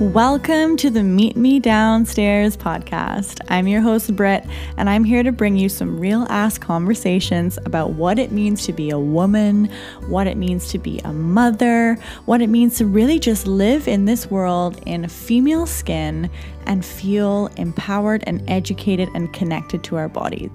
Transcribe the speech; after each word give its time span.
Welcome 0.00 0.76
to 0.76 0.90
the 0.90 1.02
Meet 1.02 1.36
Me 1.36 1.58
Downstairs 1.58 2.56
podcast. 2.56 3.40
I'm 3.48 3.66
your 3.66 3.80
host, 3.80 4.14
Britt, 4.14 4.46
and 4.76 4.88
I'm 4.88 5.02
here 5.02 5.24
to 5.24 5.32
bring 5.32 5.56
you 5.56 5.68
some 5.68 5.98
real 5.98 6.24
ass 6.30 6.56
conversations 6.56 7.58
about 7.66 7.94
what 7.94 8.20
it 8.20 8.30
means 8.30 8.64
to 8.66 8.72
be 8.72 8.90
a 8.90 8.98
woman, 8.98 9.68
what 10.06 10.28
it 10.28 10.36
means 10.36 10.68
to 10.68 10.78
be 10.78 11.00
a 11.00 11.12
mother, 11.12 11.98
what 12.26 12.40
it 12.40 12.46
means 12.46 12.76
to 12.78 12.86
really 12.86 13.18
just 13.18 13.48
live 13.48 13.88
in 13.88 14.04
this 14.04 14.30
world 14.30 14.80
in 14.86 15.08
female 15.08 15.66
skin 15.66 16.30
and 16.66 16.84
feel 16.84 17.48
empowered 17.56 18.22
and 18.26 18.48
educated 18.48 19.08
and 19.14 19.32
connected 19.32 19.82
to 19.82 19.96
our 19.96 20.08
bodies. 20.08 20.50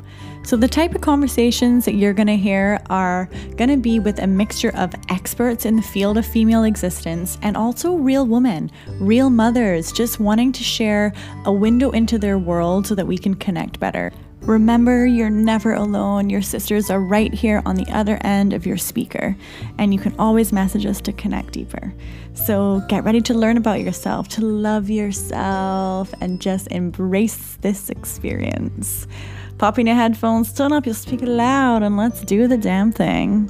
So, 0.45 0.57
the 0.57 0.67
type 0.67 0.93
of 0.93 0.99
conversations 0.99 1.85
that 1.85 1.95
you're 1.95 2.13
going 2.13 2.27
to 2.27 2.35
hear 2.35 2.81
are 2.89 3.29
going 3.55 3.69
to 3.69 3.77
be 3.77 3.99
with 3.99 4.19
a 4.19 4.27
mixture 4.27 4.75
of 4.75 4.93
experts 5.09 5.65
in 5.65 5.77
the 5.77 5.81
field 5.81 6.17
of 6.17 6.25
female 6.25 6.65
existence 6.65 7.37
and 7.41 7.55
also 7.55 7.95
real 7.95 8.25
women, 8.25 8.69
real 8.99 9.29
mothers, 9.33 9.91
just 9.91 10.19
wanting 10.19 10.51
to 10.53 10.63
share 10.63 11.13
a 11.45 11.51
window 11.51 11.91
into 11.91 12.17
their 12.17 12.37
world 12.37 12.87
so 12.87 12.95
that 12.95 13.07
we 13.07 13.17
can 13.17 13.33
connect 13.33 13.79
better. 13.79 14.11
Remember, 14.41 15.05
you're 15.05 15.29
never 15.29 15.73
alone. 15.73 16.29
Your 16.29 16.41
sisters 16.41 16.89
are 16.89 16.99
right 16.99 17.33
here 17.33 17.61
on 17.65 17.75
the 17.75 17.89
other 17.93 18.19
end 18.23 18.51
of 18.51 18.65
your 18.65 18.75
speaker, 18.75 19.37
and 19.77 19.93
you 19.93 19.99
can 19.99 20.13
always 20.19 20.51
message 20.51 20.85
us 20.85 20.99
to 21.01 21.13
connect 21.13 21.53
deeper. 21.53 21.93
So 22.33 22.81
get 22.89 23.05
ready 23.05 23.21
to 23.21 23.33
learn 23.33 23.55
about 23.55 23.79
yourself, 23.79 24.27
to 24.29 24.41
love 24.41 24.89
yourself, 24.89 26.13
and 26.19 26.41
just 26.41 26.67
embrace 26.71 27.57
this 27.61 27.89
experience. 27.89 29.07
Pop 29.57 29.79
in 29.79 29.87
your 29.87 29.95
headphones, 29.95 30.51
turn 30.51 30.73
up 30.73 30.85
your 30.85 30.95
speaker 30.95 31.25
loud, 31.25 31.81
and 31.81 31.95
let's 31.95 32.21
do 32.21 32.47
the 32.47 32.57
damn 32.57 32.91
thing. 32.91 33.49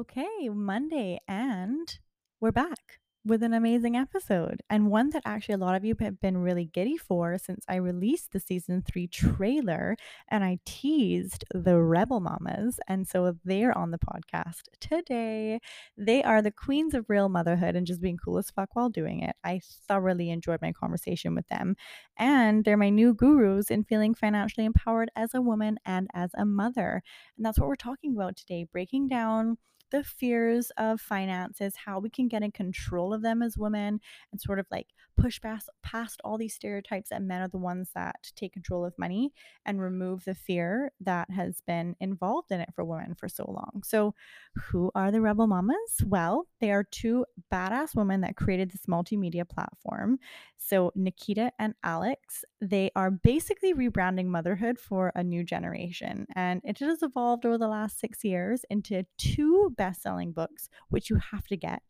Okay, 0.00 0.48
Monday, 0.48 1.20
and 1.28 1.98
we're 2.40 2.52
back 2.52 3.00
with 3.22 3.42
an 3.42 3.52
amazing 3.52 3.96
episode 3.96 4.62
and 4.70 4.90
one 4.90 5.10
that 5.10 5.20
actually 5.26 5.56
a 5.56 5.58
lot 5.58 5.74
of 5.74 5.84
you 5.84 5.94
have 6.00 6.18
been 6.22 6.38
really 6.38 6.64
giddy 6.64 6.96
for 6.96 7.36
since 7.36 7.66
I 7.68 7.74
released 7.74 8.32
the 8.32 8.40
season 8.40 8.82
three 8.82 9.06
trailer 9.06 9.98
and 10.30 10.42
I 10.42 10.58
teased 10.64 11.44
the 11.52 11.78
Rebel 11.78 12.20
Mamas. 12.20 12.80
And 12.88 13.06
so 13.06 13.36
they're 13.44 13.76
on 13.76 13.90
the 13.90 13.98
podcast 13.98 14.62
today. 14.80 15.60
They 15.98 16.22
are 16.22 16.40
the 16.40 16.50
queens 16.50 16.94
of 16.94 17.04
real 17.10 17.28
motherhood 17.28 17.76
and 17.76 17.86
just 17.86 18.00
being 18.00 18.16
cool 18.16 18.38
as 18.38 18.50
fuck 18.50 18.70
while 18.72 18.88
doing 18.88 19.20
it. 19.20 19.36
I 19.44 19.60
thoroughly 19.86 20.30
enjoyed 20.30 20.62
my 20.62 20.72
conversation 20.72 21.34
with 21.34 21.46
them. 21.48 21.76
And 22.16 22.64
they're 22.64 22.78
my 22.78 22.88
new 22.88 23.12
gurus 23.12 23.70
in 23.70 23.84
feeling 23.84 24.14
financially 24.14 24.64
empowered 24.64 25.10
as 25.14 25.34
a 25.34 25.42
woman 25.42 25.76
and 25.84 26.08
as 26.14 26.30
a 26.38 26.46
mother. 26.46 27.02
And 27.36 27.44
that's 27.44 27.58
what 27.58 27.68
we're 27.68 27.76
talking 27.76 28.14
about 28.14 28.36
today 28.36 28.64
breaking 28.64 29.08
down 29.08 29.58
the 29.90 30.04
fears 30.04 30.70
of 30.76 31.00
finances, 31.00 31.74
how 31.84 31.98
we 31.98 32.10
can 32.10 32.28
get 32.28 32.42
in 32.42 32.50
control 32.50 33.12
of 33.12 33.22
them 33.22 33.42
as 33.42 33.58
women, 33.58 34.00
and 34.32 34.40
sort 34.40 34.58
of 34.58 34.66
like 34.70 34.88
push 35.16 35.40
past, 35.40 35.68
past 35.82 36.20
all 36.24 36.38
these 36.38 36.54
stereotypes 36.54 37.10
that 37.10 37.22
men 37.22 37.42
are 37.42 37.48
the 37.48 37.58
ones 37.58 37.90
that 37.94 38.30
take 38.36 38.52
control 38.52 38.84
of 38.84 38.98
money 38.98 39.32
and 39.66 39.80
remove 39.80 40.24
the 40.24 40.34
fear 40.34 40.92
that 41.00 41.30
has 41.30 41.60
been 41.66 41.94
involved 42.00 42.50
in 42.50 42.60
it 42.60 42.70
for 42.74 42.84
women 42.84 43.14
for 43.14 43.28
so 43.28 43.44
long. 43.44 43.82
So, 43.84 44.14
who 44.54 44.90
are 44.94 45.10
the 45.10 45.20
Rebel 45.20 45.46
Mamas? 45.46 46.02
Well, 46.04 46.46
they 46.60 46.70
are 46.70 46.84
two 46.84 47.26
badass 47.52 47.94
women 47.94 48.22
that 48.22 48.36
created 48.36 48.70
this 48.70 48.86
multimedia 48.86 49.48
platform. 49.48 50.18
So, 50.56 50.92
Nikita 50.94 51.52
and 51.58 51.74
Alex, 51.82 52.44
they 52.60 52.90
are 52.96 53.10
basically 53.10 53.74
rebranding 53.74 54.26
motherhood 54.26 54.78
for 54.78 55.12
a 55.14 55.22
new 55.22 55.44
generation. 55.44 56.26
And 56.34 56.60
it 56.64 56.78
has 56.78 57.02
evolved 57.02 57.44
over 57.44 57.58
the 57.58 57.68
last 57.68 57.98
six 57.98 58.24
years 58.24 58.64
into 58.70 59.04
two 59.18 59.74
best 59.80 60.02
selling 60.02 60.30
books, 60.30 60.68
which 60.90 61.08
you 61.08 61.16
have 61.32 61.46
to 61.46 61.56
get 61.56 61.82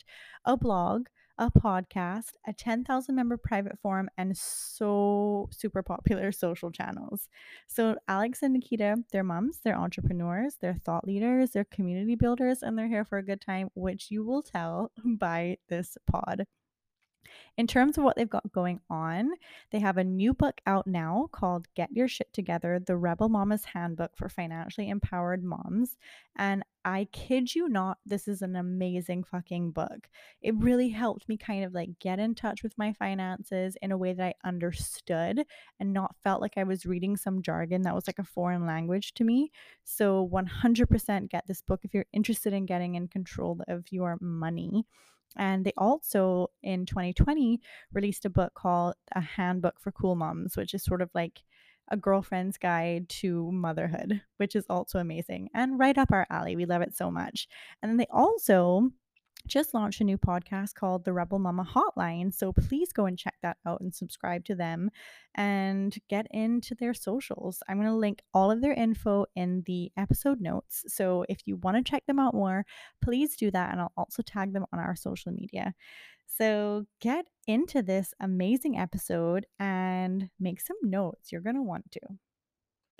a 0.45 0.57
blog, 0.57 1.09
a 1.39 1.51
podcast, 1.51 2.35
a 2.47 2.53
10,000 2.53 3.17
member 3.17 3.37
private 3.37 3.77
forum, 3.83 4.09
and 4.17 4.37
so 4.37 5.49
super 5.51 5.83
popular 5.83 6.31
social 6.45 6.71
channels. 6.71 7.29
So, 7.67 7.97
Alex 8.07 8.45
and 8.45 8.53
Nikita, 8.53 8.99
they're 9.11 9.25
moms, 9.25 9.59
they're 9.65 9.77
entrepreneurs, 9.77 10.55
they're 10.61 10.81
thought 10.85 11.05
leaders, 11.05 11.51
they're 11.51 11.65
community 11.65 12.15
builders, 12.15 12.63
and 12.63 12.79
they're 12.79 12.87
here 12.87 13.05
for 13.05 13.19
a 13.19 13.25
good 13.25 13.41
time, 13.41 13.71
which 13.75 14.13
you 14.13 14.25
will 14.25 14.43
tell 14.43 14.93
by 15.19 15.59
this 15.69 15.99
pod. 16.07 16.47
In 17.57 17.67
terms 17.67 17.99
of 17.99 18.05
what 18.05 18.17
they've 18.17 18.29
got 18.29 18.53
going 18.53 18.81
on, 18.89 19.31
they 19.71 19.81
have 19.81 19.99
a 19.99 20.05
new 20.05 20.33
book 20.33 20.61
out 20.67 20.87
now 20.87 21.29
called 21.31 21.69
Get 21.75 21.91
Your 21.93 22.09
Shit 22.09 22.33
Together 22.33 22.79
The 22.79 22.97
Rebel 22.97 23.29
Mama's 23.29 23.65
Handbook 23.67 24.17
for 24.17 24.29
Financially 24.29 24.89
Empowered 24.89 25.45
Moms. 25.45 25.97
And 26.37 26.63
I 26.85 27.07
kid 27.13 27.55
you 27.55 27.69
not, 27.69 27.99
this 28.07 28.27
is 28.27 28.41
an 28.41 28.57
amazing 28.57 29.25
fucking 29.25 29.73
book. 29.73 30.09
It 30.41 30.55
really 30.57 30.89
helped 30.89 31.29
me 31.29 31.37
kind 31.37 31.65
of 31.65 31.75
like 31.75 31.99
get 31.99 32.19
in 32.19 32.35
touch 32.35 32.63
with 32.63 32.79
my 32.79 32.95
finances 32.95 33.77
in 33.83 33.93
a 33.93 33.99
way 33.99 34.15
that 34.15 34.25
I 34.25 34.49
understood 34.49 35.45
and 35.79 35.93
not 35.93 36.17
felt 36.25 36.41
like 36.41 36.55
I 36.57 36.65
was 36.65 36.87
reading 36.87 37.17
some 37.17 37.43
jargon 37.43 37.83
that 37.83 37.95
was 37.95 38.07
like 38.07 38.19
a 38.19 38.25
foreign 38.25 38.67
language 38.67 39.13
to 39.15 39.25
me. 39.25 39.51
So 39.85 40.27
100% 40.33 41.29
get 41.29 41.47
this 41.47 41.61
book 41.61 41.81
if 41.83 41.93
you're 41.93 42.07
interested 42.13 42.55
in 42.55 42.65
getting 42.65 42.95
in 42.95 43.09
control 43.09 43.61
of 43.69 43.85
your 43.91 44.17
money. 44.21 44.87
And 45.37 45.65
they 45.65 45.73
also 45.77 46.49
in 46.63 46.87
2020 46.87 47.61
released 47.93 48.25
a 48.25 48.31
book 48.31 48.55
called 48.55 48.95
A 49.15 49.21
Handbook 49.21 49.81
for 49.81 49.93
Cool 49.93 50.17
Moms, 50.17 50.57
which 50.57 50.75
is 50.75 50.85
sort 50.85 51.03
of 51.03 51.11
like 51.15 51.43
a 51.91 51.97
girlfriend's 51.97 52.57
guide 52.57 53.09
to 53.09 53.51
motherhood, 53.51 54.23
which 54.37 54.55
is 54.55 54.65
also 54.71 54.99
amazing 54.99 55.49
and 55.55 55.79
right 55.79 55.99
up 55.99 56.13
our 56.13 56.27
alley. 56.31 56.57
We 56.57 56.65
love 56.65 56.83
it 56.83 56.97
so 56.97 57.11
much. 57.11 57.49
And 57.83 57.91
then 57.91 57.97
they 57.97 58.07
also 58.11 58.91
just 59.51 59.75
launched 59.75 60.01
a 60.01 60.05
new 60.05 60.17
podcast 60.17 60.75
called 60.75 61.05
the 61.05 61.13
Rebel 61.13 61.41
Mama 61.41 61.65
Hotline. 61.65 62.33
So 62.33 62.53
please 62.53 62.93
go 62.93 63.07
and 63.07 63.19
check 63.19 63.35
that 63.43 63.57
out 63.67 63.81
and 63.81 63.93
subscribe 63.93 64.45
to 64.45 64.55
them 64.55 64.91
and 65.35 65.95
get 66.09 66.27
into 66.31 66.75
their 66.77 66.95
socials. 66.95 67.63
I'm 67.69 67.77
going 67.77 67.89
to 67.89 67.95
link 67.95 68.23
all 68.33 68.51
of 68.51 68.63
their 68.63 68.73
info 68.73 69.27
in 69.35 69.65
the 69.67 69.91
episode 69.97 70.41
notes. 70.41 70.85
So 70.87 71.27
if 71.29 71.41
you 71.47 71.57
want 71.57 71.77
to 71.77 71.91
check 71.91 72.07
them 72.07 72.21
out 72.21 72.33
more, 72.33 72.65
please 73.03 73.37
do 73.37 73.51
that. 73.51 73.73
And 73.73 73.81
I'll 73.81 73.93
also 73.97 74.23
tag 74.23 74.53
them 74.53 74.67
on 74.73 74.79
our 74.79 74.95
social 74.95 75.33
media. 75.33 75.75
So 76.27 76.87
get 77.01 77.27
into 77.49 77.83
this 77.83 78.15
amazing 78.21 78.79
episode 78.79 79.47
and 79.59 80.31
make 80.39 80.61
some 80.61 80.77
notes. 80.85 81.33
You're 81.33 81.41
going 81.41 81.57
to 81.57 81.63
want 81.63 81.91
to. 81.91 82.01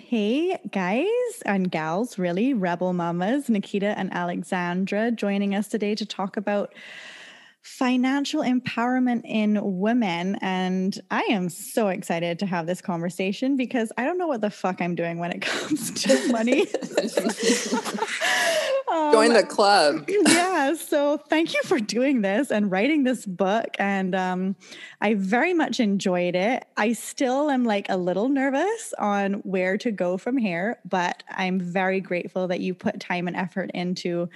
Hey 0.07 0.57
guys 0.71 1.07
and 1.45 1.71
gals, 1.71 2.17
really, 2.17 2.53
Rebel 2.53 2.91
Mamas, 2.91 3.49
Nikita 3.49 3.97
and 3.97 4.11
Alexandra 4.11 5.11
joining 5.11 5.53
us 5.53 5.67
today 5.67 5.95
to 5.95 6.05
talk 6.05 6.37
about 6.37 6.73
financial 7.61 8.41
empowerment 8.41 9.21
in 9.23 9.59
women. 9.61 10.37
And 10.41 10.99
I 11.11 11.21
am 11.29 11.49
so 11.49 11.89
excited 11.89 12.39
to 12.39 12.45
have 12.47 12.65
this 12.65 12.81
conversation 12.81 13.55
because 13.55 13.91
I 13.97 14.05
don't 14.05 14.17
know 14.17 14.27
what 14.27 14.41
the 14.41 14.49
fuck 14.49 14.81
I'm 14.81 14.95
doing 14.95 15.19
when 15.19 15.31
it 15.31 15.41
comes 15.43 15.91
to 16.03 16.31
money. 16.31 16.65
um, 18.91 19.11
Join 19.11 19.33
the 19.33 19.43
club. 19.43 20.05
yeah. 20.27 20.75
So 20.75 21.17
thank 21.17 21.53
you 21.53 21.61
for 21.63 21.79
doing 21.79 22.21
this 22.21 22.51
and 22.51 22.71
writing 22.71 23.03
this 23.03 23.25
book. 23.25 23.69
And 23.79 24.13
um, 24.13 24.55
I 24.99 25.13
very 25.15 25.53
much 25.53 25.79
enjoyed 25.79 26.35
it. 26.35 26.65
I 26.77 26.93
still 26.93 27.49
am 27.49 27.63
like 27.63 27.87
a 27.89 27.97
little 27.97 28.29
nervous 28.29 28.93
on 28.99 29.35
where 29.43 29.77
to 29.77 29.91
go 29.91 30.17
from 30.17 30.37
here, 30.37 30.79
but 30.87 31.23
I'm 31.29 31.59
very 31.59 32.01
grateful 32.01 32.47
that 32.47 32.59
you 32.59 32.73
put 32.73 32.99
time 32.99 33.27
and 33.27 33.35
effort 33.35 33.71
into 33.73 34.29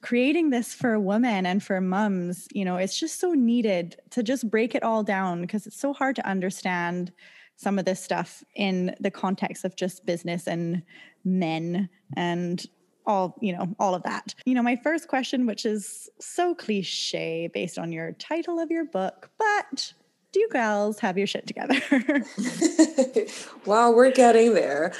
creating 0.00 0.50
this 0.50 0.72
for 0.72 0.98
women 0.98 1.44
and 1.44 1.62
for 1.62 1.80
mums, 1.80 2.46
you 2.52 2.64
know, 2.64 2.76
it's 2.76 2.98
just 2.98 3.18
so 3.18 3.32
needed 3.32 3.96
to 4.10 4.22
just 4.22 4.48
break 4.48 4.74
it 4.74 4.82
all 4.82 5.02
down 5.02 5.40
because 5.40 5.66
it's 5.66 5.80
so 5.80 5.92
hard 5.92 6.14
to 6.16 6.26
understand 6.26 7.12
some 7.56 7.78
of 7.78 7.84
this 7.84 8.02
stuff 8.02 8.44
in 8.54 8.94
the 9.00 9.10
context 9.10 9.64
of 9.64 9.74
just 9.74 10.06
business 10.06 10.46
and 10.46 10.82
men 11.24 11.88
and 12.16 12.66
all 13.08 13.34
you 13.40 13.52
know 13.52 13.74
all 13.80 13.94
of 13.94 14.02
that 14.04 14.34
you 14.44 14.54
know 14.54 14.62
my 14.62 14.76
first 14.76 15.08
question 15.08 15.46
which 15.46 15.64
is 15.64 16.08
so 16.20 16.54
cliche 16.54 17.50
based 17.52 17.78
on 17.78 17.90
your 17.90 18.12
title 18.12 18.60
of 18.60 18.70
your 18.70 18.84
book 18.84 19.30
but 19.38 19.92
do 20.30 20.40
you 20.40 20.48
girls 20.50 21.00
have 21.00 21.18
your 21.18 21.26
shit 21.26 21.46
together 21.46 21.80
well 23.66 23.92
we're 23.94 24.12
getting 24.12 24.54
there 24.54 24.92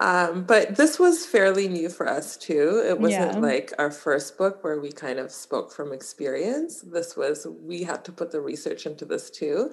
um, 0.00 0.42
but 0.42 0.76
this 0.76 0.98
was 0.98 1.24
fairly 1.24 1.68
new 1.68 1.88
for 1.88 2.08
us 2.08 2.36
too. 2.36 2.82
It 2.84 2.98
wasn't 2.98 3.34
yeah. 3.34 3.38
like 3.38 3.72
our 3.78 3.92
first 3.92 4.36
book 4.36 4.64
where 4.64 4.80
we 4.80 4.90
kind 4.90 5.20
of 5.20 5.30
spoke 5.30 5.72
from 5.72 5.92
experience. 5.92 6.80
This 6.80 7.16
was, 7.16 7.46
we 7.62 7.84
had 7.84 8.04
to 8.06 8.12
put 8.12 8.32
the 8.32 8.40
research 8.40 8.86
into 8.86 9.04
this 9.04 9.30
too. 9.30 9.70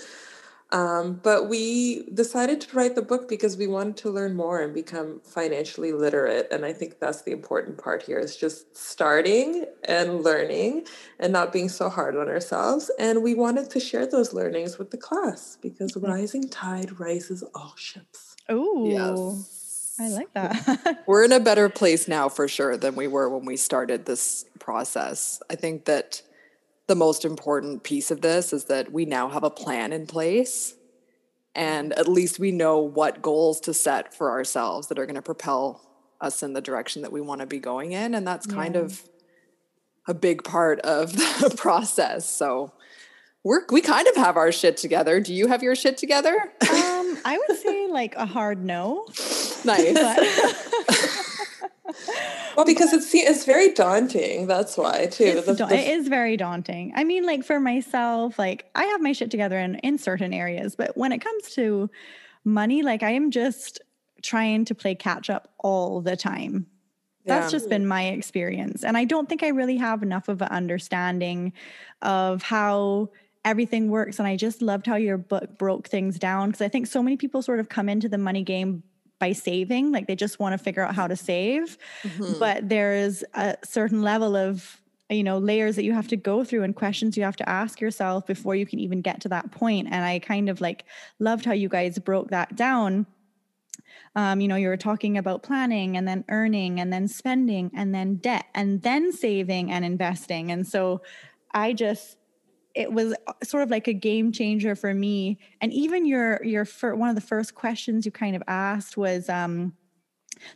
Um, 0.72 1.20
but 1.22 1.50
we 1.50 2.04
decided 2.14 2.62
to 2.62 2.76
write 2.76 2.96
the 2.96 3.02
book 3.02 3.28
because 3.28 3.58
we 3.58 3.68
wanted 3.68 3.98
to 3.98 4.10
learn 4.10 4.36
more 4.36 4.62
and 4.62 4.74
become 4.74 5.20
financially 5.26 5.92
literate. 5.92 6.48
And 6.50 6.66
I 6.66 6.72
think 6.72 7.00
that's 7.00 7.24
the 7.24 7.32
important 7.32 7.78
part 7.78 8.04
here 8.04 8.20
is 8.20 8.38
just 8.38 8.76
starting 8.76 9.66
and 9.84 10.24
learning 10.24 10.88
and 11.20 11.34
not 11.34 11.52
being 11.52 11.68
so 11.68 11.90
hard 11.90 12.16
on 12.16 12.30
ourselves. 12.30 12.90
And 12.98 13.22
we 13.22 13.34
wanted 13.34 13.70
to 13.72 13.80
share 13.82 14.08
those 14.08 14.34
learnings 14.34 14.78
with 14.78 14.92
the 14.92 14.98
class 14.98 15.58
because 15.62 15.96
rising 15.98 16.48
tide 16.48 17.00
rises 17.00 17.44
all 17.54 17.74
ships. 17.76 18.38
Oh, 18.48 18.88
yes. 18.88 19.96
I 20.00 20.08
like 20.08 20.34
that. 20.34 21.04
we're 21.06 21.26
in 21.26 21.34
a 21.34 21.40
better 21.40 21.68
place 21.68 22.08
now 22.08 22.30
for 22.30 22.48
sure 22.48 22.78
than 22.78 22.96
we 22.96 23.08
were 23.08 23.30
when 23.30 23.46
we 23.46 23.58
started 23.58 24.06
this 24.06 24.46
process. 24.58 25.42
I 25.50 25.56
think 25.56 25.86
that 25.86 26.22
the 26.88 26.96
most 26.96 27.26
important 27.26 27.84
piece 27.84 28.12
of 28.12 28.22
this 28.22 28.54
is 28.54 28.66
that 28.66 28.92
we 28.92 29.06
now 29.06 29.30
have 29.30 29.44
a 29.44 29.50
plan 29.50 29.94
in 29.94 30.08
place. 30.08 30.76
And 31.54 31.94
at 31.94 32.08
least 32.08 32.40
we 32.40 32.52
know 32.52 32.80
what 32.80 33.22
goals 33.22 33.60
to 33.62 33.74
set 33.74 34.14
for 34.14 34.32
ourselves 34.32 34.88
that 34.88 34.98
are 34.98 35.06
going 35.06 35.16
to 35.16 35.22
propel 35.22 35.82
us 36.22 36.44
in 36.44 36.54
the 36.54 36.62
direction 36.62 37.02
that 37.02 37.12
we 37.12 37.20
want 37.20 37.42
to 37.42 37.48
be 37.48 37.60
going 37.60 37.92
in. 37.92 38.14
And 38.16 38.26
that's 38.26 38.46
kind 38.46 38.76
yeah. 38.76 38.82
of 38.82 39.02
a 40.08 40.14
big 40.14 40.44
part 40.44 40.80
of 40.82 41.14
the 41.42 41.54
process. 41.58 42.30
So 42.30 42.72
we're 43.44 43.66
we 43.72 43.82
kind 43.82 44.08
of 44.08 44.16
have 44.16 44.38
our 44.38 44.52
shit 44.52 44.78
together. 44.78 45.20
Do 45.20 45.34
you 45.34 45.48
have 45.48 45.64
your 45.64 45.76
shit 45.76 45.98
together? 45.98 46.36
Um 46.62 47.18
i 47.26 47.40
would 47.48 47.58
say 47.64 47.88
like 47.88 48.16
a 48.16 48.26
hard 48.26 48.64
no. 48.64 49.06
Nice 49.66 49.96
well, 52.56 52.66
because 52.66 52.94
it's 52.94 53.14
it's 53.14 53.46
very 53.46 53.74
daunting. 53.74 54.48
That's 54.48 54.78
why 54.78 55.08
too. 55.08 55.42
The, 55.42 55.54
the, 55.54 55.68
it 55.74 55.88
is 55.88 56.08
very 56.08 56.38
daunting. 56.38 56.94
I 56.96 57.04
mean, 57.04 57.26
like 57.26 57.44
for 57.44 57.60
myself, 57.60 58.38
like 58.38 58.70
I 58.76 58.86
have 58.86 59.02
my 59.02 59.14
shit 59.14 59.32
together 59.32 59.58
in 59.60 59.76
in 59.76 59.98
certain 59.98 60.34
areas, 60.34 60.76
but 60.76 60.96
when 60.98 61.12
it 61.12 61.20
comes 61.20 61.52
to 61.56 61.90
money, 62.44 62.84
like 62.84 63.04
I 63.04 63.12
am 63.12 63.32
just 63.32 63.82
trying 64.22 64.66
to 64.66 64.76
play 64.76 64.96
catch 64.96 65.30
up 65.30 65.54
all 65.60 66.02
the 66.02 66.16
time. 66.16 66.68
That's 67.26 67.52
yeah. 67.52 67.58
just 67.60 67.70
been 67.70 67.86
my 67.86 68.08
experience, 68.08 68.84
and 68.84 68.98
I 68.98 69.06
don't 69.06 69.30
think 69.30 69.44
I 69.44 69.50
really 69.50 69.78
have 69.78 70.02
enough 70.02 70.28
of 70.28 70.42
an 70.42 70.50
understanding 70.50 71.54
of 72.02 72.42
how 72.42 73.12
everything 73.46 73.90
works. 73.90 74.20
And 74.20 74.28
I 74.28 74.36
just 74.36 74.62
loved 74.62 74.86
how 74.88 74.96
your 74.96 75.18
book 75.18 75.58
broke 75.58 75.88
things 75.88 76.20
down 76.20 76.50
because 76.50 76.62
I 76.62 76.68
think 76.68 76.88
so 76.88 77.02
many 77.02 77.18
people 77.18 77.42
sort 77.42 77.60
of 77.60 77.70
come 77.70 77.90
into 77.90 78.08
the 78.08 78.18
money 78.18 78.44
game 78.44 78.84
by 79.22 79.32
saving 79.32 79.92
like 79.92 80.08
they 80.08 80.16
just 80.16 80.40
want 80.40 80.52
to 80.52 80.58
figure 80.58 80.84
out 80.84 80.94
how 80.94 81.08
to 81.08 81.16
save. 81.16 81.78
Mm-hmm. 82.04 82.40
but 82.40 82.68
there's 82.68 83.24
a 83.36 83.56
certain 83.64 84.02
level 84.02 84.36
of 84.36 84.82
you 85.10 85.24
know 85.24 85.38
layers 85.38 85.76
that 85.76 85.84
you 85.84 85.94
have 85.94 86.08
to 86.10 86.18
go 86.18 86.44
through 86.44 86.64
and 86.64 86.76
questions 86.76 87.16
you 87.16 87.24
have 87.24 87.36
to 87.38 87.48
ask 87.48 87.80
yourself 87.80 88.26
before 88.26 88.56
you 88.56 88.66
can 88.66 88.80
even 88.80 89.02
get 89.02 89.22
to 89.22 89.30
that 89.30 89.52
point. 89.52 89.88
And 89.92 90.04
i 90.04 90.20
kind 90.20 90.50
of 90.50 90.60
like 90.60 90.84
loved 91.20 91.46
how 91.46 91.54
you 91.54 91.70
guys 91.70 91.98
broke 92.00 92.32
that 92.32 92.56
down. 92.56 93.06
Um, 94.16 94.42
you 94.42 94.48
know 94.48 94.56
you 94.56 94.68
were 94.68 94.78
talking 94.90 95.18
about 95.18 95.44
planning 95.44 95.96
and 95.96 96.08
then 96.08 96.26
earning 96.28 96.82
and 96.82 96.92
then 96.92 97.08
spending 97.08 97.72
and 97.74 97.94
then 97.96 98.16
debt 98.16 98.46
and 98.56 98.82
then 98.82 99.14
saving 99.14 99.72
and 99.72 99.86
investing. 99.86 100.52
And 100.52 100.68
so 100.68 101.02
i 101.54 101.74
just 101.74 102.18
it 102.76 102.92
was 102.92 103.14
uh, 103.28 103.34
sort 103.44 103.64
of 103.64 103.70
like 103.70 103.88
a 103.88 103.94
game 103.94 104.32
changer 104.32 104.76
for 104.76 104.94
me 104.94 105.38
and 105.60 105.74
even 105.74 106.06
your 106.06 106.44
your 106.44 106.66
fir- 106.66 106.96
one 106.96 107.10
of 107.10 107.16
the 107.16 107.22
first 107.22 107.56
questions 107.56 108.06
you 108.06 108.12
kind 108.12 108.36
of 108.36 108.44
asked 108.48 108.98
was 108.98 109.30
um 109.30 109.74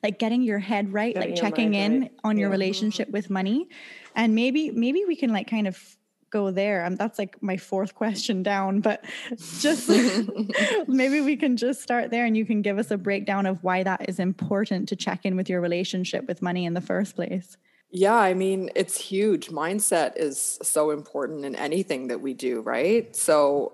like 0.01 0.19
getting 0.19 0.41
your 0.41 0.59
head 0.59 0.91
right 0.93 1.13
getting 1.13 1.31
like 1.31 1.39
checking 1.39 1.73
in 1.73 2.01
right. 2.01 2.11
on 2.23 2.37
your 2.37 2.49
yeah. 2.49 2.53
relationship 2.53 3.09
with 3.11 3.29
money 3.29 3.67
and 4.15 4.35
maybe 4.35 4.71
maybe 4.71 5.03
we 5.05 5.15
can 5.15 5.31
like 5.31 5.47
kind 5.47 5.67
of 5.67 5.97
go 6.31 6.51
there 6.51 6.85
um, 6.85 6.95
that's 6.95 7.19
like 7.19 7.41
my 7.41 7.55
fourth 7.55 7.95
question 8.01 8.43
down 8.43 8.81
but 8.81 9.03
just 9.59 9.89
maybe 10.87 11.21
we 11.21 11.35
can 11.35 11.55
just 11.55 11.81
start 11.81 12.11
there 12.11 12.25
and 12.25 12.35
you 12.35 12.45
can 12.45 12.61
give 12.61 12.77
us 12.77 12.91
a 12.91 12.97
breakdown 12.97 13.45
of 13.45 13.63
why 13.63 13.83
that 13.83 14.09
is 14.09 14.19
important 14.19 14.89
to 14.89 14.95
check 14.95 15.25
in 15.25 15.35
with 15.35 15.49
your 15.49 15.61
relationship 15.61 16.27
with 16.27 16.41
money 16.41 16.65
in 16.65 16.73
the 16.73 16.81
first 16.81 17.15
place 17.15 17.57
yeah, 17.97 18.15
I 18.15 18.33
mean, 18.33 18.69
it's 18.75 18.99
huge. 18.99 19.47
Mindset 19.47 20.17
is 20.17 20.59
so 20.61 20.91
important 20.91 21.45
in 21.45 21.55
anything 21.55 22.09
that 22.09 22.19
we 22.19 22.33
do, 22.33 22.59
right? 22.59 23.15
So 23.15 23.71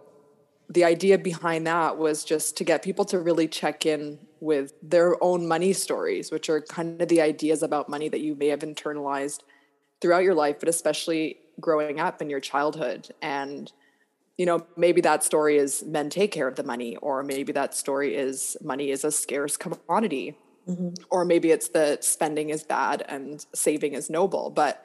the 0.70 0.84
idea 0.84 1.18
behind 1.18 1.66
that 1.66 1.98
was 1.98 2.24
just 2.24 2.56
to 2.58 2.64
get 2.64 2.84
people 2.84 3.04
to 3.06 3.20
really 3.20 3.48
check 3.48 3.84
in 3.88 4.20
with 4.40 4.74
their 4.84 5.22
own 5.24 5.48
money 5.48 5.74
stories, 5.74 6.32
which 6.32 6.52
are 6.52 6.62
kind 6.62 7.02
of 7.02 7.08
the 7.08 7.20
ideas 7.20 7.64
about 7.64 7.90
money 7.90 8.10
that 8.10 8.22
you 8.22 8.36
may 8.36 8.50
have 8.50 8.60
internalized 8.60 9.40
throughout 10.02 10.24
your 10.24 10.36
life, 10.36 10.60
but 10.60 10.70
especially 10.70 11.38
growing 11.60 12.00
up 12.00 12.22
in 12.22 12.30
your 12.30 12.40
childhood. 12.40 13.10
And, 13.24 13.72
you 14.38 14.46
know, 14.46 14.68
maybe 14.78 15.02
that 15.02 15.24
story 15.24 15.58
is 15.58 15.84
men 15.84 16.12
take 16.12 16.32
care 16.32 16.48
of 16.48 16.58
the 16.58 16.64
money, 16.64 16.96
or 16.98 17.24
maybe 17.24 17.54
that 17.54 17.74
story 17.74 18.16
is 18.16 18.56
money 18.62 18.92
is 18.92 19.04
a 19.04 19.12
scarce 19.12 19.58
commodity 19.58 20.38
Mm-hmm. 20.68 20.90
Or 21.10 21.26
maybe 21.26 21.52
it's 21.52 21.70
that 21.70 22.04
spending 22.04 22.50
is 22.50 22.64
bad 22.64 23.04
and 23.08 23.46
saving 23.54 23.94
is 23.94 24.10
noble. 24.10 24.50
But 24.50 24.84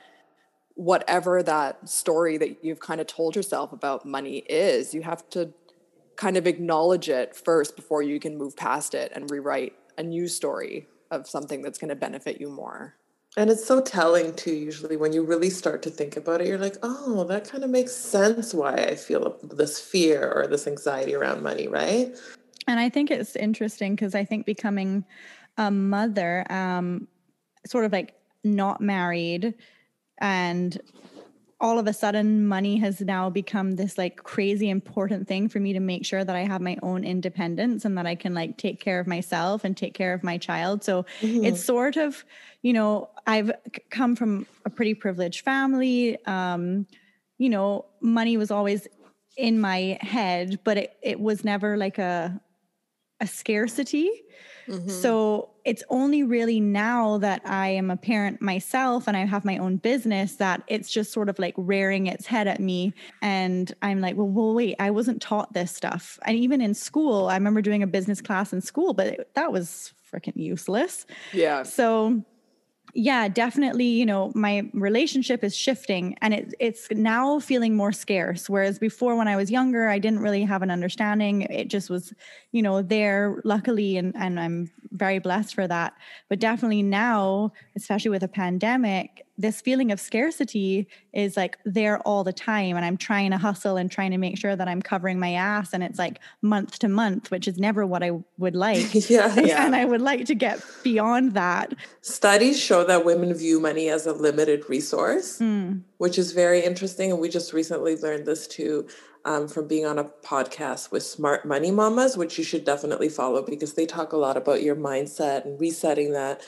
whatever 0.75 1.43
that 1.43 1.89
story 1.89 2.37
that 2.39 2.65
you've 2.65 2.81
kind 2.81 3.01
of 3.01 3.07
told 3.07 3.37
yourself 3.37 3.73
about 3.73 4.07
money 4.07 4.39
is, 4.49 4.95
you 4.95 5.03
have 5.03 5.29
to 5.31 5.53
kind 6.17 6.37
of 6.37 6.47
acknowledge 6.47 7.09
it 7.09 7.37
first 7.37 7.77
before 7.77 8.03
you 8.03 8.19
can 8.19 8.37
move 8.37 8.57
past 8.57 8.95
it 8.95 9.13
and 9.15 9.31
rewrite 9.31 9.75
a 9.99 10.03
new 10.03 10.29
story 10.29 10.87
of 11.11 11.29
something 11.29 11.63
that's 11.63 11.79
going 11.79 11.89
to 11.89 11.97
benefit 11.97 12.41
you 12.41 12.49
more. 12.49 12.95
And 13.39 13.51
it's 13.51 13.67
so 13.67 13.83
telling 13.83 14.35
too, 14.35 14.55
usually 14.55 14.97
when 14.97 15.13
you 15.13 15.23
really 15.23 15.51
start 15.51 15.83
to 15.83 15.91
think 15.91 16.17
about 16.17 16.41
it, 16.41 16.47
you're 16.47 16.59
like, 16.59 16.77
oh, 16.83 17.25
that 17.25 17.49
kind 17.49 17.65
of 17.65 17.71
makes 17.71 17.93
sense 17.93 18.55
why 18.55 18.75
I 18.75 18.95
feel 18.95 19.39
this 19.43 19.79
fear 19.79 20.33
or 20.33 20.47
this 20.47 20.67
anxiety 20.67 21.15
around 21.15 21.43
money, 21.43 21.69
right? 21.69 22.17
And 22.67 22.81
I 22.81 22.89
think 22.89 23.11
it's 23.11 23.37
interesting 23.37 23.95
because 23.95 24.15
I 24.15 24.25
think 24.25 24.47
becoming 24.47 25.05
a 25.57 25.71
mother, 25.71 26.45
um, 26.51 27.09
sort 27.67 27.85
of 27.85 27.93
like 27.93 28.15
not 28.45 28.81
married, 28.81 29.55
and 30.19 30.81
all 31.59 31.79
of 31.79 31.87
a 31.87 31.93
sudden 31.93 32.47
money 32.47 32.77
has 32.77 33.01
now 33.01 33.31
become 33.31 33.77
this 33.77 33.97
like 33.97 34.23
crazy 34.23 34.69
important 34.69 35.27
thing 35.27 35.49
for 35.49 35.59
me 35.59 35.73
to 35.73 35.81
make 35.81 36.05
sure 36.05 36.23
that 36.23 36.37
I 36.37 36.41
have 36.41 36.61
my 36.61 36.77
own 36.83 37.03
independence 37.03 37.87
and 37.87 37.97
that 37.97 38.07
I 38.07 38.15
can 38.15 38.35
like 38.35 38.59
take 38.59 38.79
care 38.79 39.01
of 39.01 39.07
myself 39.07 39.65
and 39.65 39.75
take 39.75 39.95
care 39.95 40.13
of 40.13 40.23
my 40.23 40.37
child. 40.37 40.85
So 40.85 41.07
mm-hmm. 41.21 41.45
it's 41.45 41.65
sort 41.65 41.97
of, 41.97 42.25
you 42.61 42.75
know, 42.75 43.09
I've 43.27 43.51
come 43.91 44.17
from 44.17 44.47
a 44.67 44.71
pretty 44.71 44.93
privileged 44.93 45.45
family. 45.45 46.23
Um, 46.27 46.87
you 47.39 47.49
know, 47.49 47.87
money 48.03 48.37
was 48.37 48.51
always 48.51 48.87
in 49.37 49.59
my 49.59 49.99
head, 50.03 50.61
but 50.63 50.77
it, 50.77 50.97
it 51.03 51.21
was 51.21 51.43
never 51.43 51.79
like 51.79 51.97
a 51.97 52.39
a 53.21 53.27
scarcity. 53.27 54.11
Mm-hmm. 54.69 54.89
So 54.89 55.51
it's 55.65 55.83
only 55.91 56.23
really 56.23 56.61
now 56.61 57.19
that 57.19 57.43
I 57.45 57.69
am 57.69 57.91
a 57.91 57.97
parent 57.97 58.43
myself 58.43 59.07
and 59.07 59.17
I 59.17 59.25
have 59.25 59.45
my 59.45 59.59
own 59.59 59.77
business 59.77 60.37
that 60.37 60.63
it's 60.67 60.91
just 60.91 61.13
sort 61.13 61.29
of 61.29 61.39
like 61.39 61.55
rearing 61.57 62.09
its 62.09 62.27
head 62.27 62.49
at 62.49 62.61
me. 62.61 62.93
And 63.23 63.73
I'm 63.83 64.01
like, 64.01 64.17
well, 64.17 64.27
well, 64.27 64.55
wait, 64.55 64.77
I 64.79 64.91
wasn't 64.91 65.23
taught 65.23 65.53
this 65.53 65.73
stuff. 65.73 66.19
And 66.25 66.37
even 66.37 66.61
in 66.61 66.75
school, 66.75 67.29
I 67.29 67.35
remember 67.35 67.63
doing 67.63 67.83
a 67.83 67.87
business 67.87 68.21
class 68.21 68.53
in 68.53 68.61
school, 68.61 68.93
but 68.93 69.07
it, 69.07 69.31
that 69.35 69.53
was 69.53 69.93
freaking 70.13 70.37
useless. 70.37 71.07
Yeah. 71.33 71.63
So 71.63 72.25
yeah, 72.97 73.29
definitely, 73.29 73.85
you 73.85 74.07
know, 74.07 74.33
my 74.35 74.71
relationship 74.73 75.45
is 75.45 75.55
shifting 75.55 76.17
and 76.23 76.33
it, 76.33 76.55
it's 76.59 76.89
now 76.91 77.39
feeling 77.39 77.77
more 77.77 77.93
scarce. 77.93 78.49
Whereas 78.49 78.79
before, 78.79 79.17
when 79.17 79.29
I 79.29 79.37
was 79.37 79.51
younger, 79.51 79.89
I 79.89 79.99
didn't 79.99 80.21
really 80.21 80.43
have 80.45 80.63
an 80.63 80.71
understanding. 80.71 81.43
It 81.43 81.69
just 81.69 81.91
was, 81.91 82.15
you 82.53 82.63
know, 82.63 82.81
there 82.81 83.43
luckily, 83.45 83.99
and, 83.99 84.17
and 84.17 84.41
I'm 84.41 84.71
very 84.93 85.19
blessed 85.19 85.55
for 85.55 85.69
that. 85.69 85.93
But 86.31 86.39
definitely 86.39 86.83
now, 86.83 87.53
especially 87.77 88.11
with 88.11 88.23
a 88.23 88.29
pandemic, 88.29 89.26
this 89.39 89.61
feeling 89.61 89.93
of 89.93 90.01
scarcity 90.01 90.89
is 91.13 91.37
like 91.37 91.59
there 91.65 91.99
all 92.01 92.25
the 92.25 92.33
time. 92.33 92.77
And 92.77 92.85
I'm 92.85 92.97
trying 92.97 93.31
to 93.33 93.39
hustle 93.39 93.77
and 93.77 93.91
trying 93.91 94.11
to 94.13 94.19
make 94.19 94.39
sure 94.39 94.57
that 94.57 94.69
I'm 94.69 94.81
covering 94.81 95.19
my 95.19 95.33
ass. 95.33 95.73
And 95.73 95.83
it's 95.83 95.99
like 95.99 96.21
month 96.43 96.79
to 96.81 96.89
month, 96.89 97.31
which 97.31 97.47
is 97.47 97.59
never 97.59 97.87
what 97.87 98.03
I 98.03 98.13
would 98.39 98.57
like. 98.57 98.95
yeah, 99.11 99.35
yeah. 99.41 99.67
And 99.67 99.77
I 99.77 99.85
would 99.85 100.01
like 100.01 100.25
to 100.27 100.35
get 100.35 100.65
beyond 100.83 101.35
that. 101.35 101.75
Studies 102.01 102.59
show 102.59 102.85
that 102.85 103.05
women 103.05 103.33
view 103.35 103.61
money 103.61 103.89
as 103.89 104.07
a 104.07 104.13
limited 104.13 104.69
resource, 104.69 105.39
mm. 105.39 105.81
which 105.99 106.19
is 106.19 106.33
very 106.33 106.65
interesting. 106.65 107.11
And 107.11 107.21
we 107.21 107.29
just 107.29 107.53
recently 107.53 107.97
learned 107.97 108.27
this 108.27 108.47
too 108.47 108.87
um, 109.27 109.49
from 109.49 109.67
being 109.67 109.85
on 109.85 109.99
a 109.99 110.05
podcast 110.05 110.93
with 110.93 111.03
Smart 111.03 111.45
Money 111.45 111.73
Mamas, 111.73 112.17
which 112.17 112.39
you 112.39 112.45
should 112.45 112.65
definitely 112.65 113.09
follow 113.09 113.43
because 113.43 113.75
they 113.75 113.85
talk 113.85 114.13
a 114.13 114.17
lot 114.17 114.37
about 114.37 114.63
your 114.63 114.77
mindset 114.77 115.45
and 115.45 115.61
resetting 115.61 116.13
that. 116.13 116.43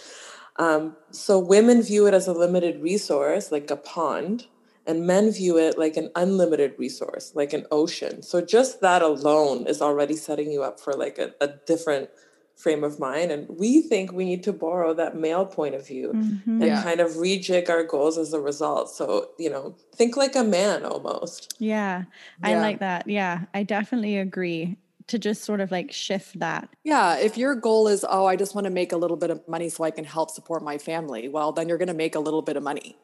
Um, 0.58 0.96
so 1.10 1.38
women 1.38 1.82
view 1.82 2.06
it 2.06 2.14
as 2.14 2.26
a 2.26 2.32
limited 2.32 2.82
resource, 2.82 3.52
like 3.52 3.70
a 3.70 3.76
pond, 3.76 4.46
and 4.86 5.06
men 5.06 5.30
view 5.30 5.58
it 5.58 5.78
like 5.78 5.96
an 5.96 6.10
unlimited 6.16 6.74
resource, 6.78 7.32
like 7.34 7.52
an 7.52 7.66
ocean. 7.70 8.22
So 8.22 8.40
just 8.40 8.80
that 8.80 9.02
alone 9.02 9.66
is 9.66 9.80
already 9.80 10.16
setting 10.16 10.50
you 10.50 10.62
up 10.62 10.80
for 10.80 10.94
like 10.94 11.18
a, 11.18 11.34
a 11.40 11.48
different 11.66 12.10
frame 12.56 12.82
of 12.82 12.98
mind. 12.98 13.30
And 13.30 13.48
we 13.48 13.82
think 13.82 14.12
we 14.12 14.24
need 14.24 14.42
to 14.44 14.52
borrow 14.52 14.92
that 14.94 15.16
male 15.16 15.46
point 15.46 15.76
of 15.76 15.86
view 15.86 16.10
mm-hmm. 16.12 16.50
and 16.50 16.64
yeah. 16.64 16.82
kind 16.82 17.00
of 17.00 17.12
rejig 17.12 17.70
our 17.70 17.84
goals 17.84 18.18
as 18.18 18.32
a 18.32 18.40
result. 18.40 18.90
So, 18.90 19.30
you 19.38 19.48
know, 19.48 19.76
think 19.94 20.16
like 20.16 20.34
a 20.34 20.42
man 20.42 20.84
almost. 20.84 21.54
Yeah, 21.58 22.04
I 22.42 22.56
like 22.56 22.80
that. 22.80 23.08
Yeah, 23.08 23.42
I 23.54 23.62
definitely 23.62 24.16
agree 24.16 24.76
to 25.08 25.18
just 25.18 25.44
sort 25.44 25.60
of 25.60 25.70
like 25.70 25.92
shift 25.92 26.38
that. 26.38 26.68
Yeah. 26.84 27.16
If 27.16 27.36
your 27.36 27.54
goal 27.54 27.88
is, 27.88 28.04
oh, 28.08 28.26
I 28.26 28.36
just 28.36 28.54
want 28.54 28.66
to 28.66 28.70
make 28.70 28.92
a 28.92 28.96
little 28.96 29.16
bit 29.16 29.30
of 29.30 29.46
money 29.48 29.68
so 29.68 29.84
I 29.84 29.90
can 29.90 30.04
help 30.04 30.30
support 30.30 30.62
my 30.62 30.78
family, 30.78 31.28
well, 31.28 31.52
then 31.52 31.68
you're 31.68 31.78
going 31.78 31.88
to 31.88 31.94
make 31.94 32.14
a 32.14 32.20
little 32.20 32.42
bit 32.42 32.56
of 32.56 32.62
money 32.62 32.96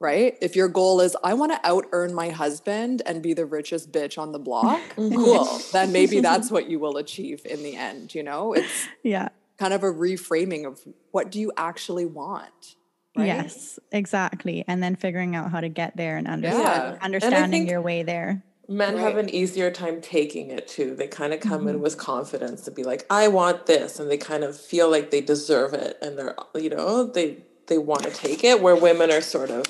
right? 0.00 0.36
If 0.40 0.56
your 0.56 0.68
goal 0.68 1.00
is, 1.00 1.16
I 1.22 1.34
want 1.34 1.52
to 1.52 1.60
out 1.62 1.84
earn 1.92 2.14
my 2.14 2.30
husband 2.30 3.02
and 3.04 3.22
be 3.22 3.34
the 3.34 3.44
richest 3.44 3.92
bitch 3.92 4.18
on 4.18 4.32
the 4.32 4.38
block, 4.38 4.80
mm-hmm. 4.96 5.14
cool. 5.14 5.60
then 5.72 5.92
maybe 5.92 6.20
that's 6.20 6.50
what 6.50 6.68
you 6.68 6.80
will 6.80 6.96
achieve 6.96 7.42
in 7.44 7.62
the 7.62 7.76
end, 7.76 8.14
you 8.14 8.22
know? 8.22 8.54
It's 8.54 8.88
yeah. 9.04 9.28
kind 9.58 9.74
of 9.74 9.84
a 9.84 9.92
reframing 9.92 10.66
of 10.66 10.80
what 11.12 11.30
do 11.30 11.38
you 11.38 11.52
actually 11.56 12.06
want? 12.06 12.76
Right? 13.16 13.26
Yes, 13.26 13.78
exactly. 13.92 14.64
And 14.66 14.82
then 14.82 14.96
figuring 14.96 15.36
out 15.36 15.50
how 15.50 15.60
to 15.60 15.68
get 15.68 15.96
there 15.96 16.16
and 16.16 16.26
understand, 16.26 16.96
yeah. 16.96 17.04
understanding 17.04 17.68
your 17.68 17.82
way 17.82 18.02
there. 18.02 18.42
Men 18.70 18.94
right. 18.94 19.02
have 19.02 19.16
an 19.16 19.28
easier 19.28 19.68
time 19.72 20.00
taking 20.00 20.50
it 20.52 20.68
too. 20.68 20.94
They 20.94 21.08
kind 21.08 21.32
of 21.34 21.40
come 21.40 21.62
mm-hmm. 21.62 21.70
in 21.70 21.80
with 21.80 21.98
confidence 21.98 22.62
to 22.62 22.70
be 22.70 22.84
like, 22.84 23.04
I 23.10 23.26
want 23.26 23.66
this. 23.66 23.98
And 23.98 24.08
they 24.08 24.16
kind 24.16 24.44
of 24.44 24.56
feel 24.56 24.88
like 24.88 25.10
they 25.10 25.20
deserve 25.20 25.74
it. 25.74 25.98
And 26.00 26.16
they're, 26.16 26.36
you 26.54 26.70
know, 26.70 27.04
they 27.04 27.38
they 27.66 27.78
want 27.78 28.04
to 28.04 28.10
take 28.10 28.44
it 28.44 28.62
where 28.62 28.76
women 28.76 29.10
are 29.10 29.20
sort 29.20 29.50
of 29.50 29.64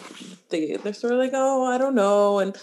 they 0.50 0.76
they're 0.76 0.92
sort 0.92 1.14
of 1.14 1.18
like, 1.18 1.30
oh, 1.32 1.64
I 1.64 1.78
don't 1.78 1.94
know. 1.94 2.40
And 2.40 2.54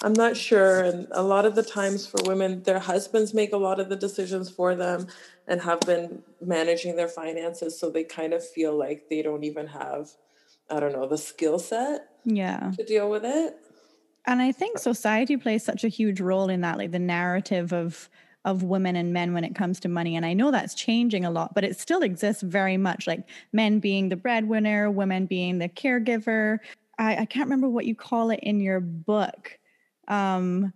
I'm 0.00 0.12
not 0.12 0.36
sure. 0.36 0.80
And 0.80 1.08
a 1.10 1.24
lot 1.24 1.44
of 1.44 1.56
the 1.56 1.64
times 1.64 2.06
for 2.06 2.22
women, 2.24 2.62
their 2.62 2.78
husbands 2.78 3.34
make 3.34 3.52
a 3.52 3.58
lot 3.58 3.80
of 3.80 3.88
the 3.88 3.96
decisions 3.96 4.48
for 4.48 4.76
them 4.76 5.08
and 5.48 5.60
have 5.62 5.80
been 5.80 6.22
managing 6.40 6.94
their 6.94 7.08
finances. 7.08 7.78
So 7.78 7.90
they 7.90 8.04
kind 8.04 8.32
of 8.32 8.48
feel 8.48 8.78
like 8.78 9.08
they 9.10 9.22
don't 9.22 9.42
even 9.42 9.66
have, 9.66 10.10
I 10.70 10.78
don't 10.78 10.92
know, 10.92 11.08
the 11.08 11.18
skill 11.18 11.58
set 11.58 12.06
yeah. 12.24 12.70
to 12.76 12.84
deal 12.84 13.10
with 13.10 13.24
it. 13.24 13.56
And 14.26 14.40
I 14.42 14.52
think 14.52 14.78
society 14.78 15.36
plays 15.36 15.64
such 15.64 15.84
a 15.84 15.88
huge 15.88 16.20
role 16.20 16.48
in 16.48 16.60
that, 16.60 16.78
like 16.78 16.92
the 16.92 16.98
narrative 16.98 17.72
of 17.72 18.08
of 18.44 18.62
women 18.62 18.96
and 18.96 19.12
men 19.12 19.34
when 19.34 19.44
it 19.44 19.54
comes 19.54 19.80
to 19.80 19.88
money. 19.88 20.16
And 20.16 20.24
I 20.24 20.32
know 20.32 20.50
that's 20.50 20.74
changing 20.74 21.24
a 21.24 21.30
lot, 21.30 21.54
but 21.54 21.64
it 21.64 21.78
still 21.78 22.02
exists 22.02 22.42
very 22.42 22.78
much 22.78 23.06
like 23.06 23.28
men 23.52 23.80
being 23.80 24.08
the 24.08 24.16
breadwinner, 24.16 24.90
women 24.90 25.26
being 25.26 25.58
the 25.58 25.68
caregiver. 25.68 26.58
I, 26.98 27.16
I 27.16 27.24
can't 27.26 27.46
remember 27.46 27.68
what 27.68 27.84
you 27.84 27.94
call 27.94 28.30
it 28.30 28.40
in 28.42 28.60
your 28.60 28.80
book. 28.80 29.58
Um 30.08 30.72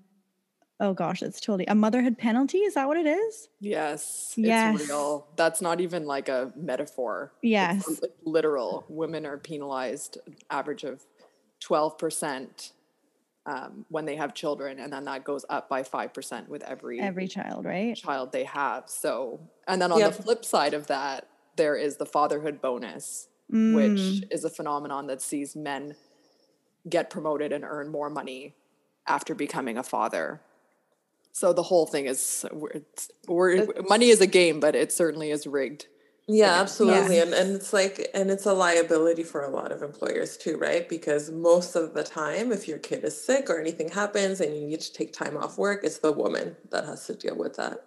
oh 0.81 0.93
gosh 0.93 1.23
it's 1.23 1.41
totally 1.41 1.67
a 1.67 1.75
motherhood 1.75 2.19
penalty? 2.19 2.59
Is 2.59 2.75
that 2.75 2.89
what 2.89 2.99
it 2.99 3.07
is? 3.07 3.49
Yes 3.61 4.35
yes. 4.37 4.81
it's 4.81 4.89
real. 4.89 5.27
That's 5.37 5.63
not 5.63 5.81
even 5.81 6.05
like 6.05 6.29
a 6.29 6.53
metaphor. 6.57 7.33
Yes. 7.43 7.89
it's 7.89 8.03
literal. 8.25 8.85
Women 8.89 9.25
are 9.25 9.39
penalized 9.39 10.19
average 10.51 10.85
of 10.85 11.07
12% 11.63 12.73
um, 13.47 13.85
when 13.89 14.05
they 14.07 14.17
have 14.17 14.35
children 14.35 14.79
and 14.79 14.93
then 14.93 15.05
that 15.05 15.25
goes 15.25 15.45
up 15.51 15.69
by 15.69 15.83
5% 15.83 16.49
with 16.49 16.63
every 16.63 17.01
every 17.01 17.29
child 17.29 17.65
right 17.65 17.97
child 17.97 18.33
they 18.33 18.45
have 18.45 18.85
so 18.87 19.41
and 19.69 19.83
then 19.83 19.93
on 19.93 19.99
yep. 19.99 20.17
the 20.17 20.23
flip 20.23 20.45
side 20.45 20.73
of 20.73 20.87
that 20.87 21.29
there 21.57 21.77
is 21.77 21.97
the 21.97 22.07
fatherhood 22.07 22.63
bonus 22.63 23.29
mm. 23.53 23.75
which 23.75 24.25
is 24.31 24.45
a 24.45 24.51
phenomenon 24.51 25.07
that 25.07 25.21
sees 25.21 25.55
men 25.55 25.95
get 26.89 27.11
promoted 27.11 27.53
and 27.53 27.65
earn 27.65 27.89
more 27.89 28.11
money 28.11 28.55
after 29.07 29.35
becoming 29.35 29.79
a 29.79 29.83
father. 29.83 30.41
So 31.33 31.53
the 31.53 31.63
whole 31.63 31.87
thing 31.87 32.07
is 32.07 32.47
we're, 32.53 32.83
we're, 33.27 33.67
money 33.89 34.11
is 34.11 34.21
a 34.21 34.27
game, 34.27 34.61
but 34.61 34.75
it 34.75 34.93
certainly 34.93 35.31
is 35.31 35.47
rigged. 35.47 35.87
Yeah, 36.27 36.61
absolutely. 36.61 37.17
Yeah. 37.17 37.25
And 37.25 37.35
and 37.35 37.55
it's 37.55 37.73
like 37.73 38.09
and 38.15 38.31
it's 38.31 38.47
a 38.47 38.55
liability 38.55 39.23
for 39.23 39.43
a 39.43 39.51
lot 39.51 39.73
of 39.73 39.83
employers 39.83 40.37
too, 40.37 40.57
right? 40.57 40.89
Because 40.89 41.31
most 41.31 41.77
of 41.77 41.93
the 41.93 42.03
time 42.03 42.51
if 42.51 42.67
your 42.67 42.79
kid 42.79 43.05
is 43.05 43.23
sick 43.23 43.51
or 43.51 43.61
anything 43.61 43.91
happens 43.91 44.41
and 44.41 44.57
you 44.57 44.67
need 44.67 44.81
to 44.81 44.93
take 44.93 45.13
time 45.13 45.37
off 45.37 45.59
work, 45.59 45.85
it's 45.85 45.99
the 45.99 46.13
woman 46.13 46.57
that 46.71 46.87
has 46.87 47.07
to 47.07 47.15
deal 47.15 47.37
with 47.37 47.57
that. 47.57 47.85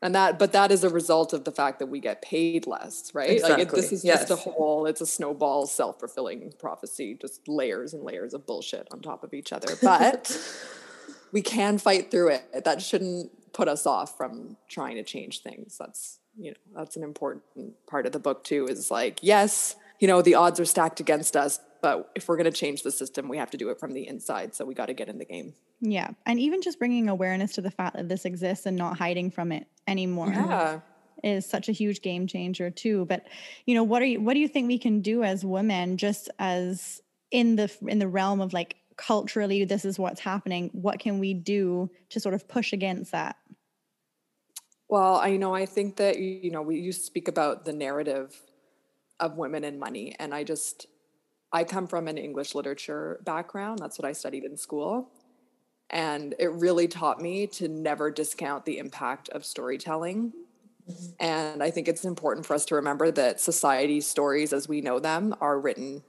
And 0.00 0.14
that 0.14 0.38
but 0.38 0.52
that 0.52 0.70
is 0.72 0.82
a 0.82 0.88
result 0.88 1.34
of 1.34 1.44
the 1.44 1.52
fact 1.52 1.78
that 1.80 1.88
we 1.88 2.00
get 2.00 2.22
paid 2.22 2.66
less, 2.66 3.10
right? 3.14 3.30
Exactly. 3.30 3.64
Like 3.64 3.72
it, 3.72 3.76
this 3.76 3.92
is 3.92 4.02
yes. 4.02 4.20
just 4.20 4.32
a 4.32 4.36
whole 4.36 4.86
it's 4.86 5.02
a 5.02 5.06
snowball 5.06 5.66
self-fulfilling 5.66 6.54
prophecy, 6.58 7.18
just 7.20 7.46
layers 7.48 7.92
and 7.92 8.02
layers 8.02 8.32
of 8.32 8.46
bullshit 8.46 8.88
on 8.92 9.00
top 9.00 9.22
of 9.22 9.34
each 9.34 9.52
other. 9.52 9.74
But 9.82 10.40
we 11.32 11.42
can 11.42 11.76
fight 11.76 12.10
through 12.10 12.30
it. 12.30 12.64
That 12.64 12.80
shouldn't 12.80 13.52
put 13.52 13.68
us 13.68 13.84
off 13.84 14.16
from 14.16 14.56
trying 14.68 14.96
to 14.96 15.02
change 15.02 15.42
things. 15.42 15.76
That's 15.78 16.20
you 16.38 16.50
know 16.50 16.56
that's 16.76 16.96
an 16.96 17.02
important 17.02 17.42
part 17.86 18.06
of 18.06 18.12
the 18.12 18.18
book 18.18 18.44
too 18.44 18.66
is 18.66 18.90
like 18.90 19.18
yes 19.22 19.76
you 19.98 20.08
know 20.08 20.22
the 20.22 20.34
odds 20.34 20.60
are 20.60 20.64
stacked 20.64 21.00
against 21.00 21.36
us 21.36 21.60
but 21.82 22.10
if 22.14 22.28
we're 22.28 22.36
going 22.36 22.50
to 22.50 22.56
change 22.56 22.82
the 22.82 22.90
system 22.90 23.28
we 23.28 23.36
have 23.36 23.50
to 23.50 23.56
do 23.56 23.68
it 23.68 23.78
from 23.78 23.92
the 23.92 24.06
inside 24.06 24.54
so 24.54 24.64
we 24.64 24.74
got 24.74 24.86
to 24.86 24.94
get 24.94 25.08
in 25.08 25.18
the 25.18 25.24
game. 25.24 25.54
Yeah 25.80 26.10
and 26.26 26.40
even 26.40 26.62
just 26.62 26.78
bringing 26.78 27.08
awareness 27.08 27.52
to 27.52 27.60
the 27.60 27.70
fact 27.70 27.96
that 27.96 28.08
this 28.08 28.24
exists 28.24 28.66
and 28.66 28.76
not 28.76 28.98
hiding 28.98 29.30
from 29.30 29.52
it 29.52 29.66
anymore 29.86 30.28
yeah. 30.28 30.80
is 31.22 31.46
such 31.46 31.68
a 31.68 31.72
huge 31.72 32.00
game 32.00 32.26
changer 32.26 32.70
too 32.70 33.04
but 33.06 33.26
you 33.66 33.74
know 33.74 33.84
what 33.84 34.02
are 34.02 34.06
you 34.06 34.20
what 34.20 34.34
do 34.34 34.40
you 34.40 34.48
think 34.48 34.68
we 34.68 34.78
can 34.78 35.00
do 35.00 35.22
as 35.22 35.44
women 35.44 35.96
just 35.96 36.30
as 36.38 37.00
in 37.30 37.56
the 37.56 37.70
in 37.86 37.98
the 37.98 38.08
realm 38.08 38.40
of 38.40 38.52
like 38.52 38.76
culturally 38.96 39.64
this 39.64 39.84
is 39.84 39.98
what's 39.98 40.20
happening 40.20 40.70
what 40.72 40.98
can 40.98 41.20
we 41.20 41.32
do 41.32 41.88
to 42.10 42.18
sort 42.18 42.34
of 42.34 42.48
push 42.48 42.72
against 42.72 43.12
that 43.12 43.36
well, 44.88 45.16
I 45.16 45.36
know 45.36 45.54
I 45.54 45.66
think 45.66 45.96
that 45.96 46.18
you 46.18 46.50
know 46.50 46.62
we 46.62 46.78
you 46.78 46.92
speak 46.92 47.28
about 47.28 47.64
the 47.64 47.72
narrative 47.72 48.34
of 49.20 49.36
women 49.36 49.64
and 49.64 49.78
money 49.80 50.14
and 50.18 50.34
I 50.34 50.44
just 50.44 50.86
I 51.52 51.64
come 51.64 51.86
from 51.86 52.08
an 52.08 52.18
English 52.18 52.54
literature 52.54 53.20
background. 53.24 53.78
That's 53.78 53.98
what 53.98 54.06
I 54.06 54.12
studied 54.12 54.44
in 54.44 54.56
school. 54.56 55.10
And 55.90 56.34
it 56.38 56.52
really 56.52 56.86
taught 56.86 57.20
me 57.20 57.46
to 57.46 57.68
never 57.68 58.10
discount 58.10 58.66
the 58.66 58.76
impact 58.76 59.30
of 59.30 59.46
storytelling. 59.46 60.34
Mm-hmm. 60.88 61.06
And 61.18 61.62
I 61.62 61.70
think 61.70 61.88
it's 61.88 62.04
important 62.04 62.44
for 62.44 62.52
us 62.52 62.66
to 62.66 62.74
remember 62.74 63.10
that 63.12 63.40
society's 63.40 64.06
stories 64.06 64.52
as 64.52 64.68
we 64.68 64.82
know 64.82 64.98
them 64.98 65.34
are 65.40 65.58
written 65.58 66.02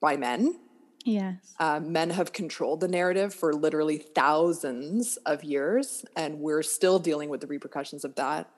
by 0.00 0.16
men 0.16 0.60
Yes. 1.06 1.54
Uh, 1.60 1.78
men 1.78 2.10
have 2.10 2.32
controlled 2.32 2.80
the 2.80 2.88
narrative 2.88 3.32
for 3.32 3.54
literally 3.54 3.96
thousands 3.96 5.18
of 5.18 5.44
years, 5.44 6.04
and 6.16 6.40
we're 6.40 6.64
still 6.64 6.98
dealing 6.98 7.28
with 7.28 7.40
the 7.40 7.46
repercussions 7.46 8.04
of 8.04 8.16
that. 8.16 8.50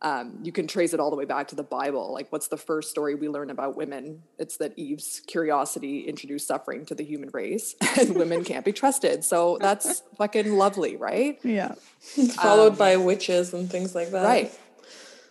Um, 0.00 0.38
you 0.44 0.52
can 0.52 0.68
trace 0.68 0.94
it 0.94 1.00
all 1.00 1.10
the 1.10 1.16
way 1.16 1.24
back 1.24 1.48
to 1.48 1.56
the 1.56 1.64
Bible. 1.64 2.12
Like, 2.12 2.30
what's 2.30 2.46
the 2.46 2.56
first 2.56 2.90
story 2.90 3.16
we 3.16 3.28
learn 3.28 3.50
about 3.50 3.76
women? 3.76 4.22
It's 4.38 4.58
that 4.58 4.78
Eve's 4.78 5.20
curiosity 5.26 6.02
introduced 6.02 6.46
suffering 6.46 6.86
to 6.86 6.94
the 6.94 7.02
human 7.02 7.30
race, 7.32 7.74
and 7.98 8.14
women 8.14 8.44
can't 8.44 8.64
be 8.64 8.72
trusted. 8.72 9.24
So 9.24 9.58
that's 9.60 10.04
fucking 10.18 10.52
lovely, 10.52 10.94
right? 10.94 11.40
Yeah. 11.42 11.74
Followed 12.36 12.72
um, 12.72 12.78
by 12.78 12.96
witches 12.96 13.52
and 13.52 13.68
things 13.68 13.96
like 13.96 14.12
that. 14.12 14.22
Right. 14.22 14.56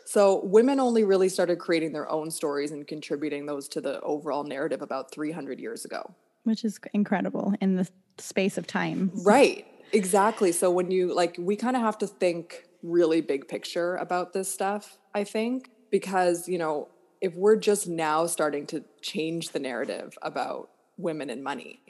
So 0.04 0.44
women 0.44 0.82
only 0.82 1.06
really 1.06 1.30
started 1.30 1.60
creating 1.60 1.94
their 1.94 2.12
own 2.12 2.30
stories 2.30 2.72
and 2.72 2.86
contributing 2.86 3.46
those 3.46 3.70
to 3.70 3.80
the 3.80 4.02
overall 4.02 4.44
narrative 4.44 4.82
about 4.82 5.14
300 5.14 5.62
years 5.62 5.86
ago 5.86 6.14
which 6.48 6.66
is 6.66 6.80
incredible 6.94 7.54
in 7.62 7.76
the 7.76 7.88
space 8.18 8.58
of 8.58 8.66
time. 8.66 9.12
Right. 9.14 9.66
Exactly. 9.92 10.52
So 10.52 10.72
when 10.72 10.92
you 10.92 11.14
like 11.14 11.36
we 11.38 11.56
kind 11.56 11.76
of 11.76 11.82
have 11.82 11.98
to 12.00 12.08
think 12.08 12.66
really 12.84 13.22
big 13.22 13.48
picture 13.48 13.96
about 13.96 14.34
this 14.34 14.52
stuff, 14.52 14.98
I 15.14 15.24
think, 15.24 15.70
because, 15.92 16.48
you 16.48 16.58
know, 16.58 16.90
if 17.22 17.34
we're 17.36 17.56
just 17.56 17.88
now 17.88 18.26
starting 18.28 18.66
to 18.68 18.84
change 19.02 19.50
the 19.50 19.60
narrative 19.60 20.18
about 20.22 20.70
women 20.98 21.30
and 21.30 21.44
money, 21.44 21.82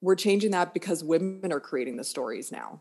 we're 0.00 0.14
changing 0.14 0.52
that 0.52 0.72
because 0.72 1.02
women 1.04 1.52
are 1.52 1.60
creating 1.60 1.96
the 1.96 2.04
stories 2.04 2.52
now. 2.52 2.80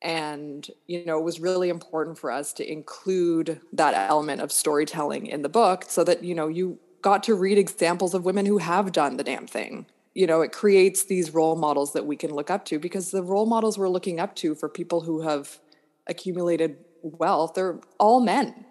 And, 0.00 0.68
you 0.86 1.04
know, 1.04 1.18
it 1.18 1.24
was 1.24 1.38
really 1.38 1.68
important 1.68 2.18
for 2.18 2.32
us 2.32 2.52
to 2.54 2.70
include 2.70 3.60
that 3.72 3.94
element 3.94 4.40
of 4.40 4.50
storytelling 4.50 5.26
in 5.26 5.42
the 5.42 5.48
book 5.48 5.84
so 5.86 6.02
that, 6.02 6.24
you 6.24 6.34
know, 6.34 6.48
you 6.48 6.78
got 7.02 7.22
to 7.24 7.34
read 7.34 7.58
examples 7.58 8.14
of 8.14 8.24
women 8.24 8.46
who 8.46 8.58
have 8.58 8.90
done 8.90 9.16
the 9.16 9.24
damn 9.24 9.46
thing 9.46 9.86
you 10.14 10.26
know 10.26 10.40
it 10.40 10.52
creates 10.52 11.04
these 11.04 11.32
role 11.32 11.56
models 11.56 11.92
that 11.92 12.06
we 12.06 12.16
can 12.16 12.30
look 12.32 12.50
up 12.50 12.64
to 12.66 12.78
because 12.78 13.10
the 13.10 13.22
role 13.22 13.46
models 13.46 13.78
we're 13.78 13.88
looking 13.88 14.20
up 14.20 14.34
to 14.36 14.54
for 14.54 14.68
people 14.68 15.02
who 15.02 15.22
have 15.22 15.58
accumulated 16.06 16.76
wealth 17.02 17.54
they're 17.54 17.80
all 17.98 18.20
men. 18.20 18.66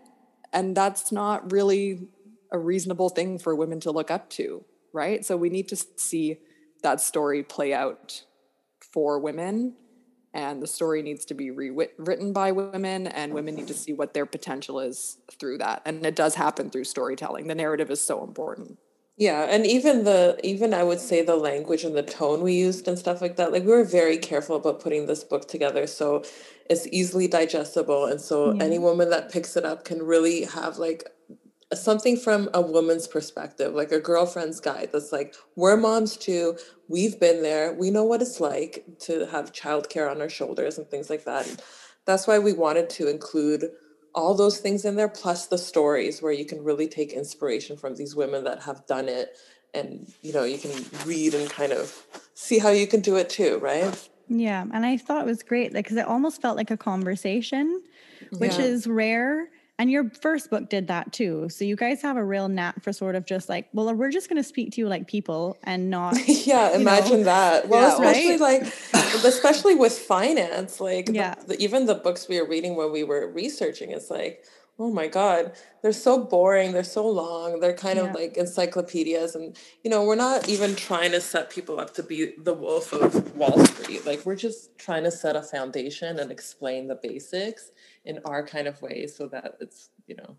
And 0.54 0.76
that's 0.76 1.14
not 1.14 1.52
really 1.52 2.10
a 2.52 2.60
reasonable 2.60 3.08
thing 3.08 3.40
for 3.40 3.56
women 3.56 3.80
to 3.82 3.92
look 3.92 4.12
up 4.12 4.30
to 4.32 4.66
right? 4.94 5.26
So 5.26 5.38
we 5.38 5.50
need 5.50 5.68
to 5.70 5.76
see 5.96 6.40
that 6.84 7.02
story 7.02 7.44
play 7.44 7.74
out 7.74 8.24
for 8.94 9.20
women 9.20 9.76
and 10.34 10.62
the 10.62 10.68
story 10.68 11.02
needs 11.02 11.26
to 11.26 11.34
be 11.34 11.52
rewritten 11.52 12.32
by 12.32 12.52
women 12.52 13.08
and 13.08 13.34
women 13.34 13.56
need 13.56 13.68
to 13.68 13.74
see 13.74 13.92
what 13.92 14.14
their 14.14 14.26
potential 14.26 14.80
is 14.80 15.18
through 15.40 15.58
that. 15.58 15.82
And 15.86 16.06
it 16.06 16.16
does 16.16 16.36
happen 16.36 16.70
through 16.70 16.86
storytelling. 16.86 17.48
The 17.48 17.56
narrative 17.56 17.92
is 17.92 18.02
so 18.02 18.24
important 18.24 18.78
yeah, 19.22 19.44
and 19.44 19.68
even 19.68 20.04
the 20.04 20.40
even 20.44 20.74
I 20.74 20.82
would 20.82 21.00
say 21.00 21.22
the 21.22 21.36
language 21.36 21.84
and 21.84 21.96
the 21.96 22.02
tone 22.02 22.42
we 22.42 22.54
used 22.54 22.88
and 22.88 22.98
stuff 22.98 23.22
like 23.22 23.36
that. 23.36 23.52
Like 23.52 23.62
we 23.62 23.72
were 23.72 23.84
very 23.84 24.18
careful 24.18 24.56
about 24.56 24.80
putting 24.80 25.06
this 25.06 25.24
book 25.24 25.48
together 25.48 25.86
so 25.86 26.24
it's 26.68 26.88
easily 26.88 27.28
digestible 27.28 28.06
and 28.06 28.20
so 28.20 28.52
yeah. 28.52 28.64
any 28.64 28.80
woman 28.80 29.12
that 29.12 29.32
picks 29.32 29.56
it 29.56 29.64
up 29.64 29.86
can 29.86 30.02
really 30.02 30.46
have 30.46 30.80
like 30.80 31.08
something 31.72 32.18
from 32.18 32.50
a 32.56 32.62
woman's 32.62 33.08
perspective, 33.08 33.76
like 33.76 33.92
a 33.92 34.00
girlfriend's 34.00 34.60
guide 34.60 34.90
that's 34.92 35.12
like, 35.12 35.36
we're 35.56 35.78
moms 35.78 36.18
too. 36.18 36.58
We've 36.88 37.20
been 37.20 37.44
there. 37.44 37.74
We 37.74 37.92
know 37.92 38.04
what 38.04 38.24
it's 38.24 38.40
like 38.40 38.84
to 39.02 39.28
have 39.28 39.54
childcare 39.54 40.10
on 40.10 40.20
our 40.20 40.30
shoulders 40.30 40.80
and 40.80 40.88
things 40.88 41.12
like 41.12 41.26
that. 41.26 41.48
And 41.48 41.62
that's 42.06 42.26
why 42.26 42.40
we 42.40 42.54
wanted 42.54 42.90
to 42.92 43.08
include 43.08 43.70
all 44.14 44.34
those 44.34 44.60
things 44.60 44.86
in 44.86 44.96
there 44.96 45.08
plus 45.08 45.48
the 45.48 45.58
stories 45.58 46.22
where 46.22 46.32
you 46.32 46.46
can 46.46 46.64
really 46.64 46.88
take 46.88 47.14
inspiration 47.14 47.78
from 47.78 47.96
these 47.96 48.16
women 48.16 48.44
that 48.44 48.64
have 48.64 48.86
done 48.86 49.08
it 49.08 49.38
and 49.74 50.12
you 50.22 50.34
know 50.34 50.44
you 50.44 50.58
can 50.58 50.72
read 51.06 51.34
and 51.34 51.50
kind 51.50 51.72
of 51.72 52.06
see 52.34 52.60
how 52.60 52.70
you 52.70 52.88
can 52.88 53.00
do 53.00 53.16
it 53.16 53.30
too 53.30 53.58
right 53.60 54.10
yeah 54.28 54.66
and 54.74 54.86
i 54.86 54.98
thought 54.98 55.22
it 55.22 55.26
was 55.26 55.44
great 55.44 55.72
because 55.74 55.98
it 55.98 56.06
almost 56.06 56.42
felt 56.42 56.58
like 56.58 56.72
a 56.72 56.78
conversation 56.78 57.82
which 58.38 58.58
yeah. 58.58 58.66
is 58.66 58.88
rare 58.88 59.50
And 59.82 59.90
your 59.90 60.12
first 60.12 60.52
book 60.52 60.70
did 60.70 60.90
that 60.90 61.12
too. 61.12 61.50
So 61.50 61.66
you 61.66 61.76
guys 61.76 62.04
have 62.04 62.16
a 62.16 62.24
real 62.24 62.48
knack 62.48 62.84
for 62.84 62.94
sort 62.94 63.16
of 63.16 63.26
just 63.26 63.50
like, 63.50 63.68
well, 63.74 63.92
we're 63.96 64.12
just 64.12 64.30
going 64.30 64.38
to 64.38 64.48
speak 64.48 64.74
to 64.74 64.82
you 64.82 64.88
like 64.88 65.08
people 65.08 65.58
and 65.64 65.90
not. 65.90 66.16
yeah, 66.28 66.76
imagine 66.76 67.22
know. 67.22 67.24
that. 67.24 67.68
Well, 67.68 67.82
yeah, 67.82 67.94
especially 68.12 68.38
right? 68.40 68.62
like, 68.62 68.74
especially 69.26 69.74
with 69.74 69.98
finance, 69.98 70.80
like 70.80 71.10
yeah. 71.12 71.34
The, 71.34 71.56
the, 71.56 71.64
even 71.64 71.88
the 71.88 71.96
books 71.96 72.30
we 72.30 72.40
were 72.40 72.48
reading 72.48 72.76
when 72.76 72.92
we 72.92 73.04
were 73.04 73.28
researching, 73.28 73.90
it's 73.90 74.12
like, 74.12 74.46
oh 74.80 74.90
my 74.90 75.06
god 75.06 75.52
they're 75.82 75.92
so 75.92 76.24
boring 76.24 76.72
they're 76.72 76.84
so 76.84 77.08
long 77.08 77.60
they're 77.60 77.74
kind 77.74 77.98
yeah. 77.98 78.06
of 78.06 78.16
like 78.16 78.36
encyclopedias 78.38 79.36
and 79.36 79.56
you 79.84 79.92
know 79.92 80.04
we're 80.04 80.16
not 80.16 80.48
even 80.50 80.76
trying 80.76 81.12
to 81.12 81.22
set 81.22 81.52
people 81.52 81.80
up 81.80 81.94
to 81.94 82.02
be 82.02 82.34
the 82.40 82.54
wolf 82.54 82.92
of 82.94 83.36
wall 83.36 83.64
street 83.66 84.06
like 84.06 84.26
we're 84.26 84.36
just 84.36 84.76
trying 84.80 85.04
to 85.04 85.12
set 85.12 85.36
a 85.36 85.42
foundation 85.42 86.18
and 86.18 86.32
explain 86.32 86.88
the 86.88 86.96
basics 86.96 87.72
in 88.06 88.20
our 88.26 88.46
kind 88.46 88.68
of 88.68 88.82
way 88.82 89.08
so 89.08 89.28
that 89.28 89.56
it's 89.60 89.90
you 90.08 90.16
know 90.16 90.38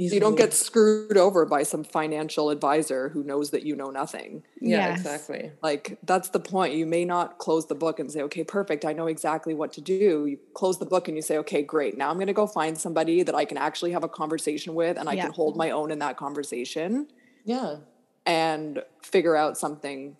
Easily. 0.00 0.16
You 0.16 0.20
don't 0.20 0.36
get 0.36 0.54
screwed 0.54 1.18
over 1.18 1.44
by 1.44 1.62
some 1.62 1.84
financial 1.84 2.48
advisor 2.48 3.10
who 3.10 3.22
knows 3.22 3.50
that 3.50 3.64
you 3.64 3.76
know 3.76 3.90
nothing. 3.90 4.42
Yeah, 4.58 4.88
yes. 4.88 5.00
exactly. 5.00 5.52
Like 5.62 5.98
that's 6.04 6.30
the 6.30 6.40
point. 6.40 6.74
You 6.74 6.86
may 6.86 7.04
not 7.04 7.36
close 7.36 7.66
the 7.66 7.74
book 7.74 8.00
and 8.00 8.10
say, 8.10 8.22
"Okay, 8.22 8.42
perfect. 8.42 8.86
I 8.86 8.94
know 8.94 9.08
exactly 9.08 9.52
what 9.52 9.74
to 9.74 9.82
do." 9.82 10.24
You 10.24 10.38
close 10.54 10.78
the 10.78 10.86
book 10.86 11.08
and 11.08 11.18
you 11.18 11.22
say, 11.22 11.36
"Okay, 11.38 11.62
great. 11.62 11.98
Now 11.98 12.08
I'm 12.08 12.16
going 12.16 12.28
to 12.28 12.32
go 12.32 12.46
find 12.46 12.78
somebody 12.78 13.22
that 13.24 13.34
I 13.34 13.44
can 13.44 13.58
actually 13.58 13.92
have 13.92 14.02
a 14.02 14.08
conversation 14.08 14.74
with 14.74 14.96
and 14.96 15.06
I 15.06 15.12
yeah. 15.12 15.24
can 15.24 15.32
hold 15.32 15.58
my 15.58 15.70
own 15.70 15.90
in 15.90 15.98
that 15.98 16.16
conversation." 16.16 17.08
Yeah. 17.44 17.76
And 18.24 18.82
figure 19.02 19.36
out 19.36 19.58
something 19.58 20.16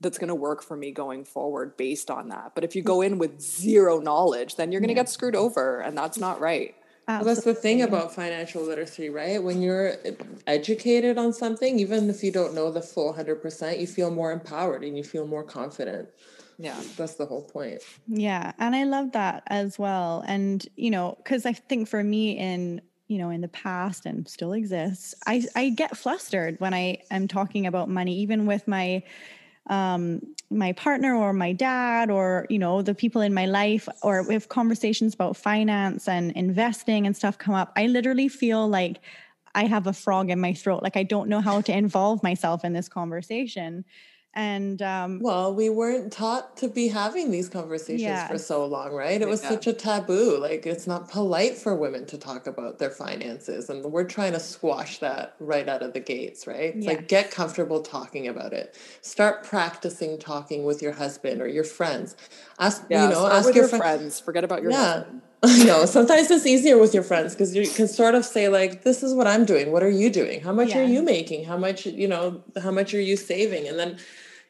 that's 0.00 0.18
going 0.18 0.28
to 0.28 0.34
work 0.34 0.62
for 0.62 0.76
me 0.76 0.90
going 0.90 1.24
forward 1.24 1.76
based 1.76 2.10
on 2.10 2.28
that. 2.28 2.52
But 2.54 2.64
if 2.64 2.76
you 2.76 2.82
hmm. 2.82 2.88
go 2.88 3.02
in 3.02 3.18
with 3.18 3.40
zero 3.40 3.98
knowledge, 4.00 4.56
then 4.56 4.72
you're 4.72 4.80
going 4.80 4.88
to 4.88 4.94
yeah. 4.94 5.02
get 5.02 5.08
screwed 5.08 5.36
over 5.36 5.80
and 5.80 5.96
that's 5.96 6.18
not 6.18 6.40
right. 6.40 6.74
Well, 7.08 7.22
that's 7.22 7.44
the 7.44 7.54
thing 7.54 7.82
about 7.82 8.12
financial 8.12 8.62
literacy, 8.62 9.10
right? 9.10 9.40
When 9.40 9.62
you're 9.62 9.92
eh, 10.04 10.12
educated 10.48 11.18
on 11.18 11.32
something, 11.32 11.78
even 11.78 12.10
if 12.10 12.24
you 12.24 12.32
don't 12.32 12.52
know 12.52 12.72
the 12.72 12.82
full 12.82 13.14
100%, 13.14 13.78
you 13.78 13.86
feel 13.86 14.10
more 14.10 14.32
empowered 14.32 14.82
and 14.82 14.96
you 14.96 15.04
feel 15.04 15.24
more 15.24 15.44
confident. 15.44 16.08
Yeah, 16.58 16.74
that's 16.96 17.14
the 17.14 17.26
whole 17.26 17.42
point. 17.42 17.82
Yeah. 18.08 18.52
And 18.58 18.74
I 18.74 18.84
love 18.84 19.12
that 19.12 19.44
as 19.46 19.78
well. 19.78 20.24
And, 20.26 20.66
you 20.74 20.90
know, 20.90 21.16
because 21.18 21.46
I 21.46 21.52
think 21.52 21.88
for 21.88 22.02
me 22.02 22.38
in, 22.38 22.80
you 23.06 23.18
know, 23.18 23.30
in 23.30 23.40
the 23.40 23.48
past 23.48 24.04
and 24.04 24.26
still 24.26 24.52
exists, 24.52 25.14
I, 25.28 25.44
I 25.54 25.68
get 25.68 25.96
flustered 25.96 26.58
when 26.58 26.74
I 26.74 27.02
am 27.12 27.28
talking 27.28 27.66
about 27.66 27.88
money, 27.88 28.16
even 28.18 28.46
with 28.46 28.66
my 28.66 29.04
um, 29.68 30.20
my 30.50 30.72
partner 30.72 31.14
or 31.14 31.32
my 31.32 31.52
dad 31.52 32.10
or 32.10 32.46
you 32.48 32.58
know 32.58 32.82
the 32.82 32.94
people 32.94 33.20
in 33.20 33.34
my 33.34 33.46
life 33.46 33.88
or 34.02 34.30
if 34.30 34.48
conversations 34.48 35.14
about 35.14 35.36
finance 35.36 36.06
and 36.08 36.30
investing 36.32 37.06
and 37.06 37.16
stuff 37.16 37.36
come 37.36 37.54
up 37.54 37.72
i 37.76 37.86
literally 37.86 38.28
feel 38.28 38.68
like 38.68 39.00
i 39.56 39.64
have 39.64 39.88
a 39.88 39.92
frog 39.92 40.30
in 40.30 40.40
my 40.40 40.52
throat. 40.52 40.82
Like 40.82 40.96
i 40.96 41.02
don't 41.02 41.28
know 41.28 41.40
how 41.40 41.60
to 41.62 41.76
involve 41.76 42.22
myself 42.22 42.64
in 42.64 42.72
this 42.74 42.88
conversation 42.88 43.84
and 44.36 44.82
um, 44.82 45.18
well 45.20 45.52
we 45.52 45.70
weren't 45.70 46.12
taught 46.12 46.58
to 46.58 46.68
be 46.68 46.88
having 46.88 47.30
these 47.30 47.48
conversations 47.48 48.02
yeah. 48.02 48.28
for 48.28 48.36
so 48.36 48.66
long 48.66 48.92
right 48.92 49.22
it 49.22 49.26
was 49.26 49.42
yeah. 49.42 49.48
such 49.48 49.66
a 49.66 49.72
taboo 49.72 50.38
like 50.38 50.66
it's 50.66 50.86
not 50.86 51.08
polite 51.08 51.56
for 51.56 51.74
women 51.74 52.04
to 52.04 52.18
talk 52.18 52.46
about 52.46 52.78
their 52.78 52.90
finances 52.90 53.70
and 53.70 53.82
we're 53.82 54.04
trying 54.04 54.32
to 54.32 54.38
squash 54.38 54.98
that 54.98 55.34
right 55.40 55.70
out 55.70 55.82
of 55.82 55.94
the 55.94 56.00
gates 56.00 56.46
right 56.46 56.76
yeah. 56.76 56.90
like 56.90 57.08
get 57.08 57.30
comfortable 57.30 57.80
talking 57.80 58.28
about 58.28 58.52
it 58.52 58.76
start 59.00 59.42
practicing 59.42 60.18
talking 60.18 60.64
with 60.64 60.82
your 60.82 60.92
husband 60.92 61.40
or 61.40 61.48
your 61.48 61.64
friends 61.64 62.14
ask 62.60 62.84
you 62.90 62.96
know 62.96 63.26
ask 63.26 63.46
your, 63.54 63.66
your 63.66 63.68
friends 63.68 64.20
forget 64.20 64.44
about 64.44 64.60
your 64.62 64.70
yeah 64.70 64.98
husband. 64.98 65.22
I 65.42 65.64
know 65.64 65.84
sometimes 65.84 66.30
it's 66.30 66.46
easier 66.46 66.78
with 66.78 66.94
your 66.94 67.02
friends 67.02 67.34
because 67.34 67.54
you 67.54 67.68
can 67.68 67.86
sort 67.86 68.14
of 68.14 68.24
say 68.24 68.48
like, 68.48 68.84
"This 68.84 69.02
is 69.02 69.12
what 69.12 69.26
I'm 69.26 69.44
doing. 69.44 69.70
What 69.70 69.82
are 69.82 69.90
you 69.90 70.08
doing? 70.08 70.40
How 70.40 70.52
much 70.52 70.74
are 70.74 70.82
you 70.82 71.02
making? 71.02 71.44
How 71.44 71.58
much 71.58 71.84
you 71.84 72.08
know? 72.08 72.42
How 72.60 72.70
much 72.70 72.94
are 72.94 73.00
you 73.00 73.16
saving?" 73.16 73.68
And 73.68 73.78
then 73.78 73.98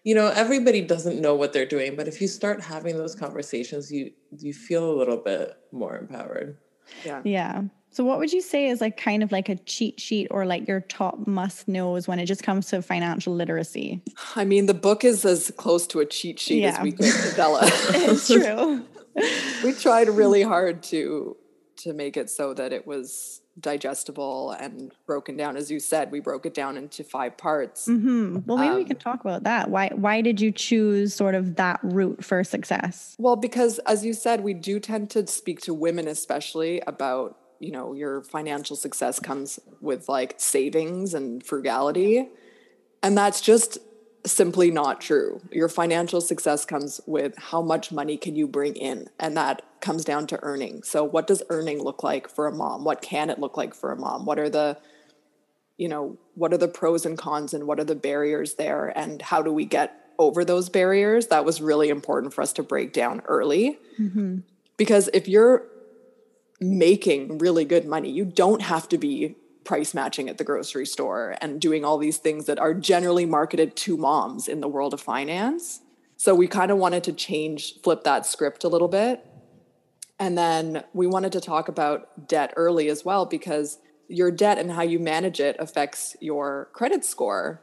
you 0.07 0.15
know 0.15 0.29
everybody 0.29 0.81
doesn't 0.81 1.21
know 1.21 1.35
what 1.35 1.53
they're 1.53 1.67
doing 1.67 1.97
but 1.97 2.07
if 2.07 2.21
you 2.21 2.29
start 2.29 2.63
having 2.63 2.97
those 2.97 3.17
conversations 3.17 3.91
you 3.91 4.13
you 4.39 4.55
feel 4.55 4.89
a 4.89 4.95
little 4.95 5.17
bit 5.17 5.57
more 5.73 5.97
empowered. 5.99 6.59
Yeah. 7.05 7.21
Yeah. 7.25 7.63
So 7.91 8.05
what 8.05 8.19
would 8.19 8.33
you 8.33 8.41
say 8.41 8.69
is 8.69 8.81
like 8.81 8.97
kind 8.97 9.23
of 9.25 9.33
like 9.33 9.49
a 9.49 9.57
cheat 9.57 9.99
sheet 9.99 10.29
or 10.31 10.47
like 10.47 10.69
your 10.69 10.81
top 10.81 11.27
must 11.27 11.67
knows 11.67 12.07
when 12.07 12.21
it 12.21 12.27
just 12.27 12.45
comes 12.45 12.69
to 12.69 12.83
financial 12.83 13.35
literacy? 13.35 14.01
I 14.37 14.45
mean 14.45 14.67
the 14.67 14.75
book 14.75 15.03
is 15.03 15.25
as 15.25 15.51
close 15.57 15.89
to 15.89 15.99
a 15.99 16.07
cheat 16.07 16.39
sheet 16.39 16.63
yeah. 16.63 16.77
as 16.77 16.81
we 16.81 16.93
could 16.93 17.07
develop. 17.25 17.65
It's 17.67 18.29
true. 18.29 18.85
We 19.65 19.73
tried 19.73 20.11
really 20.11 20.43
hard 20.43 20.83
to 20.85 21.39
to 21.79 21.95
make 21.95 22.19
it 22.19 22.29
so 22.29 22.53
that 22.53 22.75
it 22.75 22.87
was 22.87 23.41
digestible 23.59 24.53
and 24.53 24.93
broken 25.07 25.37
down. 25.37 25.57
As 25.57 25.71
you 25.71 25.81
said 25.81 26.11
we 26.11 26.21
broke 26.21 26.47
it 26.47 26.55
down 26.55 26.77
into 26.77 27.03
five 27.03 27.37
parts. 27.37 27.87
Mm-hmm. 27.89 28.41
well 28.47 28.59
maybe 28.59 28.71
um, 28.71 28.77
we 28.77 28.85
can 28.85 28.97
talk 28.97 29.21
about 29.21 29.45
that. 29.45 29.71
Why 29.71 29.91
why 29.95 30.21
did 30.21 30.41
you 30.41 30.53
choose 30.53 31.15
sort 31.15 31.35
of 31.35 31.57
that 31.57 31.81
route 31.83 32.25
for 32.25 32.45
success? 32.45 33.17
Well 33.19 33.37
because 33.37 33.79
as 33.81 34.05
you 34.05 34.13
said 34.13 34.43
we 34.43 34.55
do 34.55 34.79
tend 34.81 35.11
to 35.11 35.27
speak 35.27 35.61
to 35.63 35.75
women 35.75 36.09
especially 36.09 36.83
about 36.87 37.39
you 37.59 37.73
know 37.73 37.95
your 37.95 38.23
financial 38.23 38.77
success 38.77 39.19
comes 39.19 39.59
with 39.81 40.09
like 40.09 40.35
savings 40.39 41.15
and 41.15 41.45
frugality. 41.45 42.29
And 43.03 43.17
that's 43.17 43.41
just 43.41 43.79
simply 44.33 44.71
not 44.71 45.01
true. 45.01 45.41
Your 45.51 45.69
financial 45.69 46.21
success 46.21 46.65
comes 46.65 47.01
with 47.07 47.37
how 47.39 47.63
much 47.63 47.93
money 47.93 48.17
can 48.17 48.37
you 48.37 48.47
bring 48.47 48.75
in 48.75 49.09
and 49.19 49.37
that 49.37 49.63
comes 49.81 50.05
down 50.05 50.27
to 50.29 50.43
earning. 50.43 50.83
So 50.83 51.05
what 51.05 51.27
does 51.27 51.43
earning 51.49 51.83
look 51.83 52.03
like 52.03 52.29
for 52.29 52.47
a 52.47 52.53
mom? 52.53 52.85
What 52.85 53.03
can 53.03 53.31
it 53.31 53.39
look 53.39 53.57
like 53.57 53.75
for 53.75 53.93
a 53.93 53.97
mom? 53.97 54.25
What 54.25 54.39
are 54.39 54.49
the 54.49 54.79
you 55.79 55.89
know, 55.89 56.17
what 56.35 56.55
are 56.55 56.59
the 56.59 56.69
pros 56.69 57.05
and 57.05 57.19
cons 57.19 57.53
and 57.53 57.67
what 57.67 57.79
are 57.79 57.85
the 57.85 57.95
barriers 57.95 58.55
there 58.55 58.97
and 58.97 59.21
how 59.21 59.43
do 59.43 59.53
we 59.53 59.67
get 59.67 60.11
over 60.19 60.45
those 60.45 60.69
barriers? 60.71 61.27
That 61.27 61.45
was 61.45 61.61
really 61.61 61.91
important 61.91 62.33
for 62.33 62.41
us 62.41 62.55
to 62.55 62.63
break 62.63 62.93
down 62.93 63.21
early. 63.27 63.79
Mm-hmm. 64.01 64.39
Because 64.79 65.11
if 65.13 65.29
you're 65.29 65.67
making 66.61 67.39
really 67.39 67.65
good 67.65 67.87
money, 67.87 68.11
you 68.11 68.25
don't 68.25 68.63
have 68.63 68.89
to 68.89 68.99
be 68.99 69.37
price 69.67 69.93
matching 69.93 70.29
at 70.29 70.39
the 70.39 70.45
grocery 70.45 70.87
store 70.87 71.37
and 71.41 71.61
doing 71.61 71.85
all 71.85 71.99
these 71.99 72.17
things 72.17 72.47
that 72.47 72.59
are 72.59 72.73
generally 72.73 73.27
marketed 73.27 73.77
to 73.77 73.97
moms 73.97 74.49
in 74.49 74.61
the 74.61 74.69
world 74.69 74.95
of 74.95 75.01
finance. 75.01 75.81
So 76.17 76.35
we 76.35 76.47
kind 76.47 76.71
of 76.71 76.79
wanted 76.79 77.05
to 77.05 77.13
change, 77.13 77.81
flip 77.83 78.05
that 78.05 78.25
script 78.25 78.65
a 78.65 78.69
little 78.69 78.89
bit. 78.89 79.27
And 80.19 80.39
then 80.39 80.85
we 80.95 81.07
wanted 81.07 81.33
to 81.33 81.41
talk 81.41 81.69
about 81.69 82.27
debt 82.27 82.55
early 82.57 82.89
as 82.89 83.05
well 83.05 83.27
because 83.27 83.79
your 84.09 84.31
debt 84.31 84.59
and 84.59 84.73
how 84.73 84.83
you 84.83 84.99
manage 84.99 85.41
it 85.41 85.57
affects 85.59 86.17
your 86.21 86.71
credit 86.73 87.05
score. 87.05 87.61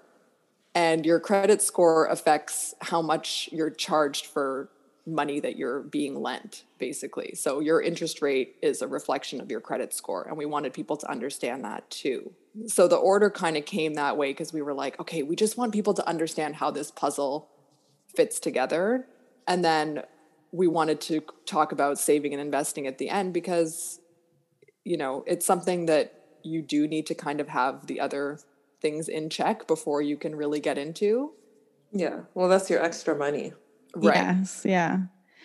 And 0.76 1.06
your 1.06 1.20
credit 1.20 1.62
score 1.62 2.06
affects 2.08 2.74
how 2.82 3.02
much 3.02 3.50
you're 3.52 3.70
charged 3.70 4.26
for 4.26 4.70
money 5.06 5.40
that 5.40 5.58
you're 5.58 5.82
being 5.82 6.22
lent, 6.22 6.64
basically. 6.80 7.36
So 7.36 7.60
your 7.60 7.82
interest 7.82 8.22
rate 8.22 8.56
is 8.62 8.82
a 8.82 8.88
reflection 8.88 9.42
of 9.42 9.52
your 9.52 9.60
credit 9.60 9.94
score. 9.94 10.24
And 10.28 10.38
we 10.38 10.46
wanted 10.46 10.74
people 10.74 10.96
to 10.98 11.12
understand 11.12 11.64
that 11.66 11.90
too. 11.90 12.32
So 12.68 12.88
the 12.88 12.96
order 12.96 13.30
kind 13.30 13.58
of 13.58 13.66
came 13.66 13.96
that 13.96 14.18
way 14.18 14.32
because 14.32 14.54
we 14.54 14.62
were 14.62 14.74
like, 14.74 15.00
okay, 15.00 15.24
we 15.24 15.36
just 15.36 15.58
want 15.58 15.74
people 15.74 15.94
to 15.96 16.08
understand 16.08 16.56
how 16.56 16.72
this 16.72 16.92
puzzle 16.92 17.50
fits 18.16 18.40
together. 18.40 19.08
And 19.48 19.66
then 19.66 20.04
we 20.52 20.68
wanted 20.68 21.02
to 21.02 21.22
talk 21.46 21.72
about 21.72 21.98
saving 21.98 22.32
and 22.32 22.42
investing 22.42 22.88
at 22.88 22.98
the 22.98 23.10
end 23.10 23.34
because, 23.34 24.00
you 24.86 24.96
know, 24.98 25.24
it's 25.28 25.46
something 25.46 25.88
that 25.88 26.14
you 26.44 26.62
do 26.62 26.88
need 26.88 27.08
to 27.08 27.16
kind 27.16 27.42
of 27.42 27.50
have 27.50 27.88
the 27.88 28.00
other 28.00 28.40
things 28.82 29.10
in 29.10 29.30
check 29.30 29.68
before 29.68 30.02
you 30.02 30.16
can 30.16 30.36
really 30.36 30.60
get 30.60 30.78
into. 30.78 31.32
Yeah. 31.92 32.22
Well, 32.34 32.50
that's 32.50 32.70
your 32.70 32.84
extra 32.84 33.16
money. 33.16 33.54
Right. 33.96 34.16
Yes. 34.16 34.64
Yeah. 34.66 35.00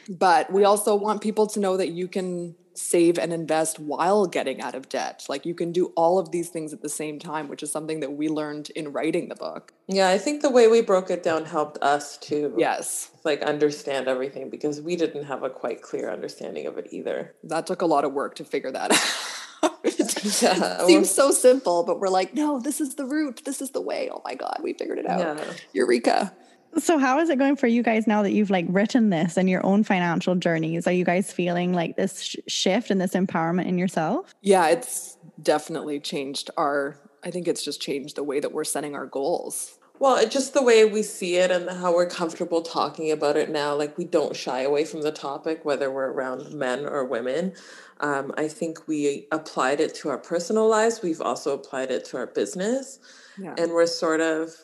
But 0.09 0.53
we 0.53 0.65
also 0.65 0.95
want 0.95 1.21
people 1.21 1.47
to 1.49 1.61
know 1.61 1.77
that 1.77 1.89
you 1.89 2.09
can 2.09 2.55
save 2.79 3.19
and 3.19 3.33
invest 3.33 3.79
while 3.79 4.27
getting 4.27 4.61
out 4.61 4.75
of 4.75 4.89
debt. 4.89 5.27
Like 5.29 5.45
you 5.45 5.55
can 5.55 5.73
do 5.73 5.93
all 5.97 6.19
of 6.19 6.31
these 6.31 6.49
things 6.49 6.73
at 6.73 6.81
the 6.81 6.89
same 6.89 7.19
time, 7.19 7.49
which 7.49 7.63
is 7.63 7.73
something 7.73 8.01
that 8.01 8.13
we 8.13 8.29
learned 8.29 8.71
in 8.71 8.93
writing 8.93 9.29
the 9.29 9.35
book. 9.35 9.73
Yeah, 9.89 10.09
I 10.09 10.19
think 10.19 10.43
the 10.43 10.51
way 10.51 10.69
we 10.69 10.81
broke 10.81 11.11
it 11.11 11.23
down 11.23 11.45
helped 11.45 11.79
us 11.83 12.17
to 12.19 12.55
yes, 12.57 13.11
like 13.25 13.43
understand 13.43 14.09
everything 14.09 14.49
because 14.49 14.81
we 14.81 14.97
didn't 14.97 15.25
have 15.25 15.43
a 15.43 15.51
quite 15.51 15.83
clear 15.83 16.11
understanding 16.11 16.67
of 16.67 16.79
it 16.79 16.89
either. 16.91 17.35
That 17.43 17.67
took 17.67 17.83
a 17.83 17.87
lot 17.87 18.05
of 18.05 18.13
work 18.13 18.37
to 18.37 18.45
figure 18.45 18.71
that 18.71 18.93
out. 19.63 19.73
yeah, 20.43 20.87
seems 20.87 21.11
so 21.11 21.33
simple, 21.33 21.83
but 21.83 21.99
we're 21.99 22.09
like, 22.09 22.33
no, 22.35 22.61
this 22.61 22.81
is 22.81 22.95
the 22.95 23.05
route. 23.05 23.43
This 23.45 23.61
is 23.61 23.71
the 23.71 23.81
way. 23.81 24.09
Oh 24.13 24.23
my 24.25 24.35
God, 24.35 24.61
we 24.63 24.73
figured 24.73 24.99
it 24.99 25.07
out. 25.07 25.19
Yeah. 25.19 25.53
Eureka. 25.73 26.33
So 26.79 26.99
how 26.99 27.19
is 27.19 27.29
it 27.29 27.39
going 27.39 27.57
for 27.57 27.67
you 27.67 27.83
guys 27.83 28.07
now 28.07 28.23
that 28.23 28.33
you've 28.33 28.51
like 28.51 28.67
written 28.69 29.11
this 29.11 29.37
and 29.37 29.49
your 29.49 29.65
own 29.65 29.85
financial 29.85 30.35
journeys? 30.35 30.87
Are 30.87 30.93
you 30.93 31.05
guys 31.05 31.33
feeling 31.33 31.73
like 31.73 31.97
this 31.97 32.23
sh- 32.23 32.37
shift 32.47 32.91
and 32.91 33.01
this 33.01 33.15
empowerment 33.15 33.67
in 33.67 33.79
yourself? 33.79 34.35
Yeah, 34.43 34.69
it's 34.69 35.17
definitely 35.43 36.01
changed 36.01 36.51
our 36.57 36.97
I 37.25 37.31
think 37.31 37.49
it's 37.49 37.65
just 37.65 37.81
changed 37.81 38.17
the 38.17 38.23
way 38.23 38.41
that 38.41 38.53
we're 38.53 38.65
setting 38.65 38.95
our 38.95 39.07
goals. 39.07 39.79
Well, 39.99 40.17
it's 40.17 40.33
just 40.33 40.55
the 40.55 40.63
way 40.63 40.85
we 40.85 41.03
see 41.03 41.37
it 41.37 41.51
and 41.51 41.69
how 41.69 41.93
we're 41.93 42.09
comfortable 42.09 42.63
talking 42.63 43.11
about 43.11 43.37
it 43.37 43.51
now. 43.51 43.75
Like 43.75 43.99
we 43.99 44.05
don't 44.05 44.37
shy 44.37 44.61
away 44.61 44.85
from 44.85 45.03
the 45.03 45.11
topic, 45.11 45.65
whether 45.65 45.91
we're 45.91 46.13
around 46.13 46.55
men 46.55 46.87
or 46.87 47.05
women. 47.05 47.55
Um, 48.01 48.33
I 48.39 48.47
think 48.47 48.87
we 48.87 49.27
applied 49.33 49.81
it 49.81 49.95
to 49.97 50.09
our 50.11 50.19
personal 50.19 50.69
lives. 50.69 51.03
We've 51.03 51.21
also 51.21 51.53
applied 51.53 51.91
it 51.91 52.05
to 52.07 52.17
our 52.17 52.29
business. 52.29 53.01
Yeah. 53.37 53.55
And 53.59 53.73
we're 53.73 53.87
sort 53.87 54.21
of, 54.21 54.55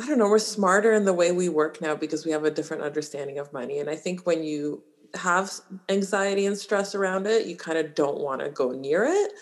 I 0.00 0.06
don't 0.06 0.18
know, 0.18 0.28
we're 0.28 0.38
smarter 0.38 0.92
in 0.92 1.04
the 1.04 1.12
way 1.12 1.30
we 1.30 1.50
work 1.50 1.80
now 1.80 1.94
because 1.94 2.24
we 2.24 2.32
have 2.32 2.44
a 2.44 2.50
different 2.50 2.82
understanding 2.82 3.38
of 3.38 3.52
money. 3.52 3.80
And 3.80 3.90
I 3.90 3.96
think 3.96 4.26
when 4.26 4.42
you 4.42 4.82
have 5.14 5.50
anxiety 5.90 6.46
and 6.46 6.56
stress 6.56 6.94
around 6.94 7.26
it, 7.26 7.46
you 7.46 7.56
kind 7.56 7.76
of 7.76 7.94
don't 7.94 8.20
want 8.20 8.40
to 8.40 8.48
go 8.48 8.72
near 8.72 9.04
it, 9.04 9.32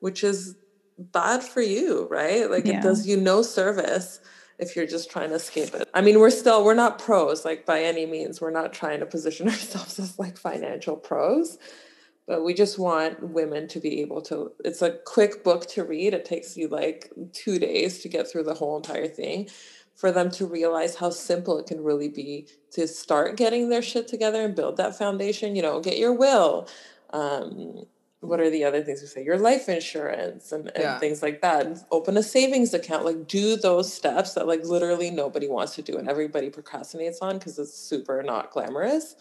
which 0.00 0.24
is 0.24 0.56
bad 0.98 1.44
for 1.44 1.60
you, 1.60 2.08
right? 2.10 2.50
Like 2.50 2.66
yeah. 2.66 2.78
it 2.78 2.82
does 2.82 3.06
you 3.06 3.18
no 3.18 3.42
service 3.42 4.20
if 4.58 4.74
you're 4.74 4.86
just 4.86 5.10
trying 5.10 5.28
to 5.30 5.36
escape 5.36 5.74
it. 5.74 5.88
I 5.94 6.00
mean, 6.00 6.18
we're 6.18 6.30
still 6.30 6.64
we're 6.64 6.74
not 6.74 6.98
pros 6.98 7.44
like 7.44 7.64
by 7.64 7.82
any 7.82 8.04
means. 8.04 8.40
We're 8.40 8.50
not 8.50 8.72
trying 8.72 9.00
to 9.00 9.06
position 9.06 9.48
ourselves 9.48 9.98
as 10.00 10.18
like 10.18 10.36
financial 10.36 10.96
pros, 10.96 11.56
but 12.26 12.44
we 12.44 12.52
just 12.52 12.78
want 12.78 13.30
women 13.30 13.68
to 13.68 13.80
be 13.80 14.00
able 14.00 14.22
to 14.22 14.52
it's 14.64 14.82
a 14.82 14.98
quick 15.06 15.44
book 15.44 15.66
to 15.68 15.84
read. 15.84 16.14
It 16.14 16.24
takes 16.24 16.56
you 16.56 16.68
like 16.68 17.12
2 17.32 17.58
days 17.58 18.00
to 18.00 18.08
get 18.08 18.28
through 18.28 18.44
the 18.44 18.54
whole 18.54 18.76
entire 18.76 19.08
thing 19.08 19.48
for 20.00 20.10
them 20.10 20.30
to 20.30 20.46
realize 20.46 20.96
how 20.96 21.10
simple 21.10 21.58
it 21.58 21.66
can 21.66 21.84
really 21.84 22.08
be 22.08 22.48
to 22.70 22.88
start 22.88 23.36
getting 23.36 23.68
their 23.68 23.82
shit 23.82 24.08
together 24.08 24.42
and 24.42 24.56
build 24.56 24.78
that 24.78 24.96
foundation, 24.96 25.54
you 25.54 25.60
know, 25.60 25.78
get 25.78 25.98
your 25.98 26.14
will. 26.14 26.66
Um, 27.10 27.84
what 28.20 28.40
are 28.40 28.48
the 28.48 28.64
other 28.64 28.82
things 28.82 29.02
we 29.02 29.08
say? 29.08 29.22
Your 29.22 29.36
life 29.36 29.68
insurance 29.68 30.52
and, 30.52 30.68
and 30.68 30.84
yeah. 30.84 30.98
things 30.98 31.22
like 31.22 31.42
that. 31.42 31.66
And 31.66 31.78
open 31.90 32.16
a 32.16 32.22
savings 32.22 32.72
account. 32.72 33.04
Like 33.04 33.28
do 33.28 33.56
those 33.56 33.92
steps 33.92 34.32
that 34.34 34.46
like 34.46 34.64
literally 34.64 35.10
nobody 35.10 35.48
wants 35.48 35.74
to 35.74 35.82
do 35.82 35.98
and 35.98 36.08
everybody 36.08 36.48
procrastinates 36.48 37.18
on 37.20 37.36
because 37.38 37.58
it's 37.58 37.76
super 37.76 38.22
not 38.22 38.52
glamorous. 38.52 39.16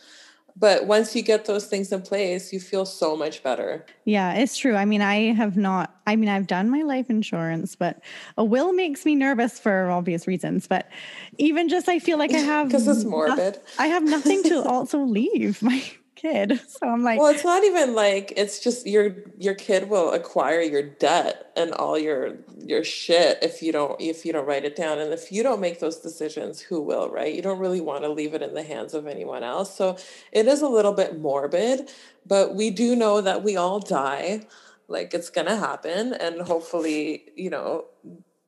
But 0.56 0.86
once 0.86 1.16
you 1.16 1.22
get 1.22 1.46
those 1.46 1.68
things 1.68 1.92
in 1.92 2.02
place, 2.02 2.52
you 2.52 2.60
feel 2.60 2.86
so 2.86 3.16
much 3.16 3.44
better. 3.44 3.86
Yeah, 4.06 4.34
it's 4.34 4.58
true. 4.58 4.76
I 4.76 4.86
mean, 4.86 5.02
I 5.02 5.34
have 5.34 5.58
not, 5.58 5.96
I 6.06 6.16
mean, 6.16 6.30
I've 6.30 6.48
done 6.48 6.70
my 6.70 6.82
life 6.82 7.10
insurance, 7.10 7.76
but 7.76 8.02
a 8.38 8.44
will 8.44 8.74
makes 8.74 9.06
me 9.06 9.16
nervous 9.16 9.60
for 9.60 9.90
obvious 9.90 10.28
reasons. 10.28 10.68
But 10.68 10.90
even 11.38 11.70
just, 11.70 11.88
I 11.88 12.00
feel 12.00 12.18
like 12.18 12.34
I 12.34 12.38
have, 12.40 12.68
because 12.68 12.88
it's 12.88 13.04
morbid. 13.04 13.56
No, 13.56 13.62
I 13.78 13.88
have 13.88 14.04
nothing 14.04 14.44
to 14.44 14.64
also 14.68 15.00
leave 15.00 15.62
my 15.62 15.84
kid. 16.20 16.60
So 16.70 16.88
I'm 16.88 17.04
like, 17.04 17.20
well, 17.20 17.34
it's 17.34 17.44
not 17.44 17.64
even 17.64 17.94
like 17.94 18.32
it's 18.38 18.60
just 18.60 18.88
your 18.88 19.16
your 19.38 19.54
kid 19.56 19.90
will 19.90 20.12
acquire 20.12 20.62
your 20.62 20.84
debt 20.84 21.52
and 21.56 21.72
all 21.74 21.98
your 21.98 22.38
your 22.66 22.84
shit 22.84 23.40
if 23.42 23.62
you 23.62 23.72
don't 23.72 24.00
if 24.00 24.26
you 24.26 24.32
don't 24.32 24.46
write 24.46 24.66
it 24.66 24.76
down 24.76 25.00
and 25.00 25.12
if 25.12 25.32
you 25.32 25.44
don't 25.44 25.60
make 25.60 25.80
those 25.80 25.98
decisions, 25.98 26.62
who 26.62 26.82
will, 26.82 27.10
right? 27.10 27.34
You 27.34 27.42
don't 27.42 27.60
really 27.60 27.82
want 27.82 28.04
to 28.04 28.10
leave 28.10 28.34
it 28.34 28.42
in 28.42 28.54
the 28.54 28.64
hands 28.64 28.94
of 28.94 29.08
anyone 29.08 29.44
else. 29.44 29.76
So 29.76 29.98
it 30.32 30.48
is 30.48 30.62
a 30.62 30.68
little 30.68 30.94
bit 30.94 31.20
morbid, 31.20 31.90
but 32.26 32.56
we 32.56 32.70
do 32.70 32.96
know 32.96 33.22
that 33.22 33.44
we 33.44 33.58
all 33.58 33.80
die. 33.80 34.48
Like 34.88 35.14
it's 35.14 35.30
gonna 35.30 35.58
happen, 35.58 36.14
and 36.14 36.42
hopefully, 36.42 37.26
you 37.36 37.50
know, 37.50 37.86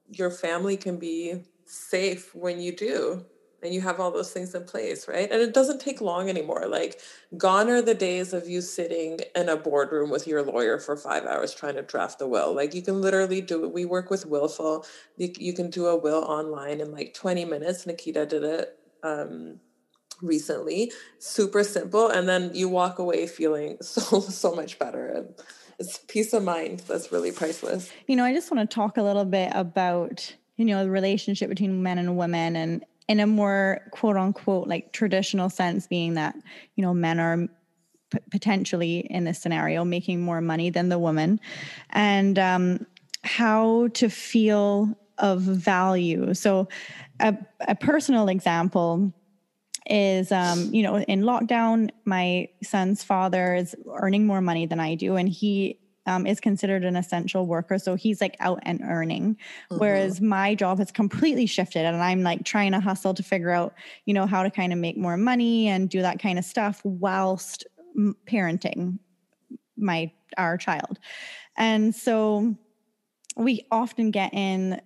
your 0.09 0.31
family 0.31 0.77
can 0.77 0.97
be 0.97 1.43
safe 1.65 2.33
when 2.35 2.59
you 2.59 2.75
do 2.75 3.25
and 3.63 3.73
you 3.73 3.81
have 3.81 3.99
all 3.99 4.11
those 4.11 4.31
things 4.31 4.55
in 4.55 4.63
place, 4.63 5.07
right? 5.07 5.31
And 5.31 5.41
it 5.41 5.53
doesn't 5.53 5.81
take 5.81 6.01
long 6.01 6.29
anymore. 6.29 6.65
Like, 6.67 6.99
gone 7.37 7.69
are 7.69 7.81
the 7.81 7.93
days 7.93 8.33
of 8.33 8.49
you 8.49 8.61
sitting 8.61 9.19
in 9.35 9.49
a 9.49 9.55
boardroom 9.55 10.09
with 10.09 10.27
your 10.27 10.41
lawyer 10.41 10.79
for 10.79 10.97
five 10.97 11.25
hours 11.25 11.53
trying 11.53 11.75
to 11.75 11.83
draft 11.83 12.21
a 12.21 12.27
will. 12.27 12.55
Like, 12.55 12.73
you 12.73 12.81
can 12.81 13.01
literally 13.01 13.41
do 13.41 13.63
it. 13.63 13.71
We 13.71 13.85
work 13.85 14.09
with 14.09 14.25
Willful. 14.25 14.85
You, 15.17 15.53
can 15.53 15.69
do 15.69 15.87
a 15.87 15.95
will 15.95 16.23
online 16.23 16.81
in 16.81 16.91
like 16.91 17.13
20 17.13 17.45
minutes. 17.45 17.85
Nikita 17.85 18.25
did 18.25 18.43
it 18.43 18.79
um, 19.03 19.59
recently. 20.21 20.91
Super 21.19 21.63
simple. 21.63 22.07
And 22.07 22.27
then 22.27 22.51
you 22.55 22.67
walk 22.67 22.97
away 22.97 23.27
feeling 23.27 23.77
so, 23.81 24.21
so 24.21 24.55
much 24.55 24.79
better. 24.79 25.25
It's 25.77 25.99
peace 26.07 26.33
of 26.33 26.43
mind 26.43 26.79
that's 26.87 27.11
really 27.11 27.31
priceless. 27.31 27.91
You 28.07 28.15
know, 28.15 28.23
I 28.23 28.33
just 28.33 28.51
want 28.51 28.69
to 28.69 28.73
talk 28.73 28.97
a 28.97 29.03
little 29.03 29.25
bit 29.25 29.51
about 29.53 30.35
you 30.57 30.65
know 30.65 30.83
the 30.83 30.91
relationship 30.91 31.49
between 31.49 31.81
men 31.81 31.97
and 31.97 32.15
women 32.15 32.55
and 32.55 32.85
in 33.07 33.19
a 33.19 33.27
more 33.27 33.81
quote 33.91 34.17
unquote 34.17 34.67
like 34.67 34.93
traditional 34.93 35.49
sense 35.49 35.87
being 35.87 36.13
that 36.13 36.35
you 36.75 36.83
know 36.83 36.93
men 36.93 37.19
are 37.19 37.47
p- 38.11 38.19
potentially 38.29 38.99
in 39.09 39.23
this 39.23 39.39
scenario 39.39 39.83
making 39.83 40.21
more 40.21 40.41
money 40.41 40.69
than 40.69 40.89
the 40.89 40.99
woman. 40.99 41.39
And 41.89 42.37
um, 42.37 42.85
how 43.23 43.87
to 43.93 44.09
feel 44.09 44.97
of 45.17 45.41
value. 45.41 46.33
So 46.33 46.67
a, 47.19 47.37
a 47.67 47.75
personal 47.75 48.27
example 48.27 49.13
is 49.89 50.31
um, 50.31 50.73
you 50.73 50.83
know 50.83 50.99
in 50.99 51.21
lockdown 51.21 51.89
my 52.05 52.47
son's 52.63 53.03
father 53.03 53.55
is 53.55 53.75
earning 53.95 54.27
more 54.27 54.39
money 54.39 54.67
than 54.67 54.79
i 54.79 54.93
do 54.93 55.15
and 55.15 55.27
he 55.27 55.79
um, 56.05 56.25
is 56.25 56.39
considered 56.39 56.83
an 56.83 56.95
essential 56.95 57.45
worker. 57.45 57.77
So 57.77 57.95
he's 57.95 58.21
like 58.21 58.35
out 58.39 58.59
and 58.63 58.81
earning. 58.83 59.35
Mm-hmm. 59.35 59.77
Whereas 59.77 60.21
my 60.21 60.55
job 60.55 60.79
has 60.79 60.91
completely 60.91 61.45
shifted 61.45 61.85
and 61.85 61.97
I'm 61.97 62.23
like 62.23 62.43
trying 62.43 62.71
to 62.71 62.79
hustle 62.79 63.13
to 63.13 63.23
figure 63.23 63.51
out, 63.51 63.73
you 64.05 64.13
know, 64.13 64.25
how 64.25 64.43
to 64.43 64.49
kind 64.49 64.73
of 64.73 64.79
make 64.79 64.97
more 64.97 65.17
money 65.17 65.67
and 65.67 65.89
do 65.89 66.01
that 66.01 66.19
kind 66.19 66.39
of 66.39 66.45
stuff 66.45 66.81
whilst 66.83 67.65
parenting 68.25 68.99
my 69.77 70.11
our 70.37 70.57
child. 70.57 70.99
And 71.57 71.93
so 71.93 72.55
we 73.35 73.65
often 73.71 74.11
get 74.11 74.33
in 74.33 74.81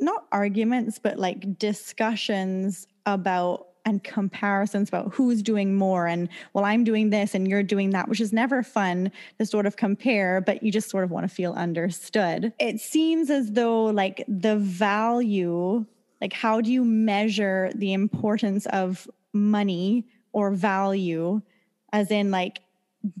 not 0.00 0.26
arguments, 0.32 0.98
but 0.98 1.18
like 1.18 1.58
discussions 1.58 2.86
about 3.06 3.68
and 3.84 4.02
comparisons 4.02 4.88
about 4.88 5.12
who's 5.14 5.42
doing 5.42 5.74
more 5.74 6.06
and 6.06 6.28
well 6.52 6.64
i'm 6.64 6.84
doing 6.84 7.10
this 7.10 7.34
and 7.34 7.48
you're 7.48 7.62
doing 7.62 7.90
that 7.90 8.08
which 8.08 8.20
is 8.20 8.32
never 8.32 8.62
fun 8.62 9.10
to 9.38 9.46
sort 9.46 9.66
of 9.66 9.76
compare 9.76 10.40
but 10.40 10.62
you 10.62 10.72
just 10.72 10.90
sort 10.90 11.04
of 11.04 11.10
want 11.10 11.28
to 11.28 11.34
feel 11.34 11.52
understood. 11.54 12.52
It 12.58 12.80
seems 12.80 13.30
as 13.30 13.52
though 13.52 13.84
like 13.84 14.24
the 14.28 14.56
value 14.56 15.84
like 16.20 16.32
how 16.32 16.60
do 16.60 16.72
you 16.72 16.84
measure 16.84 17.70
the 17.74 17.92
importance 17.92 18.66
of 18.66 19.08
money 19.34 20.06
or 20.32 20.52
value? 20.52 21.42
As 21.92 22.10
in 22.10 22.30
like 22.30 22.60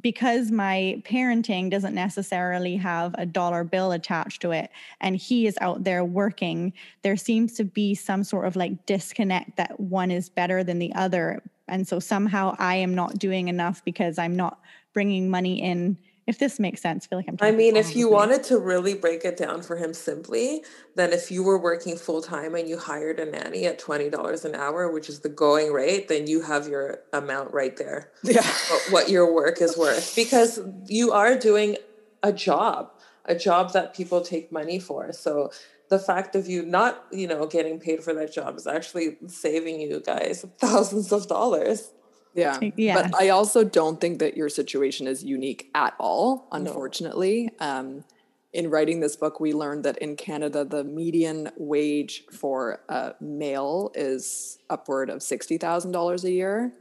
because 0.00 0.50
my 0.50 1.02
parenting 1.04 1.70
doesn't 1.70 1.94
necessarily 1.94 2.76
have 2.76 3.14
a 3.18 3.26
dollar 3.26 3.64
bill 3.64 3.92
attached 3.92 4.40
to 4.42 4.50
it 4.50 4.70
and 5.00 5.16
he 5.16 5.46
is 5.46 5.58
out 5.60 5.84
there 5.84 6.04
working 6.04 6.72
there 7.02 7.16
seems 7.16 7.52
to 7.54 7.64
be 7.64 7.94
some 7.94 8.24
sort 8.24 8.46
of 8.46 8.56
like 8.56 8.86
disconnect 8.86 9.56
that 9.56 9.78
one 9.78 10.10
is 10.10 10.28
better 10.28 10.64
than 10.64 10.78
the 10.78 10.92
other. 10.94 11.42
And 11.68 11.86
so 11.86 11.98
somehow 11.98 12.54
i 12.58 12.74
am 12.76 12.94
not 12.94 13.18
doing 13.18 13.48
enough 13.48 13.84
because 13.84 14.18
i'm 14.18 14.36
not 14.36 14.60
bringing 14.92 15.28
money 15.28 15.60
in 15.60 15.96
if 16.26 16.38
this 16.38 16.58
makes 16.58 16.80
sense, 16.80 17.04
I 17.04 17.08
feel 17.08 17.18
like 17.18 17.28
I'm. 17.28 17.36
I 17.40 17.50
mean, 17.50 17.76
if 17.76 17.94
you 17.94 18.08
wanted 18.08 18.42
to 18.44 18.58
really 18.58 18.94
break 18.94 19.24
it 19.24 19.36
down 19.36 19.62
for 19.62 19.76
him 19.76 19.92
simply, 19.92 20.62
then 20.94 21.12
if 21.12 21.30
you 21.30 21.42
were 21.42 21.58
working 21.58 21.96
full 21.96 22.22
time 22.22 22.54
and 22.54 22.68
you 22.68 22.78
hired 22.78 23.20
a 23.20 23.26
nanny 23.26 23.66
at 23.66 23.78
twenty 23.78 24.08
dollars 24.08 24.44
an 24.44 24.54
hour, 24.54 24.90
which 24.90 25.08
is 25.08 25.20
the 25.20 25.28
going 25.28 25.72
rate, 25.72 26.08
then 26.08 26.26
you 26.26 26.42
have 26.42 26.66
your 26.66 27.00
amount 27.12 27.52
right 27.52 27.76
there. 27.76 28.10
Yeah, 28.24 28.46
what 28.90 29.10
your 29.10 29.32
work 29.32 29.60
is 29.60 29.76
worth 29.76 30.16
because 30.16 30.58
you 30.86 31.12
are 31.12 31.38
doing 31.38 31.76
a 32.22 32.32
job, 32.32 32.90
a 33.26 33.36
job 33.36 33.72
that 33.74 33.94
people 33.94 34.22
take 34.22 34.50
money 34.50 34.80
for. 34.80 35.12
So 35.12 35.52
the 35.88 35.98
fact 35.98 36.34
of 36.34 36.48
you 36.48 36.64
not, 36.64 37.04
you 37.12 37.28
know, 37.28 37.46
getting 37.46 37.78
paid 37.78 38.02
for 38.02 38.12
that 38.14 38.32
job 38.32 38.56
is 38.56 38.66
actually 38.66 39.18
saving 39.28 39.80
you 39.80 40.00
guys 40.00 40.44
thousands 40.58 41.12
of 41.12 41.28
dollars. 41.28 41.90
Yeah. 42.34 42.58
yeah. 42.76 42.94
But 43.02 43.20
I 43.20 43.28
also 43.30 43.64
don't 43.64 44.00
think 44.00 44.18
that 44.18 44.36
your 44.36 44.48
situation 44.48 45.06
is 45.06 45.24
unique 45.24 45.70
at 45.74 45.94
all, 45.98 46.48
unfortunately. 46.52 47.50
No. 47.60 47.66
Um, 47.66 48.04
in 48.52 48.70
writing 48.70 49.00
this 49.00 49.16
book, 49.16 49.40
we 49.40 49.52
learned 49.52 49.84
that 49.84 49.98
in 49.98 50.14
Canada, 50.14 50.64
the 50.64 50.84
median 50.84 51.50
wage 51.56 52.24
for 52.30 52.80
a 52.88 53.14
male 53.20 53.90
is 53.94 54.58
upward 54.70 55.10
of 55.10 55.18
$60,000 55.18 56.24
a 56.24 56.30
year. 56.30 56.72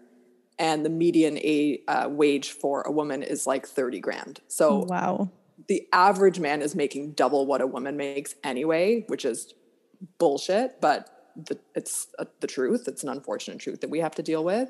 And 0.60 0.86
the 0.86 0.90
median 0.90 1.40
a, 1.40 1.82
uh, 1.88 2.10
wage 2.10 2.52
for 2.52 2.84
a 2.84 2.92
woman 2.92 3.24
is 3.24 3.48
like 3.48 3.66
30 3.66 4.00
grand. 4.00 4.40
So, 4.48 4.86
wow. 4.88 5.30
The 5.68 5.88
average 5.92 6.40
man 6.40 6.62
is 6.62 6.76
making 6.76 7.14
double 7.14 7.48
what 7.48 7.62
a 7.62 7.68
woman 7.68 7.98
makes 7.98 8.36
anyway, 8.44 9.06
which 9.08 9.26
is 9.26 9.54
bullshit, 10.20 10.80
but 10.80 11.32
the, 11.36 11.58
it's 11.74 12.08
uh, 12.20 12.26
the 12.42 12.48
truth. 12.48 12.88
It's 12.88 13.02
an 13.02 13.10
unfortunate 13.10 13.60
truth 13.60 13.82
that 13.82 13.90
we 13.90 14.00
have 14.00 14.14
to 14.16 14.22
deal 14.22 14.44
with 14.44 14.70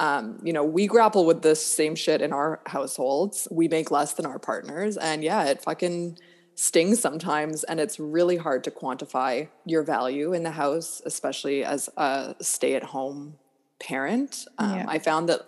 um, 0.00 0.38
you 0.42 0.54
know, 0.54 0.64
we 0.64 0.86
grapple 0.86 1.26
with 1.26 1.42
this 1.42 1.64
same 1.64 1.94
shit 1.94 2.22
in 2.22 2.32
our 2.32 2.60
households. 2.64 3.46
We 3.50 3.68
make 3.68 3.90
less 3.90 4.14
than 4.14 4.24
our 4.24 4.38
partners. 4.38 4.96
And 4.96 5.22
yeah, 5.22 5.44
it 5.44 5.62
fucking 5.62 6.18
stings 6.54 7.00
sometimes. 7.00 7.64
And 7.64 7.78
it's 7.78 8.00
really 8.00 8.38
hard 8.38 8.64
to 8.64 8.70
quantify 8.70 9.48
your 9.66 9.82
value 9.82 10.32
in 10.32 10.42
the 10.42 10.52
house, 10.52 11.02
especially 11.04 11.62
as 11.64 11.90
a 11.98 12.34
stay 12.40 12.74
at 12.74 12.82
home 12.82 13.36
parent. 13.78 14.46
Um, 14.56 14.74
yeah. 14.74 14.86
I 14.88 14.98
found 14.98 15.28
that 15.28 15.42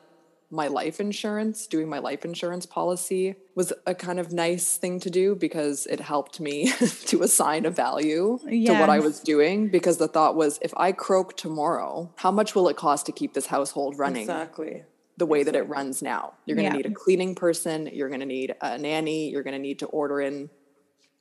my 0.53 0.69
life 0.69 1.01
insurance, 1.01 1.67
doing 1.67 1.89
my 1.89 1.99
life 1.99 2.27
insurance 2.27 2.67
policy 2.67 3.35
was 3.55 3.73
a 3.87 3.95
kind 3.95 4.21
of 4.21 4.33
nice 4.33 4.77
thing 4.77 5.01
to 5.01 5.09
do 5.09 5.35
because 5.35 5.87
it 5.87 5.99
helped 5.99 6.41
me 6.41 6.71
to 7.07 7.23
assign 7.23 7.65
a 7.65 7.71
value 7.71 8.39
yes. 8.47 8.75
to 8.75 8.79
what 8.79 8.91
I 8.91 8.99
was 8.99 9.21
doing. 9.21 9.69
Because 9.69 9.97
the 9.97 10.09
thought 10.09 10.37
was, 10.37 10.59
if 10.61 10.73
I 10.77 10.93
croak 10.93 11.39
tomorrow, 11.39 12.13
how 12.17 12.31
much 12.31 12.55
will 12.55 12.69
it 12.69 12.77
cost 12.77 13.07
to 13.07 13.13
keep 13.13 13.33
this 13.33 13.47
household 13.47 13.99
running? 13.99 14.23
Exactly. 14.23 14.85
The 15.17 15.25
way 15.25 15.43
that 15.43 15.57
it 15.57 15.63
runs 15.63 16.03
now. 16.03 16.35
You're 16.45 16.57
going 16.57 16.71
to 16.71 16.77
yeah. 16.77 16.83
need 16.83 16.93
a 16.93 16.95
cleaning 16.95 17.35
person, 17.35 17.89
you're 17.91 18.09
going 18.09 18.21
to 18.21 18.27
need 18.27 18.55
a 18.61 18.77
nanny, 18.77 19.31
you're 19.31 19.43
going 19.43 19.55
to 19.55 19.59
need 19.59 19.79
to 19.79 19.87
order 19.87 20.21
in 20.21 20.51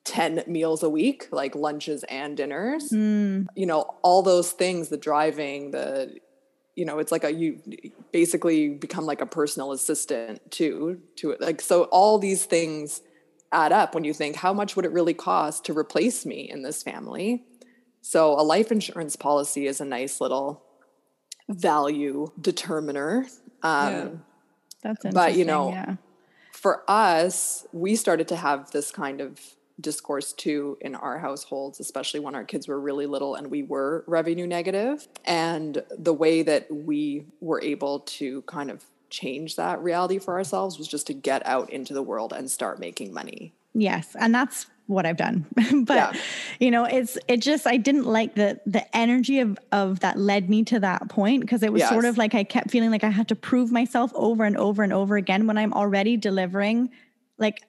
10 0.04 0.44
meals 0.48 0.84
a 0.84 0.89
week, 0.89 1.30
like 1.32 1.56
lunches 1.56 2.04
and 2.10 2.36
dinners. 2.36 2.89
Mm. 2.89 3.48
You 3.56 3.65
know, 3.65 3.96
all 4.02 4.24
those 4.24 4.52
things, 4.52 4.89
the 4.89 4.98
driving, 4.98 5.72
the 5.72 6.17
you 6.75 6.86
know 6.86 6.99
it's 6.99 7.12
like 7.12 7.23
a 7.23 7.34
you 7.34 7.60
basically 8.12 8.69
become 8.69 9.05
like 9.05 9.21
a 9.21 9.25
personal 9.25 9.71
assistant 9.71 10.39
too 10.51 10.99
to 11.15 11.31
it 11.31 11.41
like 11.41 11.62
so 11.62 11.84
all 11.86 12.17
these 12.17 12.45
things 12.45 13.01
add 13.51 13.71
up 13.71 13.93
when 13.93 14.03
you 14.03 14.13
think 14.13 14.38
how 14.38 14.53
much 14.53 14.75
would 14.75 14.86
it 14.86 14.91
really 14.91 15.13
cost 15.13 15.65
to 15.65 15.77
replace 15.77 16.25
me 16.25 16.49
in 16.49 16.62
this 16.62 16.81
family 16.81 17.43
so 18.01 18.39
a 18.39 18.43
life 18.43 18.71
insurance 18.71 19.15
policy 19.15 19.67
is 19.67 19.81
a 19.81 19.86
nice 19.86 20.21
little 20.21 20.63
value 21.49 22.31
determiner 22.39 23.25
um 23.63 23.93
yeah. 23.93 24.07
that's 24.81 25.05
but 25.13 25.36
you 25.36 25.43
know 25.43 25.71
yeah. 25.71 25.95
for 26.53 26.84
us 26.88 27.67
we 27.73 27.95
started 27.95 28.27
to 28.29 28.36
have 28.36 28.71
this 28.71 28.91
kind 28.91 29.19
of 29.19 29.39
discourse 29.79 30.34
too 30.34 30.77
in 30.81 30.95
our 30.95 31.19
households, 31.19 31.79
especially 31.79 32.19
when 32.19 32.36
our 32.36 32.43
kids 32.43 32.67
were 32.67 32.79
really 32.79 33.05
little 33.05 33.36
and 33.36 33.47
we 33.49 33.63
were 33.63 34.03
revenue 34.07 34.47
negative. 34.47 35.07
And 35.25 35.84
the 35.97 36.13
way 36.13 36.43
that 36.43 36.71
we 36.71 37.25
were 37.39 37.62
able 37.62 37.99
to 37.99 38.41
kind 38.43 38.69
of 38.69 38.86
change 39.10 39.57
that 39.57 39.81
reality 39.81 40.19
for 40.19 40.36
ourselves 40.36 40.77
was 40.77 40.88
just 40.88 41.07
to 41.07 41.13
get 41.13 41.45
out 41.45 41.69
into 41.69 41.93
the 41.93 42.01
world 42.01 42.34
and 42.34 42.49
start 42.49 42.79
making 42.79 43.13
money. 43.13 43.53
Yes. 43.73 44.15
And 44.19 44.34
that's 44.34 44.67
what 44.88 45.05
I've 45.05 45.17
done. 45.17 45.45
but 45.86 45.95
yeah. 45.95 46.13
you 46.60 46.71
know, 46.71 46.86
it's 46.86 47.17
it 47.27 47.38
just 47.38 47.65
I 47.65 47.77
didn't 47.77 48.05
like 48.05 48.36
the 48.36 48.60
the 48.65 48.95
energy 48.95 49.39
of 49.39 49.57
of 49.71 50.01
that 50.01 50.17
led 50.17 50.49
me 50.49 50.63
to 50.65 50.79
that 50.79 51.10
point 51.10 51.41
because 51.41 51.63
it 51.63 51.71
was 51.71 51.81
yes. 51.81 51.89
sort 51.89 52.05
of 52.05 52.17
like 52.17 52.36
I 52.36 52.43
kept 52.43 52.71
feeling 52.71 52.91
like 52.91 53.03
I 53.03 53.10
had 53.10 53.27
to 53.29 53.36
prove 53.36 53.71
myself 53.71 54.12
over 54.15 54.43
and 54.43 54.57
over 54.57 54.84
and 54.84 54.93
over 54.93 55.15
again 55.15 55.47
when 55.47 55.57
I'm 55.57 55.73
already 55.73 56.17
delivering 56.17 56.89
like 57.38 57.63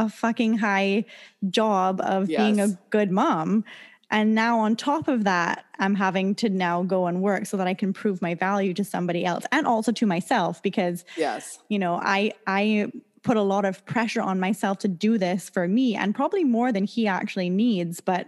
a 0.00 0.08
fucking 0.08 0.58
high 0.58 1.04
job 1.50 2.00
of 2.00 2.28
yes. 2.28 2.40
being 2.40 2.60
a 2.60 2.78
good 2.88 3.10
mom. 3.10 3.64
And 4.10 4.34
now 4.34 4.58
on 4.58 4.74
top 4.74 5.06
of 5.08 5.24
that, 5.24 5.64
I'm 5.78 5.94
having 5.94 6.34
to 6.36 6.48
now 6.48 6.82
go 6.82 7.06
and 7.06 7.22
work 7.22 7.46
so 7.46 7.56
that 7.58 7.66
I 7.66 7.74
can 7.74 7.92
prove 7.92 8.20
my 8.20 8.34
value 8.34 8.74
to 8.74 8.82
somebody 8.82 9.24
else 9.24 9.44
and 9.52 9.66
also 9.66 9.92
to 9.92 10.06
myself 10.06 10.62
because 10.62 11.04
yes, 11.16 11.60
you 11.68 11.78
know, 11.78 12.00
I 12.02 12.32
I 12.46 12.90
put 13.22 13.36
a 13.36 13.42
lot 13.42 13.66
of 13.66 13.84
pressure 13.84 14.22
on 14.22 14.40
myself 14.40 14.78
to 14.78 14.88
do 14.88 15.18
this 15.18 15.50
for 15.50 15.68
me 15.68 15.94
and 15.94 16.14
probably 16.14 16.42
more 16.42 16.72
than 16.72 16.84
he 16.84 17.06
actually 17.06 17.50
needs, 17.50 18.00
but 18.00 18.26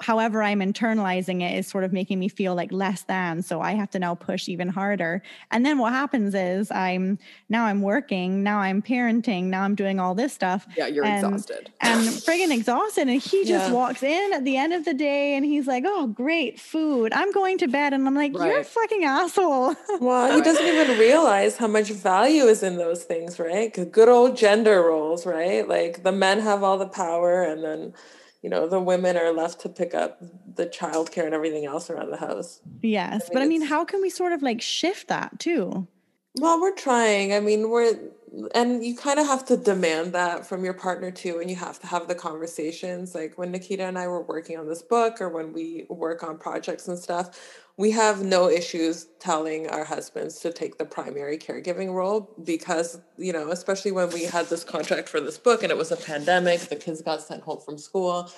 however 0.00 0.42
I'm 0.42 0.60
internalizing 0.60 1.42
it 1.42 1.58
is 1.58 1.66
sort 1.66 1.84
of 1.84 1.92
making 1.92 2.20
me 2.20 2.28
feel 2.28 2.54
like 2.54 2.70
less 2.72 3.02
than. 3.02 3.42
So 3.42 3.60
I 3.60 3.72
have 3.72 3.90
to 3.90 3.98
now 3.98 4.14
push 4.14 4.48
even 4.48 4.68
harder. 4.68 5.22
And 5.50 5.66
then 5.66 5.78
what 5.78 5.92
happens 5.92 6.34
is 6.34 6.70
I'm 6.70 7.18
now 7.48 7.64
I'm 7.64 7.82
working, 7.82 8.42
now 8.42 8.58
I'm 8.58 8.80
parenting, 8.80 9.44
now 9.44 9.62
I'm 9.62 9.74
doing 9.74 9.98
all 9.98 10.14
this 10.14 10.32
stuff. 10.32 10.66
Yeah, 10.76 10.86
you're 10.86 11.04
and, 11.04 11.24
exhausted. 11.24 11.70
And 11.80 12.00
friggin' 12.06 12.52
exhausted. 12.52 13.08
And 13.08 13.20
he 13.20 13.44
just 13.44 13.68
yeah. 13.68 13.72
walks 13.72 14.02
in 14.02 14.32
at 14.32 14.44
the 14.44 14.56
end 14.56 14.72
of 14.72 14.84
the 14.84 14.94
day 14.94 15.34
and 15.34 15.44
he's 15.44 15.66
like, 15.66 15.84
Oh, 15.86 16.06
great 16.06 16.60
food. 16.60 17.12
I'm 17.12 17.32
going 17.32 17.58
to 17.58 17.66
bed. 17.68 17.92
And 17.92 18.06
I'm 18.06 18.14
like, 18.14 18.34
right. 18.34 18.50
You're 18.50 18.60
a 18.60 18.64
fucking 18.64 19.04
asshole. 19.04 19.74
Well, 20.00 20.34
he 20.34 20.40
doesn't 20.40 20.64
even 20.64 20.98
realize 20.98 21.56
how 21.56 21.66
much 21.66 21.90
value 21.90 22.44
is 22.44 22.62
in 22.62 22.76
those 22.76 23.02
things, 23.02 23.38
right? 23.38 23.72
Good 23.90 24.08
old 24.08 24.36
gender 24.36 24.80
roles, 24.82 25.26
right? 25.26 25.66
Like 25.66 26.02
the 26.04 26.12
men 26.12 26.38
have 26.40 26.62
all 26.62 26.78
the 26.78 26.86
power 26.86 27.42
and 27.42 27.64
then 27.64 27.94
you 28.42 28.50
know 28.50 28.68
the 28.68 28.80
women 28.80 29.16
are 29.16 29.32
left 29.32 29.60
to 29.60 29.68
pick 29.68 29.94
up 29.94 30.20
the 30.54 30.66
childcare 30.66 31.24
and 31.24 31.34
everything 31.34 31.64
else 31.64 31.90
around 31.90 32.10
the 32.10 32.16
house. 32.16 32.60
Yes 32.82 33.12
I 33.12 33.12
mean, 33.12 33.30
but 33.32 33.42
i 33.42 33.46
mean 33.46 33.62
how 33.62 33.84
can 33.84 34.00
we 34.00 34.10
sort 34.10 34.32
of 34.32 34.42
like 34.42 34.60
shift 34.60 35.08
that 35.08 35.38
too? 35.38 35.86
Well 36.36 36.60
we're 36.60 36.74
trying. 36.74 37.32
I 37.34 37.40
mean 37.40 37.70
we're 37.70 37.98
and 38.54 38.84
you 38.84 38.94
kind 38.94 39.18
of 39.18 39.26
have 39.26 39.46
to 39.46 39.56
demand 39.56 40.12
that 40.12 40.46
from 40.46 40.62
your 40.62 40.74
partner 40.74 41.10
too 41.10 41.38
and 41.40 41.48
you 41.48 41.56
have 41.56 41.80
to 41.80 41.86
have 41.86 42.08
the 42.08 42.14
conversations. 42.14 43.14
Like 43.14 43.38
when 43.38 43.50
nikita 43.50 43.84
and 43.84 43.98
i 43.98 44.06
were 44.06 44.22
working 44.22 44.58
on 44.58 44.68
this 44.68 44.82
book 44.82 45.20
or 45.20 45.28
when 45.28 45.52
we 45.52 45.86
work 45.88 46.22
on 46.22 46.38
projects 46.38 46.88
and 46.88 46.98
stuff 46.98 47.66
we 47.78 47.92
have 47.92 48.22
no 48.22 48.50
issues 48.50 49.06
telling 49.18 49.70
our 49.70 49.84
husbands 49.84 50.40
to 50.40 50.52
take 50.52 50.76
the 50.76 50.84
primary 50.84 51.38
caregiving 51.38 51.94
role 51.94 52.28
because 52.44 53.00
you 53.16 53.32
know 53.32 53.50
especially 53.50 53.92
when 53.92 54.10
we 54.10 54.24
had 54.24 54.46
this 54.46 54.64
contract 54.64 55.08
for 55.08 55.20
this 55.20 55.38
book 55.38 55.62
and 55.62 55.72
it 55.72 55.78
was 55.78 55.90
a 55.90 55.96
pandemic 55.96 56.60
the 56.60 56.76
kids 56.76 57.00
got 57.00 57.22
sent 57.22 57.42
home 57.42 57.60
from 57.60 57.78
school 57.78 58.30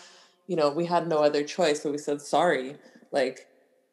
you 0.50 0.56
know 0.56 0.68
we 0.68 0.84
had 0.84 1.06
no 1.06 1.18
other 1.18 1.44
choice. 1.44 1.82
So 1.82 1.92
we 1.92 1.98
said 1.98 2.20
sorry 2.20 2.74
like 3.12 3.46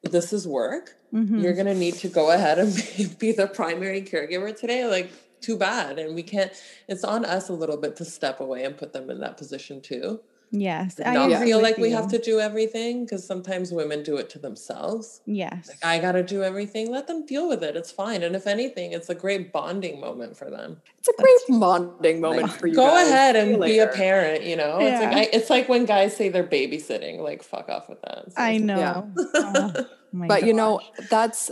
this 0.04 0.34
is 0.34 0.48
work. 0.48 0.96
Mm-hmm. 1.14 1.40
you're 1.40 1.54
going 1.54 1.68
to 1.68 1.74
need 1.74 1.94
to 1.94 2.10
go 2.10 2.32
ahead 2.32 2.60
and 2.60 2.76
be, 2.98 3.06
be 3.06 3.32
the 3.32 3.48
primary 3.48 4.02
caregiver 4.02 4.54
today. 4.54 4.86
Like 4.86 5.10
too 5.40 5.56
bad. 5.56 6.00
And 6.00 6.16
we 6.16 6.24
can't 6.24 6.52
it's 6.88 7.04
on 7.04 7.24
us 7.24 7.48
a 7.48 7.54
little 7.54 7.78
bit 7.78 7.96
to 7.98 8.06
step 8.06 8.40
away 8.40 8.66
and 8.66 8.76
put 8.76 8.92
them 8.92 9.10
in 9.12 9.20
that 9.22 9.38
position 9.38 9.80
too 9.82 10.20
Yes. 10.52 11.00
I 11.04 11.14
don't 11.14 11.44
feel 11.44 11.62
like 11.62 11.78
we 11.78 11.92
have 11.92 12.08
to 12.10 12.20
do 12.20 12.40
everything 12.40 13.04
because 13.04 13.26
sometimes 13.26 13.72
women 13.72 14.04
do 14.04 14.18
it 14.18 14.30
to 14.32 14.40
themselves. 14.40 15.22
Yes. 15.26 15.68
Like, 15.68 15.86
I 15.86 16.00
got 16.00 16.14
to 16.14 16.24
do 16.24 16.44
everything. 16.44 16.90
Let 16.90 17.08
them 17.08 17.26
deal 17.26 17.50
with 17.50 17.64
it. 17.64 17.76
It's 17.76 17.92
fine. 17.92 18.24
And 18.24 18.36
if 18.36 18.48
anything, 18.48 18.94
it's 18.94 19.10
a 19.10 19.16
great 19.16 19.52
bonding 19.52 20.00
moment 20.00 20.38
for 20.38 20.50
them. 20.50 20.82
It's 20.98 21.08
a 21.10 21.22
great 21.22 21.36
That's, 21.48 21.60
bonding 21.60 22.22
moment 22.22 22.44
like, 22.44 22.60
for 22.60 22.68
you. 22.68 22.76
Go 22.76 22.96
ahead 22.96 23.36
and 23.36 23.62
be 23.62 23.80
a 23.80 23.88
parent, 23.88 24.44
you 24.44 24.56
know? 24.56 24.80
Yeah. 24.80 24.88
It's, 24.88 25.02
like, 25.02 25.18
I, 25.18 25.30
it's 25.34 25.50
like 25.50 25.70
when 25.70 25.86
guys 25.86 26.16
say 26.16 26.30
they're 26.30 26.48
babysitting, 26.48 27.20
like, 27.20 27.44
fuck 27.44 27.68
off 27.70 27.90
with 27.90 28.02
that. 28.02 28.32
So 28.32 28.42
I 28.42 28.58
know. 28.58 28.78
Yeah. 28.78 29.22
oh, 29.36 29.72
but, 30.14 30.28
gosh. 30.28 30.44
you 30.44 30.54
know, 30.54 30.80
that's, 31.10 31.52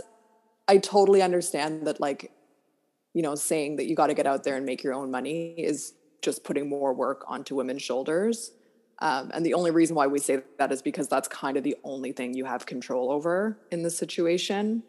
I 0.68 0.78
totally 0.78 1.22
understand 1.22 1.86
that, 1.86 2.00
like, 2.00 2.32
you 3.12 3.22
know, 3.22 3.34
saying 3.34 3.76
that 3.76 3.86
you 3.86 3.94
got 3.94 4.08
to 4.08 4.14
get 4.14 4.26
out 4.26 4.44
there 4.44 4.56
and 4.56 4.64
make 4.64 4.82
your 4.82 4.94
own 4.94 5.10
money 5.10 5.54
is 5.58 5.92
just 6.22 6.44
putting 6.44 6.68
more 6.68 6.92
work 6.92 7.24
onto 7.28 7.54
women's 7.54 7.82
shoulders 7.82 8.52
um, 9.00 9.30
and 9.34 9.44
the 9.44 9.54
only 9.54 9.70
reason 9.70 9.94
why 9.94 10.06
we 10.06 10.18
say 10.18 10.42
that 10.58 10.72
is 10.72 10.80
because 10.82 11.08
that's 11.08 11.28
kind 11.28 11.56
of 11.56 11.64
the 11.64 11.76
only 11.84 12.12
thing 12.12 12.34
you 12.34 12.44
have 12.44 12.64
control 12.66 13.10
over 13.10 13.58
in 13.70 13.82
this 13.82 13.96
situation. 13.96 14.82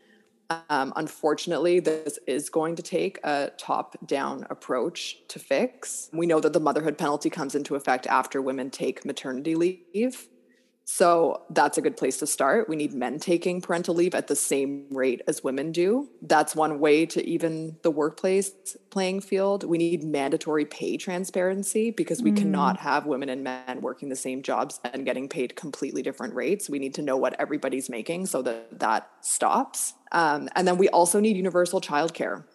Um, 0.70 0.94
unfortunately, 0.96 1.82
this 1.82 2.18
is 2.26 2.50
going 2.50 2.78
to 2.78 2.82
take 2.82 3.20
a 3.26 3.52
top 3.58 3.98
down 4.06 4.48
approach 4.50 5.18
to 5.28 5.40
fix. 5.40 6.10
We 6.14 6.26
know 6.26 6.40
that 6.40 6.54
the 6.54 6.60
motherhood 6.62 6.98
penalty 6.98 7.30
comes 7.30 7.54
into 7.54 7.76
effect 7.76 8.08
after 8.08 8.42
women 8.42 8.70
take 8.70 9.04
maternity 9.04 9.56
leave. 9.56 10.30
So 10.90 11.42
that's 11.50 11.78
a 11.78 11.82
good 11.82 11.98
place 11.98 12.18
to 12.20 12.26
start. 12.26 12.70
We 12.70 12.78
need 12.78 12.94
men 12.94 13.20
taking 13.20 13.60
parental 13.60 13.94
leave 13.94 14.16
at 14.16 14.28
the 14.28 14.38
same 14.38 14.86
rate 14.90 15.22
as 15.28 15.44
women 15.44 15.74
do. 15.74 16.08
That's 16.22 16.56
one 16.56 16.80
way 16.80 17.06
to 17.08 17.28
even 17.28 17.76
the 17.82 17.92
workplace 17.92 18.52
playing 18.90 19.20
field. 19.20 19.66
We 19.66 19.78
need 19.78 20.06
mandatory 20.06 20.64
pay 20.64 20.96
transparency 20.96 21.92
because 21.92 22.24
we 22.24 22.32
mm. 22.32 22.38
cannot 22.38 22.78
have 22.78 23.06
women 23.06 23.28
and 23.28 23.44
men 23.44 23.82
working 23.82 24.08
the 24.08 24.16
same 24.16 24.42
jobs 24.42 24.80
and 24.86 25.04
getting 25.04 25.28
paid 25.28 25.58
completely 25.58 26.02
different 26.02 26.34
rates. 26.34 26.70
We 26.70 26.80
need 26.80 26.94
to 26.94 27.02
know 27.02 27.18
what 27.18 27.38
everybody's 27.38 27.90
making 27.90 28.28
so 28.28 28.42
that 28.44 28.80
that 28.80 29.10
stops. 29.20 29.94
Um, 30.14 30.48
and 30.56 30.66
then 30.66 30.78
we 30.78 30.88
also 30.88 31.20
need 31.20 31.36
universal 31.36 31.82
childcare. 31.82 32.46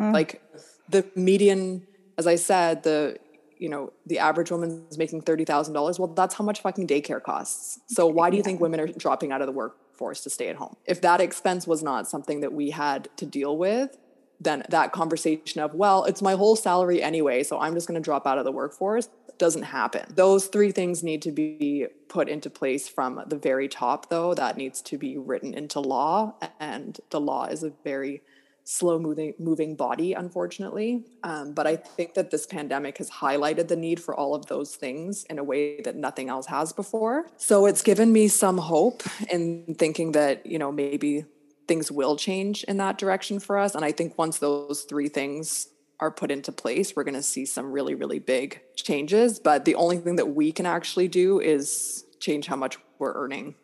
Mm. 0.00 0.12
Like 0.12 0.40
the 0.88 1.04
median, 1.16 1.88
as 2.16 2.28
I 2.28 2.36
said, 2.36 2.84
the 2.84 3.18
you 3.60 3.68
know 3.68 3.92
the 4.06 4.18
average 4.18 4.50
woman 4.50 4.86
is 4.90 4.98
making 4.98 5.22
$30000 5.22 5.98
well 5.98 6.08
that's 6.08 6.34
how 6.34 6.44
much 6.44 6.60
fucking 6.62 6.86
daycare 6.86 7.22
costs. 7.22 7.78
So 7.88 8.06
why 8.06 8.30
do 8.30 8.36
you 8.36 8.40
yeah. 8.40 8.44
think 8.44 8.60
women 8.60 8.80
are 8.80 8.86
dropping 8.86 9.32
out 9.32 9.40
of 9.40 9.46
the 9.46 9.52
workforce 9.52 10.22
to 10.22 10.30
stay 10.30 10.48
at 10.48 10.56
home? 10.56 10.76
If 10.86 11.00
that 11.02 11.20
expense 11.20 11.66
was 11.66 11.82
not 11.82 12.08
something 12.08 12.40
that 12.40 12.52
we 12.52 12.70
had 12.70 13.08
to 13.16 13.26
deal 13.26 13.56
with 13.56 13.96
then 14.42 14.62
that 14.70 14.90
conversation 14.90 15.60
of 15.60 15.74
well 15.74 16.04
it's 16.04 16.22
my 16.22 16.32
whole 16.32 16.56
salary 16.56 17.02
anyway 17.02 17.42
so 17.42 17.60
i'm 17.60 17.74
just 17.74 17.86
going 17.86 18.00
to 18.00 18.02
drop 18.02 18.26
out 18.26 18.38
of 18.38 18.44
the 18.46 18.50
workforce 18.50 19.10
doesn't 19.40 19.62
happen. 19.62 20.04
Those 20.14 20.46
three 20.46 20.70
things 20.70 21.02
need 21.02 21.22
to 21.22 21.32
be 21.32 21.86
put 22.08 22.28
into 22.28 22.50
place 22.50 22.88
from 22.88 23.22
the 23.26 23.38
very 23.38 23.68
top 23.68 24.10
though. 24.10 24.34
That 24.34 24.58
needs 24.58 24.82
to 24.82 24.98
be 24.98 25.16
written 25.16 25.54
into 25.54 25.80
law 25.80 26.34
and 26.60 27.00
the 27.08 27.20
law 27.20 27.46
is 27.46 27.64
a 27.64 27.72
very 27.82 28.22
slow 28.64 28.98
moving 28.98 29.34
moving 29.38 29.74
body 29.74 30.12
unfortunately. 30.12 31.04
Um, 31.22 31.52
but 31.52 31.66
i 31.66 31.76
think 31.76 32.14
that 32.14 32.30
this 32.30 32.46
pandemic 32.46 32.98
has 32.98 33.10
highlighted 33.10 33.68
the 33.68 33.76
need 33.76 34.00
for 34.00 34.14
all 34.14 34.34
of 34.34 34.46
those 34.46 34.74
things 34.74 35.24
in 35.24 35.38
a 35.38 35.44
way 35.44 35.80
that 35.80 35.96
nothing 35.96 36.28
else 36.28 36.46
has 36.46 36.72
before. 36.72 37.26
So 37.36 37.66
it's 37.66 37.82
given 37.82 38.12
me 38.12 38.28
some 38.28 38.58
hope 38.58 39.02
in 39.30 39.74
thinking 39.78 40.12
that 40.12 40.46
you 40.46 40.58
know 40.58 40.72
maybe 40.72 41.24
things 41.68 41.90
will 41.90 42.16
change 42.16 42.64
in 42.64 42.76
that 42.78 42.98
direction 42.98 43.40
for 43.40 43.58
us. 43.58 43.74
And 43.74 43.84
i 43.84 43.92
think 43.92 44.18
once 44.18 44.38
those 44.38 44.82
three 44.82 45.08
things 45.08 45.68
are 45.98 46.10
put 46.10 46.30
into 46.30 46.50
place 46.50 46.96
we're 46.96 47.04
going 47.04 47.14
to 47.14 47.22
see 47.22 47.44
some 47.44 47.72
really 47.72 47.94
really 47.94 48.18
big 48.18 48.60
changes. 48.76 49.38
But 49.38 49.64
the 49.64 49.74
only 49.74 49.98
thing 49.98 50.16
that 50.16 50.34
we 50.34 50.52
can 50.52 50.66
actually 50.66 51.08
do 51.08 51.40
is 51.40 52.04
change 52.20 52.46
how 52.46 52.56
much 52.56 52.78
we're 52.98 53.14
earning 53.14 53.54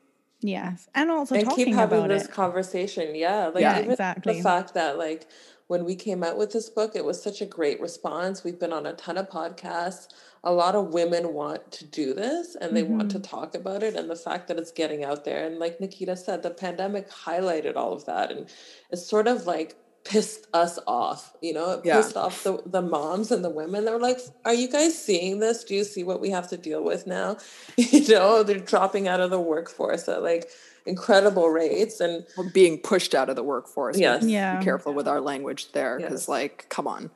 Yes. 0.47 0.89
And 0.95 1.11
also 1.11 1.35
and 1.35 1.45
talking 1.45 1.67
keep 1.67 1.75
having 1.75 1.99
about 1.99 2.09
this 2.09 2.25
it. 2.25 2.31
conversation. 2.33 3.15
Yeah. 3.15 3.49
Like 3.49 3.63
Yeah, 3.63 3.79
even 3.79 3.91
exactly. 3.93 4.35
the 4.37 4.43
fact 4.43 4.75
that 4.75 4.97
like 4.99 5.27
when 5.69 5.85
we 5.85 5.97
came 5.97 6.23
out 6.23 6.39
with 6.39 6.53
this 6.53 6.69
book, 6.71 6.93
it 6.95 7.05
was 7.05 7.21
such 7.21 7.41
a 7.41 7.47
great 7.47 7.81
response. 7.81 8.45
We've 8.45 8.59
been 8.59 8.73
on 8.73 8.87
a 8.87 8.93
ton 8.93 9.19
of 9.19 9.29
podcasts. 9.29 10.09
A 10.45 10.53
lot 10.53 10.77
of 10.77 10.93
women 10.95 11.35
want 11.35 11.73
to 11.73 11.85
do 11.85 12.15
this 12.15 12.55
and 12.61 12.77
they 12.77 12.85
want 12.85 13.11
to 13.11 13.19
Mhm. 13.19 13.29
talk 13.29 13.55
about 13.57 13.83
it. 13.83 13.97
And 13.97 14.09
the 14.09 14.15
fact 14.15 14.47
that 14.47 14.59
it's 14.59 14.71
getting 14.71 15.03
out 15.05 15.25
there. 15.25 15.45
And 15.45 15.59
like 15.59 15.81
Nikita 15.81 16.17
said, 16.17 16.43
the 16.45 16.51
pandemic 16.51 17.11
highlighted 17.11 17.75
all 17.75 17.93
of 17.93 18.05
that. 18.05 18.31
And 18.31 18.47
it's 18.91 19.05
sort 19.05 19.27
of 19.27 19.47
like 19.47 19.75
pissed 20.07 20.47
us 20.55 20.79
off, 20.87 21.35
you 21.43 21.53
know, 21.53 21.73
it 21.73 21.81
Yeah. 21.85 21.97
pissed 21.97 22.17
off 22.17 22.43
the, 22.45 22.63
the 22.65 22.81
moms 22.83 23.31
and 23.33 23.45
the 23.45 23.51
women. 23.51 23.85
They 23.85 23.91
were 23.91 23.99
like, 24.01 24.21
Are 24.45 24.55
you 24.55 24.69
guys 24.69 24.97
seeing 25.01 25.41
this? 25.41 25.65
Do 25.65 25.75
you 25.75 25.85
see 25.85 26.05
what 26.05 26.21
we 26.21 26.31
have 26.31 26.49
to 26.51 26.57
deal 26.57 26.83
with 26.83 27.07
now? 27.07 27.39
you 27.77 28.07
know, 28.09 28.43
they're 28.43 28.59
dropping 28.59 29.09
out 29.09 29.21
of 29.21 29.31
the 29.31 29.41
workforce 29.41 30.09
at 30.09 30.23
like 30.23 30.49
incredible 30.87 31.51
rates. 31.51 32.01
And 32.01 32.25
We're 32.37 32.51
being 32.51 32.79
pushed 32.79 33.15
out 33.15 33.29
of 33.29 33.37
the 33.37 33.43
workforce. 33.43 33.99
Yes. 33.99 34.25
Yeah. 34.25 34.59
Be 34.59 34.65
careful 34.65 34.93
with 34.95 35.09
our 35.09 35.21
language 35.21 35.73
there 35.73 35.97
because, 35.99 36.23
Yes. 36.23 36.29
like, 36.29 36.67
come 36.69 36.87
on. 36.87 37.11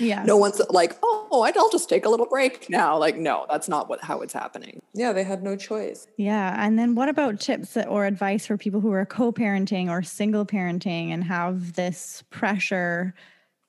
Yeah. 0.00 0.22
No 0.24 0.36
one's 0.36 0.60
like, 0.70 0.96
oh, 1.02 1.50
I'll 1.56 1.70
just 1.70 1.88
take 1.88 2.04
a 2.04 2.08
little 2.08 2.26
break 2.26 2.68
now. 2.70 2.96
Like, 2.98 3.16
no, 3.16 3.46
that's 3.50 3.68
not 3.68 3.88
what 3.88 4.02
how 4.02 4.20
it's 4.20 4.32
happening. 4.32 4.80
yeah, 4.94 5.12
they 5.12 5.24
had 5.24 5.42
no 5.42 5.56
choice. 5.56 6.06
Yeah. 6.16 6.54
And 6.58 6.78
then 6.78 6.94
what 6.94 7.08
about 7.08 7.40
tips 7.40 7.76
or 7.76 8.06
advice 8.06 8.46
for 8.46 8.56
people 8.56 8.80
who 8.80 8.92
are 8.92 9.06
co 9.06 9.32
parenting 9.32 9.88
or 9.88 10.02
single 10.02 10.46
parenting 10.46 11.10
and 11.10 11.24
have 11.24 11.74
this 11.74 12.24
pressure 12.30 13.14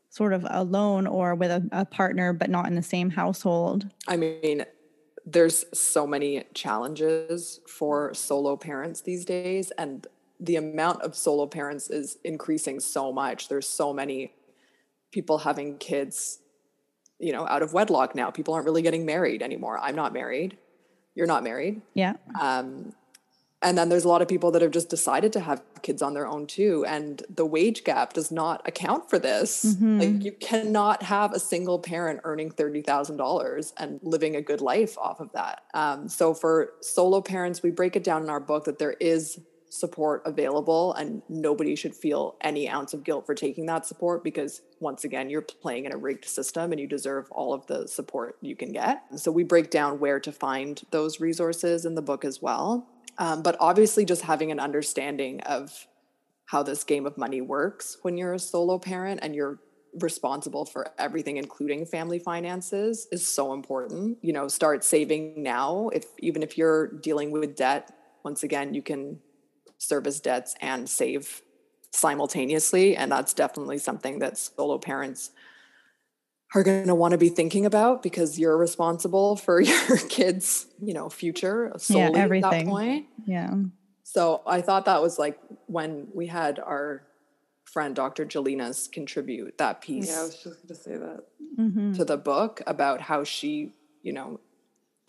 sort 0.09 0.33
of 0.33 0.45
alone 0.49 1.07
or 1.07 1.35
with 1.35 1.51
a, 1.51 1.67
a 1.71 1.85
partner, 1.85 2.33
but 2.33 2.49
not 2.49 2.67
in 2.67 2.75
the 2.75 2.81
same 2.81 3.09
household? 3.09 3.87
I 4.07 4.17
mean, 4.17 4.65
there's 5.25 5.65
so 5.73 6.07
many 6.07 6.43
challenges 6.53 7.59
for 7.67 8.13
solo 8.13 8.55
parents 8.55 9.01
these 9.01 9.25
days, 9.25 9.71
and 9.77 10.07
the 10.39 10.55
amount 10.55 11.01
of 11.01 11.15
solo 11.15 11.45
parents 11.45 11.89
is 11.89 12.17
increasing 12.23 12.79
so 12.79 13.11
much. 13.11 13.49
There's 13.49 13.67
so 13.67 13.93
many 13.93 14.33
people 15.11 15.39
having 15.39 15.77
kids, 15.77 16.39
you 17.19 17.31
know, 17.31 17.47
out 17.47 17.61
of 17.61 17.73
wedlock 17.73 18.15
now. 18.15 18.29
People 18.31 18.53
aren't 18.53 18.65
really 18.65 18.81
getting 18.81 19.05
married 19.05 19.41
anymore. 19.41 19.79
I'm 19.79 19.95
not 19.95 20.13
married. 20.13 20.57
You're 21.15 21.27
not 21.27 21.43
married. 21.43 21.81
Yeah. 21.93 22.13
Um, 22.39 22.93
and 23.61 23.77
then 23.77 23.89
there's 23.89 24.05
a 24.05 24.07
lot 24.07 24.21
of 24.21 24.29
people 24.29 24.51
that 24.51 24.61
have 24.61 24.71
just 24.71 24.89
decided 24.89 25.33
to 25.33 25.41
have 25.41 25.61
kids 25.81 26.01
on 26.01 26.13
their 26.13 26.25
own 26.25 26.47
too. 26.47 26.85
And 26.87 27.21
the 27.29 27.45
wage 27.45 27.83
gap 27.83 28.13
does 28.13 28.31
not 28.31 28.65
account 28.65 29.09
for 29.09 29.19
this. 29.19 29.65
Mhm. 29.65 29.99
Like 29.99 30.23
you 30.23 30.31
cannot 30.31 31.03
have 31.03 31.33
a 31.33 31.39
single 31.39 31.77
parent 31.77 32.21
earning 32.23 32.51
$30,000 32.51 33.73
and 33.75 33.99
living 34.01 34.35
a 34.35 34.41
good 34.41 34.61
life 34.61 34.97
off 34.97 35.19
of 35.19 35.33
that. 35.33 35.63
Um, 35.73 36.07
so 36.07 36.33
for 36.33 36.71
solo 36.81 37.21
parents, 37.21 37.61
we 37.61 37.69
break 37.69 37.97
it 37.97 38.03
down 38.03 38.23
in 38.23 38.29
our 38.29 38.39
book 38.39 38.63
that 38.63 38.79
there 38.79 38.95
is 39.01 39.41
support 39.69 40.21
available 40.25 40.93
and 40.93 41.21
nobody 41.29 41.75
should 41.75 41.95
feel 41.95 42.35
any 42.41 42.67
ounce 42.67 42.93
of 42.93 43.03
guilt 43.03 43.25
for 43.25 43.35
taking 43.35 43.65
that 43.67 43.85
support 43.85 44.23
because 44.23 44.61
once 44.79 45.03
again 45.03 45.29
you're 45.29 45.41
playing 45.41 45.85
in 45.85 45.93
a 45.93 45.97
rigged 45.97 46.25
system 46.25 46.71
and 46.71 46.81
you 46.81 46.87
deserve 46.87 47.29
all 47.31 47.53
of 47.53 47.65
the 47.67 47.87
support 47.87 48.35
you 48.41 48.55
can 48.55 48.71
get. 48.71 49.03
So 49.15 49.31
we 49.31 49.43
break 49.43 49.69
down 49.69 49.99
where 49.99 50.19
to 50.19 50.31
find 50.31 50.81
those 50.91 51.19
resources 51.19 51.85
in 51.85 51.95
the 51.95 52.01
book 52.01 52.25
as 52.25 52.41
well. 52.41 52.87
Um, 53.17 53.43
but 53.43 53.57
obviously 53.59 54.05
just 54.05 54.23
having 54.23 54.51
an 54.51 54.59
understanding 54.59 55.41
of 55.41 55.87
how 56.45 56.63
this 56.63 56.83
game 56.83 57.05
of 57.05 57.17
money 57.17 57.41
works 57.41 57.97
when 58.01 58.17
you're 58.17 58.33
a 58.33 58.39
solo 58.39 58.79
parent 58.79 59.19
and 59.21 59.35
you're 59.35 59.59
responsible 59.99 60.65
for 60.65 60.87
everything 60.97 61.37
including 61.37 61.85
family 61.85 62.19
finances 62.19 63.07
is 63.11 63.27
so 63.27 63.53
important. 63.53 64.17
You 64.21 64.33
know 64.33 64.47
start 64.47 64.83
saving 64.83 65.43
now. 65.43 65.89
If 65.93 66.05
even 66.19 66.43
if 66.43 66.57
you're 66.57 66.87
dealing 66.87 67.31
with 67.31 67.55
debt 67.55 67.91
once 68.23 68.43
again 68.43 68.73
you 68.73 68.81
can 68.81 69.19
service 69.79 70.19
debts 70.19 70.55
and 70.61 70.87
save 70.87 71.41
simultaneously 71.91 72.95
and 72.95 73.11
that's 73.11 73.33
definitely 73.33 73.79
something 73.79 74.19
that 74.19 74.37
solo 74.37 74.77
parents 74.77 75.31
are 76.53 76.61
going 76.63 76.85
to 76.85 76.93
want 76.95 77.13
to 77.13 77.17
be 77.17 77.29
thinking 77.29 77.65
about 77.65 78.03
because 78.03 78.37
you're 78.37 78.57
responsible 78.57 79.35
for 79.45 79.59
your 79.59 79.97
kids 80.09 80.67
you 80.79 80.93
know 80.93 81.09
future 81.09 81.71
solely 81.77 82.05
at 82.05 82.11
that 82.11 82.23
everything. 82.23 82.67
point 82.67 83.05
Yeah. 83.25 83.55
so 84.03 84.41
I 84.45 84.61
thought 84.61 84.85
that 84.85 85.01
was 85.01 85.17
like 85.17 85.39
when 85.65 86.07
we 86.13 86.27
had 86.27 86.59
our 86.59 87.01
friend 87.65 87.95
Dr. 87.95 88.25
Jelinas 88.25 88.91
contribute 88.91 89.57
that 89.57 89.81
piece 89.81 90.07
Yeah, 90.09 90.21
I 90.21 90.23
was 90.23 90.35
just 90.43 90.55
going 90.57 90.67
to 90.69 90.75
say 90.75 90.97
that. 90.97 91.23
hmm 91.55 91.93
to 91.93 92.05
the 92.05 92.17
book 92.17 92.61
about 92.67 93.01
how 93.01 93.23
she, 93.23 93.73
you 94.03 94.13
know, 94.13 94.39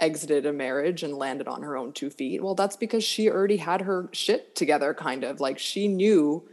exited 0.00 0.46
a 0.46 0.52
marriage 0.52 1.02
and 1.02 1.14
landed 1.14 1.46
on 1.46 1.62
her 1.62 1.76
own 1.76 1.92
two 1.92 2.10
feet. 2.10 2.42
Well, 2.42 2.54
that's 2.54 2.76
because 2.76 3.04
she 3.04 3.30
already 3.30 3.58
had 3.58 3.82
her 3.82 4.08
shit 4.12 4.56
together, 4.56 4.94
kind 4.94 5.22
of. 5.22 5.40
Like 5.40 5.58
she 5.58 5.86
knew 5.86 6.48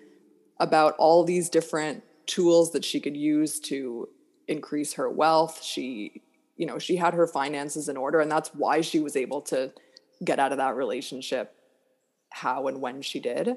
about 0.59 0.95
all 0.97 1.23
these 1.23 1.49
different 1.49 2.03
tools 2.27 2.71
that 2.73 2.85
she 2.85 2.99
could 2.99 3.17
use 3.17 3.59
to 3.61 4.09
increase 4.47 4.93
her 4.93 5.09
wealth. 5.09 5.63
She, 5.63 6.21
you 6.55 6.65
know, 6.65 6.77
she 6.77 6.97
had 6.97 7.13
her 7.13 7.27
finances 7.27 7.89
in 7.89 7.97
order, 7.97 8.19
and 8.19 8.31
that's 8.31 8.49
why 8.49 8.81
she 8.81 8.99
was 8.99 9.15
able 9.15 9.41
to 9.43 9.71
get 10.23 10.39
out 10.39 10.51
of 10.51 10.57
that 10.57 10.75
relationship 10.75 11.53
how 12.29 12.67
and 12.67 12.81
when 12.81 13.01
she 13.01 13.19
did 13.19 13.55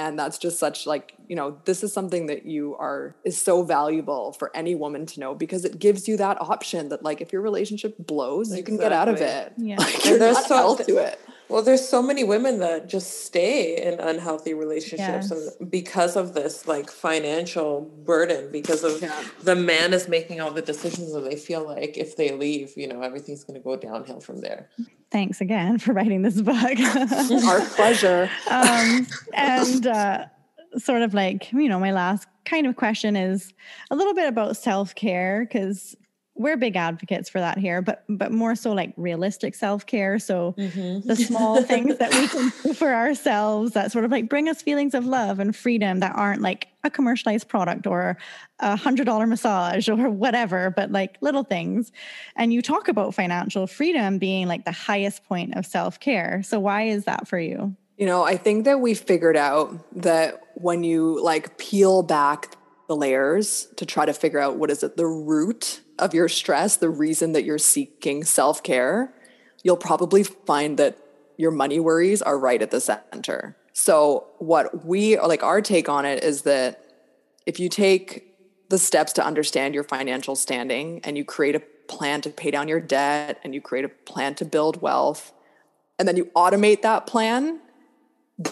and 0.00 0.18
that's 0.20 0.38
just 0.38 0.56
such 0.66 0.78
like 0.92 1.06
you 1.30 1.36
know 1.38 1.48
this 1.68 1.82
is 1.86 1.90
something 1.98 2.24
that 2.30 2.42
you 2.54 2.64
are 2.86 3.14
is 3.24 3.36
so 3.48 3.54
valuable 3.76 4.24
for 4.38 4.48
any 4.62 4.74
woman 4.84 5.02
to 5.12 5.16
know 5.22 5.34
because 5.44 5.62
it 5.68 5.74
gives 5.86 6.02
you 6.08 6.16
that 6.16 6.36
option 6.40 6.88
that 6.90 7.02
like 7.08 7.18
if 7.24 7.32
your 7.34 7.42
relationship 7.50 7.92
blows 8.12 8.46
you 8.56 8.62
can 8.68 8.76
get 8.84 8.92
out 9.00 9.08
of 9.12 9.16
it 9.20 9.52
Yeah. 9.70 9.76
like 9.78 10.04
you're 10.04 10.18
there's 10.22 10.36
not 10.42 10.48
so- 10.52 10.56
held 10.56 10.78
to 10.86 10.96
it 11.10 11.18
Well, 11.52 11.62
there's 11.68 11.86
so 11.96 12.00
many 12.10 12.24
women 12.34 12.54
that 12.66 12.78
just 12.96 13.08
stay 13.28 13.54
in 13.86 13.94
unhealthy 14.12 14.52
relationships 14.64 15.26
Yes. 15.30 15.32
and 15.34 15.70
because 15.78 16.14
of 16.22 16.26
this 16.38 16.54
like 16.72 16.88
financial 17.06 17.70
burden, 18.10 18.42
because 18.58 18.82
of 18.88 18.94
Yeah. 19.00 19.18
the 19.50 19.56
man 19.72 19.88
is 19.98 20.04
making 20.16 20.36
all 20.42 20.52
the 20.60 20.66
decisions 20.72 21.08
and 21.16 21.24
they 21.30 21.36
feel 21.48 21.62
like 21.74 21.92
if 22.04 22.10
they 22.20 22.30
leave, 22.44 22.68
you 22.82 22.86
know, 22.90 23.00
everything's 23.08 23.44
going 23.46 23.58
to 23.60 23.64
go 23.70 23.74
downhill 23.88 24.20
from 24.28 24.38
there. 24.46 24.60
Thanks 25.10 25.40
again 25.40 25.78
for 25.78 25.92
writing 25.92 26.22
this 26.22 26.40
book. 26.40 26.56
our 27.46 27.60
pleasure 27.60 28.30
um, 28.50 29.06
and 29.32 29.86
uh, 29.86 30.26
sort 30.76 31.02
of 31.02 31.14
like 31.14 31.50
you 31.52 31.68
know 31.68 31.78
my 31.78 31.92
last 31.92 32.28
kind 32.44 32.66
of 32.66 32.76
question 32.76 33.16
is 33.16 33.52
a 33.90 33.96
little 33.96 34.14
bit 34.14 34.28
about 34.28 34.56
self-care 34.56 35.46
because 35.46 35.96
we're 36.38 36.56
big 36.56 36.76
advocates 36.76 37.28
for 37.28 37.40
that 37.40 37.58
here 37.58 37.82
but 37.82 38.04
but 38.08 38.32
more 38.32 38.54
so 38.54 38.72
like 38.72 38.92
realistic 38.96 39.54
self-care 39.54 40.18
so 40.18 40.54
mm-hmm. 40.56 41.06
the 41.06 41.16
small 41.16 41.62
things 41.72 41.98
that 41.98 42.12
we 42.14 42.28
can 42.28 42.52
do 42.62 42.72
for 42.74 42.94
ourselves 42.94 43.72
that 43.72 43.92
sort 43.92 44.04
of 44.04 44.10
like 44.10 44.28
bring 44.28 44.48
us 44.48 44.62
feelings 44.62 44.94
of 44.94 45.04
love 45.04 45.38
and 45.38 45.54
freedom 45.54 46.00
that 46.00 46.14
aren't 46.14 46.40
like 46.40 46.68
a 46.84 46.90
commercialized 46.90 47.48
product 47.48 47.86
or 47.86 48.16
a 48.60 48.76
hundred 48.76 49.04
dollar 49.04 49.26
massage 49.26 49.88
or 49.88 50.10
whatever, 50.10 50.70
but 50.70 50.90
like 50.90 51.16
little 51.20 51.44
things. 51.44 51.92
And 52.36 52.52
you 52.52 52.62
talk 52.62 52.88
about 52.88 53.14
financial 53.14 53.66
freedom 53.66 54.18
being 54.18 54.48
like 54.48 54.64
the 54.64 54.72
highest 54.72 55.24
point 55.24 55.56
of 55.56 55.66
self 55.66 56.00
care. 56.00 56.42
So 56.42 56.58
why 56.58 56.82
is 56.82 57.04
that 57.04 57.28
for 57.28 57.38
you? 57.38 57.76
You 57.96 58.06
know, 58.06 58.22
I 58.22 58.36
think 58.36 58.64
that 58.64 58.80
we 58.80 58.94
figured 58.94 59.36
out 59.36 59.74
that 60.02 60.40
when 60.54 60.84
you 60.84 61.22
like 61.22 61.58
peel 61.58 62.02
back 62.02 62.56
the 62.88 62.96
layers 62.96 63.68
to 63.76 63.84
try 63.84 64.06
to 64.06 64.12
figure 64.12 64.38
out 64.38 64.56
what 64.56 64.70
is 64.70 64.82
it, 64.82 64.96
the 64.96 65.06
root 65.06 65.80
of 65.98 66.14
your 66.14 66.28
stress, 66.28 66.76
the 66.76 66.90
reason 66.90 67.32
that 67.32 67.44
you're 67.44 67.58
seeking 67.58 68.24
self 68.24 68.62
care, 68.62 69.14
you'll 69.62 69.76
probably 69.76 70.22
find 70.22 70.78
that 70.78 70.98
your 71.36 71.50
money 71.50 71.80
worries 71.80 72.20
are 72.22 72.38
right 72.38 72.60
at 72.60 72.70
the 72.70 72.80
center. 72.80 73.56
So, 73.72 74.26
what 74.38 74.84
we 74.84 75.16
are 75.16 75.28
like, 75.28 75.42
our 75.42 75.60
take 75.62 75.88
on 75.88 76.04
it 76.04 76.24
is 76.24 76.42
that 76.42 76.84
if 77.46 77.60
you 77.60 77.68
take 77.68 78.34
the 78.68 78.78
steps 78.78 79.12
to 79.14 79.24
understand 79.24 79.74
your 79.74 79.84
financial 79.84 80.36
standing 80.36 81.00
and 81.04 81.16
you 81.16 81.24
create 81.24 81.54
a 81.54 81.62
plan 81.88 82.20
to 82.22 82.30
pay 82.30 82.50
down 82.50 82.68
your 82.68 82.80
debt 82.80 83.38
and 83.42 83.54
you 83.54 83.60
create 83.60 83.84
a 83.84 83.88
plan 83.88 84.34
to 84.34 84.44
build 84.44 84.82
wealth, 84.82 85.32
and 85.98 86.06
then 86.06 86.16
you 86.16 86.26
automate 86.36 86.82
that 86.82 87.06
plan, 87.06 87.60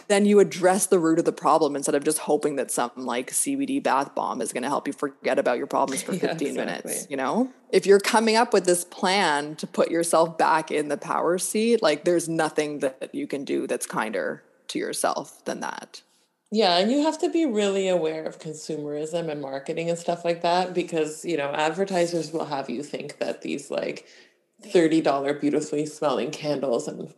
then 0.08 0.26
you 0.26 0.40
address 0.40 0.86
the 0.86 0.98
root 0.98 1.18
of 1.18 1.24
the 1.24 1.32
problem 1.32 1.76
instead 1.76 1.94
of 1.94 2.02
just 2.02 2.18
hoping 2.18 2.56
that 2.56 2.72
some 2.72 2.90
like 2.96 3.30
CBD 3.30 3.80
bath 3.80 4.14
bomb 4.16 4.42
is 4.42 4.52
going 4.52 4.64
to 4.64 4.68
help 4.68 4.88
you 4.88 4.92
forget 4.92 5.38
about 5.38 5.58
your 5.58 5.68
problems 5.68 6.02
for 6.02 6.12
Yeah, 6.16 6.32
15 6.32 6.54
minutes, 6.54 7.06
you 7.08 7.16
know? 7.16 7.52
If 7.70 7.86
you're 7.86 8.00
coming 8.00 8.34
up 8.36 8.52
with 8.52 8.64
this 8.64 8.84
plan 8.84 9.54
to 9.56 9.66
put 9.66 9.90
yourself 9.90 10.36
back 10.36 10.70
in 10.72 10.88
the 10.88 10.96
power 10.96 11.38
seat, 11.38 11.82
like 11.82 12.04
there's 12.04 12.28
nothing 12.28 12.80
that 12.80 13.14
you 13.14 13.28
can 13.28 13.44
do 13.44 13.66
that's 13.66 13.86
kinder 13.86 14.42
to 14.68 14.78
yourself 14.78 15.44
than 15.44 15.60
that. 15.60 16.02
Yeah, 16.50 16.78
and 16.78 16.90
you 16.90 17.02
have 17.02 17.18
to 17.18 17.28
be 17.28 17.44
really 17.44 17.88
aware 17.88 18.24
of 18.24 18.38
consumerism 18.38 19.28
and 19.30 19.40
marketing 19.40 19.90
and 19.90 19.98
stuff 19.98 20.24
like 20.24 20.42
that 20.42 20.74
because, 20.74 21.24
you 21.24 21.36
know, 21.36 21.50
advertisers 21.52 22.32
will 22.32 22.46
have 22.46 22.70
you 22.70 22.82
think 22.82 23.18
that 23.18 23.42
these 23.42 23.70
like 23.70 24.06
$30 24.64 25.40
beautifully 25.40 25.86
smelling 25.86 26.30
candles 26.30 26.88
and 26.88 27.12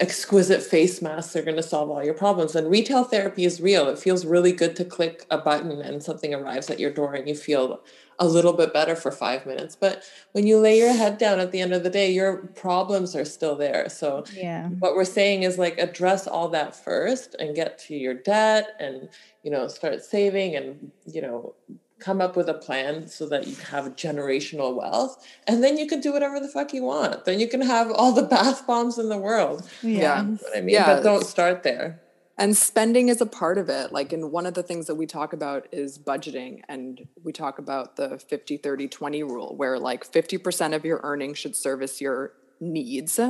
exquisite 0.00 0.62
face 0.62 1.00
masks 1.00 1.36
are 1.36 1.42
going 1.42 1.56
to 1.56 1.62
solve 1.62 1.88
all 1.90 2.04
your 2.04 2.14
problems. 2.14 2.56
And 2.56 2.70
retail 2.70 3.04
therapy 3.04 3.44
is 3.44 3.60
real. 3.60 3.88
It 3.88 3.98
feels 3.98 4.26
really 4.26 4.52
good 4.52 4.74
to 4.76 4.84
click 4.84 5.24
a 5.30 5.38
button 5.38 5.80
and 5.80 6.02
something 6.02 6.34
arrives 6.34 6.68
at 6.68 6.80
your 6.80 6.90
door 6.90 7.14
and 7.14 7.28
you 7.28 7.34
feel 7.34 7.80
a 8.18 8.26
little 8.26 8.52
bit 8.52 8.72
better 8.72 8.96
for 8.96 9.10
five 9.10 9.46
minutes. 9.46 9.76
But 9.76 10.02
when 10.32 10.46
you 10.46 10.58
lay 10.58 10.78
your 10.78 10.92
head 10.92 11.16
down 11.16 11.40
at 11.40 11.52
the 11.52 11.60
end 11.60 11.72
of 11.72 11.82
the 11.84 11.90
day, 11.90 12.12
your 12.12 12.38
problems 12.54 13.14
are 13.14 13.24
still 13.24 13.56
there. 13.56 13.88
So 13.88 14.24
yeah, 14.34 14.68
what 14.68 14.94
we're 14.94 15.04
saying 15.04 15.44
is 15.44 15.58
like 15.58 15.78
address 15.78 16.26
all 16.26 16.48
that 16.48 16.74
first 16.74 17.34
and 17.38 17.54
get 17.54 17.78
to 17.80 17.94
your 17.94 18.14
debt 18.14 18.70
and 18.80 19.08
you 19.42 19.50
know 19.50 19.68
start 19.68 20.04
saving 20.04 20.56
and 20.56 20.90
you 21.06 21.22
know 21.22 21.54
come 22.02 22.20
up 22.20 22.36
with 22.36 22.48
a 22.48 22.54
plan 22.54 23.06
so 23.06 23.26
that 23.28 23.46
you 23.46 23.54
have 23.56 23.84
generational 23.96 24.74
wealth 24.74 25.24
and 25.46 25.62
then 25.62 25.78
you 25.78 25.86
can 25.86 26.00
do 26.00 26.12
whatever 26.12 26.40
the 26.40 26.48
fuck 26.48 26.74
you 26.74 26.82
want. 26.82 27.24
Then 27.24 27.38
you 27.38 27.48
can 27.48 27.60
have 27.60 27.90
all 27.90 28.12
the 28.12 28.22
bath 28.34 28.66
bombs 28.66 28.98
in 28.98 29.08
the 29.08 29.18
world. 29.18 29.68
Yeah, 29.82 30.00
yeah. 30.00 30.36
i 30.54 30.60
mean? 30.60 30.74
Yeah. 30.74 30.86
but 30.86 31.02
don't 31.02 31.24
start 31.24 31.62
there. 31.62 32.00
And 32.38 32.56
spending 32.56 33.08
is 33.08 33.20
a 33.20 33.26
part 33.26 33.58
of 33.58 33.68
it. 33.68 33.92
Like 33.92 34.12
and 34.12 34.32
one 34.32 34.46
of 34.46 34.54
the 34.54 34.62
things 34.62 34.86
that 34.86 34.96
we 34.96 35.06
talk 35.06 35.32
about 35.32 35.68
is 35.70 35.98
budgeting 35.98 36.62
and 36.68 37.06
we 37.22 37.32
talk 37.32 37.58
about 37.58 37.96
the 37.96 38.18
50 38.18 38.56
30 38.56 38.88
20 38.88 39.22
rule 39.22 39.56
where 39.56 39.78
like 39.78 40.10
50% 40.10 40.74
of 40.74 40.84
your 40.84 41.00
earnings 41.04 41.38
should 41.38 41.54
service 41.54 42.00
your 42.00 42.32
needs. 42.60 43.20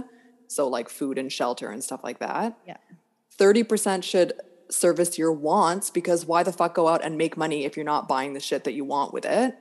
So 0.48 0.68
like 0.68 0.88
food 0.88 1.18
and 1.18 1.30
shelter 1.30 1.70
and 1.70 1.82
stuff 1.84 2.00
like 2.02 2.20
that. 2.20 2.56
Yeah. 2.66 2.76
30% 3.38 4.04
should 4.04 4.34
service 4.72 5.18
your 5.18 5.32
wants 5.32 5.90
because 5.90 6.26
why 6.26 6.42
the 6.42 6.52
fuck 6.52 6.74
go 6.74 6.88
out 6.88 7.04
and 7.04 7.16
make 7.18 7.36
money 7.36 7.64
if 7.64 7.76
you're 7.76 7.84
not 7.84 8.08
buying 8.08 8.32
the 8.32 8.40
shit 8.40 8.64
that 8.64 8.72
you 8.72 8.84
want 8.84 9.12
with 9.12 9.24
it? 9.24 9.54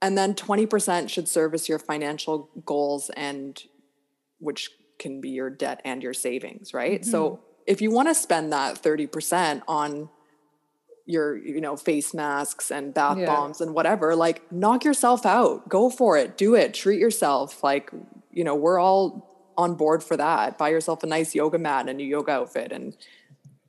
And 0.00 0.18
then 0.18 0.34
20% 0.34 1.08
should 1.08 1.28
service 1.28 1.68
your 1.68 1.78
financial 1.78 2.50
goals 2.64 3.10
and 3.10 3.62
which 4.38 4.70
can 4.98 5.20
be 5.20 5.30
your 5.30 5.50
debt 5.50 5.80
and 5.84 6.02
your 6.02 6.14
savings, 6.14 6.74
right? 6.74 7.02
Mm-hmm. 7.02 7.10
So 7.10 7.40
if 7.66 7.80
you 7.80 7.90
want 7.90 8.08
to 8.08 8.14
spend 8.14 8.52
that 8.52 8.82
30% 8.82 9.62
on 9.68 10.08
your 11.04 11.36
you 11.36 11.60
know 11.60 11.76
face 11.76 12.14
masks 12.14 12.70
and 12.70 12.94
bath 12.94 13.18
yeah. 13.18 13.26
bombs 13.26 13.60
and 13.60 13.74
whatever 13.74 14.14
like 14.14 14.50
knock 14.52 14.84
yourself 14.84 15.26
out 15.26 15.68
go 15.68 15.90
for 15.90 16.16
it 16.16 16.36
do 16.36 16.54
it 16.54 16.72
treat 16.72 17.00
yourself 17.00 17.62
like 17.64 17.90
you 18.30 18.44
know 18.44 18.54
we're 18.54 18.78
all 18.78 19.52
on 19.56 19.74
board 19.74 20.02
for 20.02 20.16
that 20.16 20.56
buy 20.56 20.68
yourself 20.68 21.02
a 21.02 21.06
nice 21.06 21.34
yoga 21.34 21.58
mat 21.58 21.80
and 21.80 21.90
a 21.90 21.94
new 21.94 22.06
yoga 22.06 22.30
outfit 22.30 22.70
and 22.70 22.96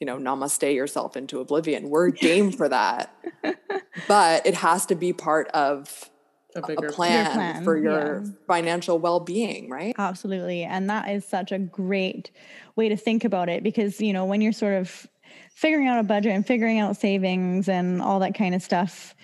you 0.03 0.05
know, 0.05 0.17
namaste 0.17 0.75
yourself 0.75 1.15
into 1.15 1.39
oblivion. 1.39 1.89
We're 1.89 2.09
game 2.09 2.51
for 2.51 2.67
that. 2.67 3.15
but 4.09 4.45
it 4.45 4.53
has 4.53 4.85
to 4.87 4.95
be 4.95 5.13
part 5.13 5.47
of 5.51 6.09
a, 6.57 6.59
a 6.59 6.91
plan, 6.91 7.31
plan, 7.31 7.63
for 7.63 7.77
your 7.77 8.21
yeah. 8.21 8.31
financial 8.45 8.99
well-being, 8.99 9.69
right? 9.69 9.95
Absolutely. 9.97 10.63
And 10.63 10.89
that 10.89 11.07
is 11.07 11.23
such 11.23 11.53
a 11.53 11.57
great 11.57 12.31
way 12.75 12.89
to 12.89 12.97
think 12.97 13.23
about 13.23 13.47
it 13.47 13.63
because, 13.63 14.01
you 14.01 14.11
know, 14.11 14.25
when 14.25 14.41
you're 14.41 14.51
sort 14.51 14.73
of 14.73 15.07
figuring 15.55 15.87
out 15.87 15.99
a 15.99 16.03
budget 16.03 16.33
and 16.33 16.45
figuring 16.45 16.79
out 16.79 16.97
savings 16.97 17.69
and 17.69 18.01
all 18.01 18.19
that 18.19 18.35
kind 18.35 18.53
of 18.53 18.61
stuff, 18.61 19.15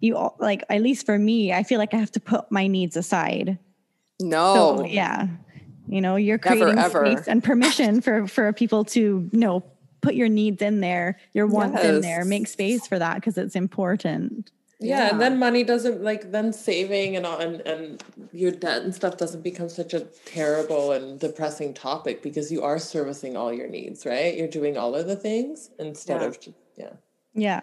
you 0.00 0.16
all, 0.16 0.34
like 0.40 0.64
at 0.70 0.80
least 0.80 1.04
for 1.04 1.18
me, 1.18 1.52
I 1.52 1.62
feel 1.62 1.76
like 1.76 1.92
I 1.92 1.98
have 1.98 2.12
to 2.12 2.20
put 2.20 2.50
my 2.50 2.68
needs 2.68 2.96
aside. 2.96 3.58
No. 4.18 4.78
So, 4.78 4.86
yeah. 4.86 5.26
You 5.88 6.00
know, 6.00 6.16
you're 6.16 6.38
creating 6.38 6.76
Never, 6.76 7.04
space 7.04 7.28
and 7.28 7.44
permission 7.44 8.00
for 8.00 8.26
for 8.26 8.50
people 8.54 8.86
to 8.86 9.28
you 9.30 9.38
know 9.38 9.62
put 10.02 10.14
your 10.14 10.28
needs 10.28 10.60
in 10.60 10.80
there, 10.80 11.18
your 11.32 11.46
wants 11.46 11.76
yes. 11.76 11.86
in 11.86 12.00
there, 12.02 12.24
make 12.24 12.46
space 12.48 12.86
for 12.86 12.98
that 12.98 13.14
because 13.14 13.38
it's 13.38 13.56
important. 13.56 14.50
Yeah, 14.78 14.98
yeah, 14.98 15.10
and 15.10 15.20
then 15.20 15.38
money 15.38 15.62
doesn't 15.62 16.02
like 16.02 16.32
then 16.32 16.52
saving 16.52 17.16
and 17.16 17.24
and 17.24 17.60
and 17.60 18.04
your 18.32 18.50
debt 18.50 18.82
and 18.82 18.92
stuff 18.92 19.16
doesn't 19.16 19.42
become 19.42 19.68
such 19.68 19.94
a 19.94 20.00
terrible 20.24 20.90
and 20.90 21.20
depressing 21.20 21.72
topic 21.72 22.20
because 22.20 22.50
you 22.50 22.62
are 22.62 22.80
servicing 22.80 23.36
all 23.36 23.52
your 23.52 23.68
needs, 23.68 24.04
right? 24.04 24.36
You're 24.36 24.48
doing 24.48 24.76
all 24.76 24.96
of 24.96 25.06
the 25.06 25.14
things 25.14 25.70
instead 25.78 26.20
yeah. 26.20 26.26
of 26.26 26.38
yeah. 26.76 26.92
Yeah, 27.34 27.60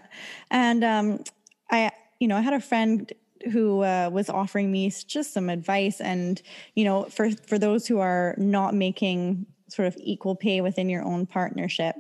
and 0.50 0.84
um, 0.84 1.24
I 1.70 1.92
you 2.20 2.28
know 2.30 2.38
I 2.38 2.42
had 2.42 2.54
a 2.54 2.62
friend 2.62 3.12
who 3.52 3.84
uh, 3.84 4.10
was 4.12 4.30
offering 4.30 4.72
me 4.72 4.90
just 4.90 5.34
some 5.34 5.50
advice 5.50 6.00
and 6.00 6.42
you 6.76 6.86
know 6.86 7.04
for 7.04 7.32
for 7.32 7.60
those 7.60 7.86
who 7.86 8.00
are 8.00 8.34
not 8.38 8.74
making 8.74 9.46
sort 9.70 9.88
of 9.88 9.98
equal 9.98 10.36
pay 10.36 10.62
within 10.62 10.90
your 10.90 11.04
own 11.04 11.26
partnership. 11.26 11.96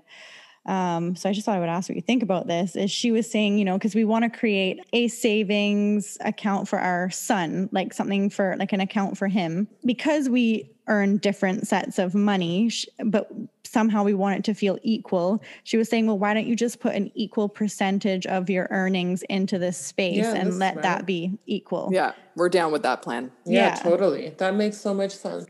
Um, 0.65 1.15
so 1.15 1.30
I 1.30 1.34
just 1.34 1.45
thought 1.45 1.55
I 1.55 1.59
would 1.59 1.70
ask 1.70 1.89
what 1.89 1.95
you 1.95 2.01
think 2.01 2.22
about 2.22 2.47
this. 2.47 2.76
Is 2.76 2.91
she 2.91 3.11
was 3.11 3.30
saying, 3.30 3.57
you 3.57 3.65
know, 3.65 3.78
because 3.78 3.95
we 3.95 4.05
want 4.05 4.24
to 4.24 4.30
create 4.30 4.80
a 4.93 5.07
savings 5.07 6.17
account 6.22 6.67
for 6.67 6.80
our 6.80 7.09
son, 7.09 7.70
like 7.72 7.93
something 7.93 8.30
for 8.30 8.55
like 8.59 8.74
an 8.74 8.82
account 8.82 9.17
for 9.17 9.28
him, 9.28 9.67
because 9.86 10.30
we 10.30 10.70
earn 10.88 11.17
different 11.17 11.67
sets 11.67 11.99
of 11.99 12.13
money, 12.15 12.72
but 13.05 13.32
somehow 13.63 14.03
we 14.03 14.13
want 14.13 14.38
it 14.38 14.43
to 14.43 14.53
feel 14.53 14.78
equal. 14.82 15.41
She 15.63 15.78
was 15.78 15.88
saying, 15.88 16.07
well, 16.07 16.17
why 16.17 16.34
don't 16.34 16.47
you 16.47 16.55
just 16.55 16.80
put 16.80 16.95
an 16.95 17.11
equal 17.13 17.47
percentage 17.47 18.26
of 18.26 18.49
your 18.49 18.67
earnings 18.72 19.22
into 19.30 19.59
this 19.59 19.78
space 19.78 20.17
yeah, 20.17 20.34
and 20.34 20.57
let 20.57 20.82
that 20.82 21.05
be 21.05 21.38
equal? 21.45 21.89
Yeah, 21.93 22.13
we're 22.36 22.49
down 22.49 22.72
with 22.72 22.82
that 22.84 23.03
plan. 23.03 23.32
Yeah, 23.45 23.76
yeah, 23.76 23.76
totally. 23.76 24.30
That 24.38 24.55
makes 24.55 24.78
so 24.78 24.93
much 24.93 25.15
sense. 25.15 25.45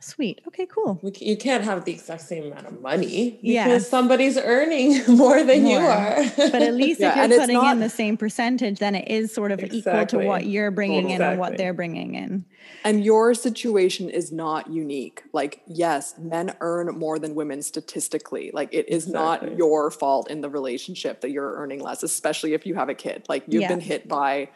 Sweet. 0.00 0.40
Okay, 0.48 0.66
cool. 0.66 0.98
We, 1.02 1.12
you 1.20 1.36
can't 1.36 1.64
have 1.64 1.84
the 1.84 1.92
exact 1.92 2.22
same 2.22 2.44
amount 2.44 2.66
of 2.66 2.80
money 2.80 3.38
because 3.42 3.42
yeah. 3.42 3.78
somebody's 3.78 4.36
earning 4.38 5.02
more 5.08 5.42
than 5.42 5.62
more. 5.62 5.80
you 5.80 5.86
are. 5.86 6.24
but 6.36 6.62
at 6.62 6.74
least 6.74 7.00
yeah, 7.00 7.24
if 7.24 7.30
you're 7.30 7.40
putting 7.40 7.56
not, 7.56 7.72
in 7.72 7.80
the 7.80 7.88
same 7.88 8.16
percentage, 8.16 8.78
then 8.78 8.94
it 8.94 9.08
is 9.08 9.32
sort 9.32 9.52
of 9.52 9.60
exactly. 9.60 9.78
equal 9.78 10.06
to 10.06 10.26
what 10.26 10.46
you're 10.46 10.70
bringing 10.70 11.10
exactly. 11.10 11.24
in 11.24 11.30
and 11.32 11.40
what 11.40 11.56
they're 11.56 11.74
bringing 11.74 12.14
in. 12.14 12.44
And 12.84 13.04
your 13.04 13.34
situation 13.34 14.10
is 14.10 14.32
not 14.32 14.70
unique. 14.70 15.22
Like, 15.32 15.62
yes, 15.66 16.14
men 16.18 16.54
earn 16.60 16.86
more 16.98 17.18
than 17.18 17.34
women 17.34 17.62
statistically. 17.62 18.50
Like, 18.52 18.70
it 18.72 18.88
is 18.88 19.06
exactly. 19.06 19.50
not 19.50 19.58
your 19.58 19.90
fault 19.90 20.30
in 20.30 20.40
the 20.40 20.50
relationship 20.50 21.20
that 21.20 21.30
you're 21.30 21.54
earning 21.56 21.80
less, 21.80 22.02
especially 22.02 22.54
if 22.54 22.66
you 22.66 22.74
have 22.74 22.88
a 22.88 22.94
kid. 22.94 23.24
Like, 23.28 23.44
you've 23.46 23.62
yeah. 23.62 23.68
been 23.68 23.80
hit 23.80 24.08
by 24.08 24.48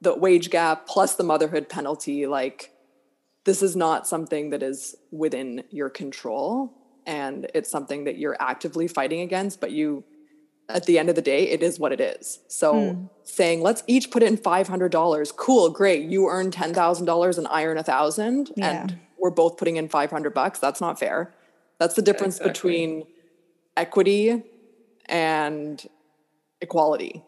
the 0.00 0.14
wage 0.14 0.50
gap 0.50 0.86
plus 0.86 1.16
the 1.16 1.24
motherhood 1.24 1.68
penalty. 1.68 2.26
Like, 2.26 2.72
this 3.46 3.62
is 3.62 3.76
not 3.76 4.06
something 4.06 4.50
that 4.50 4.62
is 4.62 4.96
within 5.10 5.62
your 5.70 5.88
control 5.88 6.74
and 7.06 7.48
it's 7.54 7.70
something 7.70 8.04
that 8.04 8.18
you're 8.18 8.36
actively 8.40 8.86
fighting 8.86 9.20
against 9.20 9.60
but 9.60 9.70
you 9.70 10.04
at 10.68 10.84
the 10.84 10.98
end 10.98 11.08
of 11.08 11.14
the 11.14 11.22
day 11.22 11.48
it 11.48 11.62
is 11.62 11.78
what 11.78 11.92
it 11.92 12.00
is 12.00 12.40
so 12.48 12.74
mm. 12.74 13.10
saying 13.22 13.62
let's 13.62 13.82
each 13.86 14.10
put 14.10 14.22
in 14.22 14.36
$500 14.36 15.36
cool 15.36 15.70
great 15.70 16.10
you 16.10 16.28
earn 16.28 16.50
$10000 16.50 17.38
and 17.38 17.46
i 17.48 17.64
earn 17.64 17.78
a 17.78 17.84
thousand 17.84 18.50
yeah. 18.56 18.82
and 18.82 18.98
we're 19.18 19.30
both 19.30 19.56
putting 19.56 19.76
in 19.76 19.88
500 19.88 20.34
bucks 20.34 20.58
that's 20.58 20.80
not 20.80 20.98
fair 20.98 21.32
that's 21.78 21.94
the 21.94 22.02
difference 22.02 22.36
exactly. 22.36 22.52
between 22.52 23.06
equity 23.76 24.42
and 25.08 25.86
equality 26.60 27.22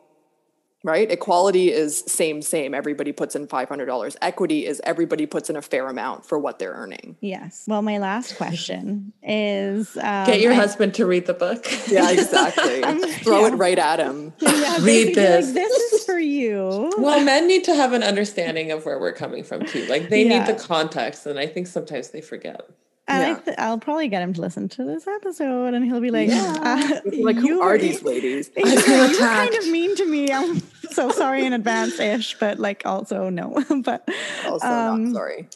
right? 0.88 1.10
Equality 1.10 1.70
is 1.70 2.02
same, 2.06 2.40
same. 2.40 2.74
Everybody 2.74 3.12
puts 3.12 3.36
in 3.36 3.46
$500. 3.46 4.16
Equity 4.22 4.66
is 4.66 4.80
everybody 4.84 5.26
puts 5.26 5.50
in 5.50 5.56
a 5.56 5.62
fair 5.62 5.86
amount 5.86 6.24
for 6.24 6.38
what 6.38 6.58
they're 6.58 6.72
earning. 6.72 7.16
Yes. 7.20 7.64
Well, 7.68 7.82
my 7.82 7.98
last 7.98 8.36
question 8.36 9.12
is 9.22 9.96
um, 9.98 10.26
get 10.26 10.40
your 10.40 10.52
I, 10.52 10.56
husband 10.56 10.94
to 10.94 11.06
read 11.06 11.26
the 11.26 11.34
book. 11.34 11.66
Yeah, 11.88 12.10
exactly. 12.10 12.82
Throw 13.22 13.40
yeah. 13.40 13.46
it 13.48 13.56
right 13.56 13.78
at 13.78 13.98
him. 13.98 14.32
Yeah, 14.58 14.78
read 14.80 15.14
this. 15.14 15.46
Like, 15.46 15.54
this 15.54 15.92
is 15.92 16.04
for 16.04 16.18
you. 16.18 16.92
Well, 16.98 17.24
men 17.24 17.46
need 17.46 17.64
to 17.64 17.74
have 17.74 17.92
an 17.92 18.02
understanding 18.02 18.72
of 18.72 18.84
where 18.84 18.98
we're 18.98 19.12
coming 19.12 19.44
from 19.44 19.64
too. 19.64 19.86
Like 19.86 20.08
they 20.08 20.24
yeah. 20.24 20.38
need 20.38 20.48
the 20.48 20.60
context, 20.60 21.26
and 21.26 21.38
I 21.38 21.46
think 21.46 21.66
sometimes 21.66 22.10
they 22.10 22.20
forget. 22.20 22.68
Yeah. 23.08 23.40
I 23.56 23.70
will 23.70 23.78
probably 23.78 24.08
get 24.08 24.22
him 24.22 24.34
to 24.34 24.40
listen 24.40 24.68
to 24.70 24.84
this 24.84 25.06
episode, 25.06 25.72
and 25.74 25.84
he'll 25.84 26.00
be 26.00 26.10
like, 26.10 26.28
yeah. 26.28 26.54
uh, 26.60 27.00
"Like, 27.22 27.36
who 27.36 27.60
are 27.62 27.78
these 27.78 28.02
ladies? 28.02 28.50
you 28.56 28.64
were 28.64 29.18
kind 29.18 29.54
of 29.54 29.68
mean 29.68 29.96
to 29.96 30.06
me. 30.06 30.30
I'm 30.30 30.60
so 30.90 31.10
sorry 31.10 31.44
in 31.46 31.54
advance, 31.54 31.98
ish, 31.98 32.38
but 32.38 32.58
like 32.58 32.82
also 32.84 33.30
no, 33.30 33.64
but 33.82 34.08
also 34.46 34.66
um, 34.66 35.04
not 35.04 35.14
sorry." 35.14 35.48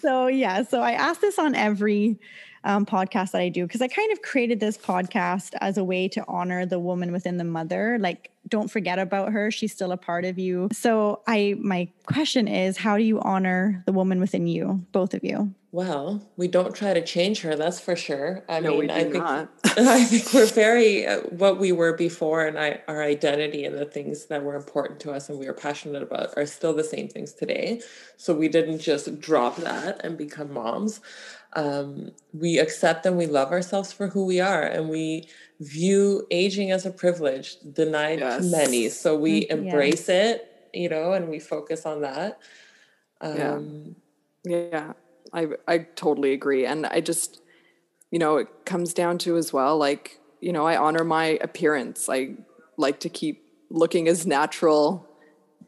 so 0.00 0.28
yeah, 0.28 0.62
so 0.62 0.80
I 0.80 0.92
ask 0.92 1.20
this 1.20 1.38
on 1.38 1.54
every 1.56 2.18
um, 2.64 2.86
podcast 2.86 3.32
that 3.32 3.40
I 3.40 3.48
do 3.48 3.66
because 3.66 3.82
I 3.82 3.88
kind 3.88 4.12
of 4.12 4.22
created 4.22 4.60
this 4.60 4.78
podcast 4.78 5.54
as 5.60 5.78
a 5.78 5.84
way 5.84 6.06
to 6.08 6.24
honor 6.28 6.64
the 6.64 6.78
woman 6.78 7.10
within 7.10 7.38
the 7.38 7.44
mother. 7.44 7.98
Like, 8.00 8.30
don't 8.48 8.70
forget 8.70 9.00
about 9.00 9.32
her; 9.32 9.50
she's 9.50 9.72
still 9.72 9.90
a 9.90 9.96
part 9.96 10.24
of 10.24 10.38
you. 10.38 10.68
So, 10.72 11.22
I 11.26 11.56
my 11.58 11.88
question 12.06 12.46
is, 12.46 12.76
how 12.76 12.96
do 12.96 13.02
you 13.02 13.20
honor 13.20 13.82
the 13.86 13.92
woman 13.92 14.20
within 14.20 14.46
you, 14.46 14.86
both 14.92 15.14
of 15.14 15.24
you? 15.24 15.52
Well, 15.74 16.30
we 16.36 16.48
don't 16.48 16.74
try 16.74 16.92
to 16.92 17.02
change 17.02 17.40
her, 17.40 17.56
that's 17.56 17.80
for 17.80 17.96
sure. 17.96 18.44
I 18.46 18.60
no, 18.60 18.78
mean, 18.78 18.90
I 18.90 19.04
think 19.04 19.14
not. 19.14 19.50
I 19.64 20.04
think 20.04 20.34
we're 20.34 20.44
very 20.54 21.06
uh, 21.06 21.20
what 21.30 21.58
we 21.58 21.72
were 21.72 21.94
before, 21.94 22.44
and 22.44 22.58
I, 22.58 22.82
our 22.88 23.02
identity 23.02 23.64
and 23.64 23.78
the 23.78 23.86
things 23.86 24.26
that 24.26 24.44
were 24.44 24.54
important 24.54 25.00
to 25.00 25.12
us 25.12 25.30
and 25.30 25.38
we 25.38 25.46
were 25.46 25.54
passionate 25.54 26.02
about 26.02 26.36
are 26.36 26.44
still 26.44 26.74
the 26.74 26.84
same 26.84 27.08
things 27.08 27.32
today. 27.32 27.80
So 28.18 28.34
we 28.34 28.48
didn't 28.48 28.80
just 28.80 29.18
drop 29.18 29.56
that 29.56 30.04
and 30.04 30.18
become 30.18 30.52
moms. 30.52 31.00
Um, 31.54 32.10
we 32.34 32.58
accept 32.58 33.06
and 33.06 33.16
we 33.16 33.26
love 33.26 33.50
ourselves 33.50 33.94
for 33.94 34.08
who 34.08 34.26
we 34.26 34.40
are, 34.40 34.62
and 34.62 34.90
we 34.90 35.26
view 35.58 36.26
aging 36.30 36.70
as 36.70 36.84
a 36.84 36.90
privilege 36.90 37.56
denied 37.72 38.18
yes. 38.18 38.44
to 38.44 38.50
many. 38.50 38.90
So 38.90 39.16
we 39.16 39.46
mm, 39.46 39.50
embrace 39.50 40.10
it, 40.10 40.68
you 40.74 40.90
know, 40.90 41.14
and 41.14 41.30
we 41.30 41.38
focus 41.38 41.86
on 41.86 42.02
that. 42.02 42.40
Um, 43.22 43.96
yeah. 44.44 44.58
Yeah 44.72 44.92
I 45.32 45.48
I 45.66 45.78
totally 45.78 46.32
agree, 46.32 46.66
and 46.66 46.86
I 46.86 47.00
just 47.00 47.42
you 48.12 48.18
know, 48.18 48.36
it 48.36 48.48
comes 48.66 48.94
down 48.94 49.18
to 49.18 49.36
as 49.36 49.52
well, 49.52 49.78
like, 49.78 50.20
you 50.40 50.52
know, 50.52 50.66
I 50.66 50.76
honor 50.76 51.02
my 51.02 51.38
appearance. 51.40 52.08
I 52.10 52.34
like 52.76 53.00
to 53.00 53.08
keep 53.08 53.42
looking 53.70 54.06
as 54.06 54.26
natural 54.26 55.08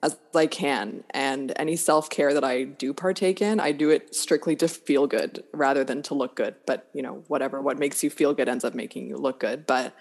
as 0.03 0.19
I 0.35 0.47
can. 0.47 1.05
And 1.11 1.55
any 1.57 1.75
self 1.75 2.11
care 2.11 2.35
that 2.35 2.45
I 2.45 2.65
do 2.65 2.93
partake 2.93 3.41
in, 3.41 3.61
I 3.61 3.73
do 3.73 3.89
it 3.89 4.15
strictly 4.15 4.55
to 4.57 4.69
feel 4.69 5.07
good 5.07 5.43
rather 5.55 5.85
than 5.85 6.03
to 6.03 6.15
look 6.15 6.37
good. 6.37 6.55
But, 6.67 6.91
you 6.93 7.01
know, 7.01 7.25
whatever, 7.29 7.63
what 7.63 7.79
makes 7.79 8.05
you 8.05 8.11
feel 8.11 8.35
good 8.35 8.49
ends 8.49 8.65
up 8.65 8.75
making 8.75 9.07
you 9.09 9.17
look 9.17 9.41
good. 9.41 9.67
But 9.67 9.95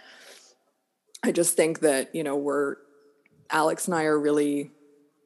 I 1.23 1.31
just 1.31 1.55
think 1.55 1.79
that, 1.79 2.13
you 2.13 2.25
know, 2.25 2.35
we're, 2.35 2.75
Alex 3.49 3.85
and 3.87 3.95
I 3.95 4.03
are 4.03 4.19
really 4.19 4.71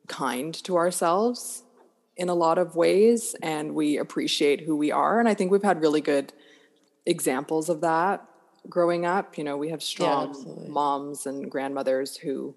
kind 0.07 0.53
to 0.65 0.77
ourselves 0.77 1.63
in 2.17 2.29
a 2.29 2.33
lot 2.33 2.57
of 2.57 2.75
ways 2.75 3.35
and 3.41 3.75
we 3.75 3.97
appreciate 3.97 4.61
who 4.61 4.75
we 4.75 4.91
are. 4.91 5.19
And 5.19 5.29
I 5.29 5.33
think 5.33 5.51
we've 5.51 5.63
had 5.63 5.81
really 5.81 6.01
good 6.01 6.33
examples 7.05 7.69
of 7.69 7.81
that 7.81 8.25
growing 8.69 9.05
up. 9.05 9.37
You 9.37 9.43
know, 9.43 9.57
we 9.57 9.69
have 9.69 9.83
strong 9.83 10.35
yeah, 10.35 10.69
moms 10.69 11.25
and 11.25 11.49
grandmothers 11.49 12.17
who 12.17 12.55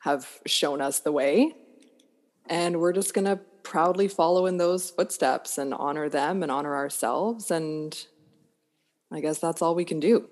have 0.00 0.26
shown 0.46 0.80
us 0.80 1.00
the 1.00 1.12
way. 1.12 1.54
And 2.48 2.80
we're 2.80 2.92
just 2.92 3.14
going 3.14 3.26
to 3.26 3.40
proudly 3.62 4.08
follow 4.08 4.46
in 4.46 4.56
those 4.56 4.90
footsteps 4.90 5.58
and 5.58 5.74
honor 5.74 6.08
them 6.08 6.42
and 6.42 6.50
honor 6.50 6.74
ourselves. 6.74 7.50
And 7.50 8.06
I 9.12 9.20
guess 9.20 9.38
that's 9.38 9.60
all 9.60 9.74
we 9.74 9.84
can 9.84 10.00
do. 10.00 10.28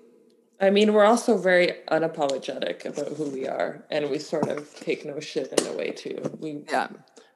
I 0.59 0.71
mean, 0.71 0.93
we're 0.93 1.05
also 1.05 1.37
very 1.37 1.73
unapologetic 1.89 2.85
about 2.85 3.09
who 3.09 3.29
we 3.29 3.47
are, 3.47 3.85
and 3.91 4.09
we 4.09 4.17
sort 4.17 4.49
of 4.49 4.73
take 4.75 5.05
no 5.05 5.19
shit 5.19 5.53
in 5.59 5.67
a 5.67 5.73
way 5.73 5.91
too. 5.91 6.19
We 6.39 6.63
yeah, 6.67 6.87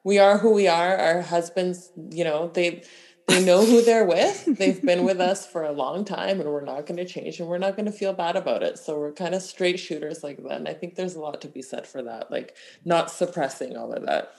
we 0.04 0.18
are 0.18 0.38
who 0.38 0.52
we 0.52 0.68
are. 0.68 0.96
Our 0.96 1.22
husbands, 1.22 1.90
you 2.10 2.24
know, 2.24 2.50
they 2.52 2.82
they 3.28 3.44
know 3.44 3.64
who 3.64 3.82
they're 3.82 4.04
with. 4.04 4.44
They've 4.58 4.82
been 4.82 5.04
with 5.04 5.20
us 5.20 5.46
for 5.46 5.62
a 5.62 5.72
long 5.72 6.04
time, 6.04 6.40
and 6.40 6.50
we're 6.50 6.64
not 6.64 6.86
going 6.86 6.96
to 6.96 7.04
change, 7.04 7.38
and 7.38 7.48
we're 7.48 7.58
not 7.58 7.76
going 7.76 7.86
to 7.86 7.92
feel 7.92 8.12
bad 8.12 8.36
about 8.36 8.62
it. 8.62 8.78
So 8.78 8.98
we're 8.98 9.12
kind 9.12 9.34
of 9.34 9.42
straight 9.42 9.78
shooters 9.78 10.22
like 10.24 10.42
that. 10.42 10.52
And 10.52 10.68
I 10.68 10.74
think 10.74 10.96
there's 10.96 11.14
a 11.14 11.20
lot 11.20 11.40
to 11.42 11.48
be 11.48 11.62
said 11.62 11.86
for 11.86 12.02
that, 12.02 12.30
like 12.30 12.56
not 12.84 13.10
suppressing 13.10 13.76
all 13.76 13.92
of 13.92 14.06
that 14.06 14.34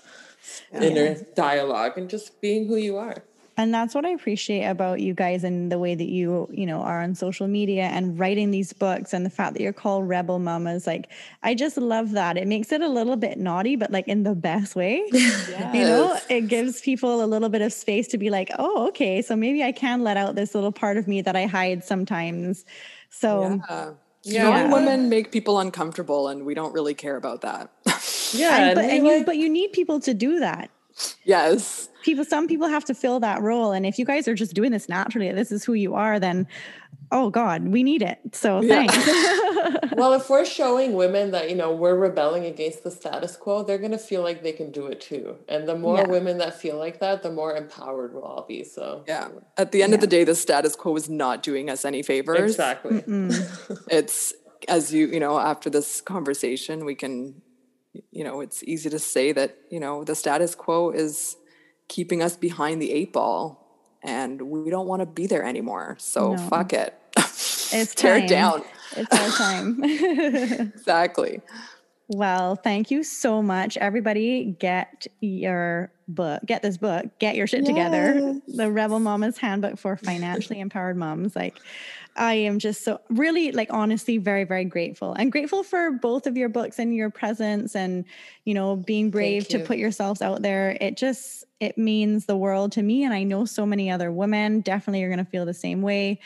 yeah. 0.72 0.82
inner 0.82 1.16
dialogue 1.36 1.98
and 1.98 2.10
just 2.10 2.42
being 2.42 2.68
who 2.68 2.76
you 2.76 2.98
are 2.98 3.24
and 3.58 3.74
that's 3.74 3.94
what 3.94 4.06
i 4.06 4.10
appreciate 4.10 4.64
about 4.64 5.00
you 5.00 5.14
guys 5.14 5.44
and 5.44 5.72
the 5.72 5.80
way 5.80 5.96
that 5.96 6.10
you 6.10 6.48
you 6.52 6.66
know 6.66 6.82
are 6.82 7.02
on 7.02 7.14
social 7.16 7.48
media 7.48 7.84
and 7.84 8.18
writing 8.20 8.52
these 8.52 8.74
books 8.74 9.14
and 9.14 9.26
the 9.26 9.30
fact 9.30 9.54
that 9.54 9.62
you're 9.62 9.74
called 9.74 10.08
rebel 10.08 10.40
mamas 10.40 10.88
like 10.88 11.10
i 11.44 11.54
just 11.54 11.78
love 11.78 12.12
that 12.12 12.38
it 12.38 12.48
makes 12.48 12.72
it 12.72 12.82
a 12.82 12.88
little 12.88 13.16
bit 13.16 13.38
naughty 13.38 13.76
but 13.76 13.92
like 13.92 14.08
in 14.08 14.24
the 14.24 14.36
best 14.36 14.76
way 14.76 15.04
yes. 15.12 15.76
you 15.76 15.84
know 15.84 16.18
it 16.30 16.48
gives 16.48 16.82
people 16.82 17.24
a 17.24 17.28
little 17.28 17.50
bit 17.50 17.62
of 17.62 17.72
space 17.72 18.08
to 18.08 18.18
be 18.18 18.30
like 18.30 18.50
oh 18.60 18.88
okay 18.88 19.22
so 19.22 19.36
maybe 19.36 19.64
i 19.64 19.72
can 19.72 20.04
let 20.04 20.18
out 20.18 20.36
this 20.36 20.56
little 20.56 20.72
part 20.72 20.98
of 20.98 21.08
me 21.08 21.22
that 21.22 21.36
i 21.36 21.46
hide 21.46 21.84
sometimes 21.84 22.66
so 23.10 23.62
yeah. 23.70 23.92
Strong 24.24 24.42
yeah. 24.42 24.72
women 24.72 25.10
make 25.10 25.34
people 25.34 25.60
uncomfortable, 25.60 26.30
and 26.30 26.46
we 26.46 26.54
don't 26.54 26.74
really 26.74 26.94
care 26.94 27.18
about 27.18 27.42
that. 27.42 27.70
yeah, 28.32 28.68
and, 28.68 28.76
but, 28.76 28.86
and 28.86 29.06
you, 29.06 29.24
but 29.26 29.36
you 29.36 29.50
need 29.50 29.74
people 29.74 30.00
to 30.00 30.14
do 30.14 30.40
that. 30.40 30.70
Yes. 31.26 31.90
People, 32.04 32.26
some 32.26 32.48
people 32.48 32.68
have 32.68 32.86
to 32.86 32.94
fill 32.94 33.20
that 33.22 33.42
role. 33.42 33.72
And 33.72 33.86
if 33.86 33.98
you 33.98 34.06
guys 34.06 34.28
are 34.28 34.36
just 34.36 34.54
doing 34.54 34.72
this 34.72 34.88
naturally, 34.88 35.32
this 35.32 35.52
is 35.52 35.64
who 35.64 35.74
you 35.74 35.96
are, 35.96 36.20
then 36.20 36.48
oh 37.12 37.30
God, 37.30 37.68
we 37.68 37.84
need 37.84 38.02
it. 38.02 38.20
So 38.34 38.62
yeah. 38.62 38.88
thanks. 38.88 39.92
well, 39.96 40.14
if 40.14 40.30
we're 40.30 40.46
showing 40.46 40.94
women 40.94 41.32
that, 41.32 41.50
you 41.50 41.56
know, 41.56 41.72
we're 41.72 41.96
rebelling 41.96 42.46
against 42.46 42.84
the 42.84 42.92
status 42.92 43.38
quo, 43.38 43.64
they're 43.64 43.78
going 43.78 43.92
to 43.92 43.98
feel 43.98 44.24
like 44.24 44.42
they 44.42 44.52
can 44.52 44.72
do 44.72 44.88
it 44.88 45.00
too. 45.00 45.38
And 45.48 45.68
the 45.68 45.78
more 45.78 46.00
yeah. 46.00 46.08
women 46.08 46.40
that 46.40 46.60
feel 46.60 46.78
like 46.78 47.00
that, 47.00 47.24
the 47.24 47.32
more 47.32 47.56
empowered 47.56 48.14
we'll 48.14 48.24
all 48.24 48.46
be. 48.48 48.64
So, 48.64 49.04
yeah. 49.08 49.30
At 49.58 49.72
the 49.72 49.84
end 49.84 49.92
yeah. 49.92 49.96
of 49.96 50.02
the 50.02 50.08
day, 50.08 50.24
the 50.24 50.36
status 50.36 50.76
quo 50.76 50.96
is 50.96 51.10
not 51.10 51.44
doing 51.44 51.70
us 51.70 51.86
any 51.86 52.02
favors. 52.02 52.52
Exactly. 52.52 53.04
it's, 53.90 54.34
as 54.68 54.94
you, 54.94 55.08
you 55.08 55.20
know, 55.20 55.40
after 55.40 55.70
this 55.70 56.02
conversation, 56.02 56.84
we 56.84 56.96
can 56.96 57.42
you 58.12 58.24
know, 58.24 58.42
it's 58.42 58.64
easy 58.64 58.90
to 58.90 58.98
say 58.98 59.32
that, 59.32 59.56
you 59.70 59.80
know, 59.80 60.04
the 60.04 60.16
status 60.16 60.56
quo 60.56 60.90
is 60.90 61.38
keeping 61.88 62.22
us 62.22 62.36
behind 62.36 62.82
the 62.82 62.92
eight 62.92 63.14
ball 63.14 63.64
and 64.04 64.42
we 64.42 64.70
don't 64.70 64.88
want 64.88 65.02
to 65.02 65.06
be 65.06 65.28
there 65.28 65.44
anymore. 65.44 65.96
So 66.00 66.36
no. 66.36 66.48
fuck 66.50 66.74
it. 66.74 66.98
It's 67.76 67.96
tear 67.96 68.18
it 68.18 68.30
down. 68.30 68.62
It's 68.96 69.12
our 69.12 69.30
time. 69.30 69.84
exactly. 69.84 71.42
Well, 72.08 72.56
thank 72.56 72.92
you 72.92 73.04
so 73.04 73.42
much. 73.42 73.78
Everybody 73.78 74.56
get 74.60 75.08
your 75.22 75.92
book, 76.08 76.44
get 76.46 76.62
this 76.62 76.78
book, 76.78 77.06
get 77.18 77.36
your 77.36 77.48
shit 77.48 77.62
yes. 77.62 77.68
together. 77.68 78.40
The 78.48 78.70
Rebel 78.70 79.00
Mama's 79.00 79.40
Handbook 79.40 79.80
for 79.80 79.98
Financially 79.98 80.60
Empowered 80.60 80.98
Moms. 80.98 81.36
Like 81.36 81.58
I 82.16 82.34
am 82.36 82.60
just 82.60 82.84
so 82.84 83.00
really 83.10 83.52
like 83.52 83.74
honestly 83.74 84.20
very 84.20 84.44
very 84.44 84.66
grateful. 84.66 85.14
and 85.14 85.32
grateful 85.32 85.64
for 85.64 85.92
both 85.92 86.28
of 86.28 86.38
your 86.38 86.50
books 86.50 86.78
and 86.78 86.94
your 86.94 87.10
presence 87.10 87.76
and 87.76 88.06
you 88.46 88.54
know 88.54 88.76
being 88.76 89.10
brave 89.10 89.48
to 89.48 89.60
put 89.60 89.78
yourselves 89.78 90.22
out 90.22 90.42
there. 90.42 90.78
It 90.80 90.98
just 90.98 91.46
it 91.64 91.78
means 91.78 92.26
the 92.26 92.36
world 92.36 92.74
to 92.74 92.84
me 92.84 93.04
and 93.04 93.14
I 93.14 93.24
know 93.24 93.46
so 93.46 93.66
many 93.66 93.90
other 93.90 94.12
women 94.12 94.60
definitely 94.60 95.02
are 95.04 95.08
going 95.08 95.24
to 95.24 95.32
feel 95.32 95.46
the 95.46 95.54
same 95.54 95.82
way. 95.82 96.20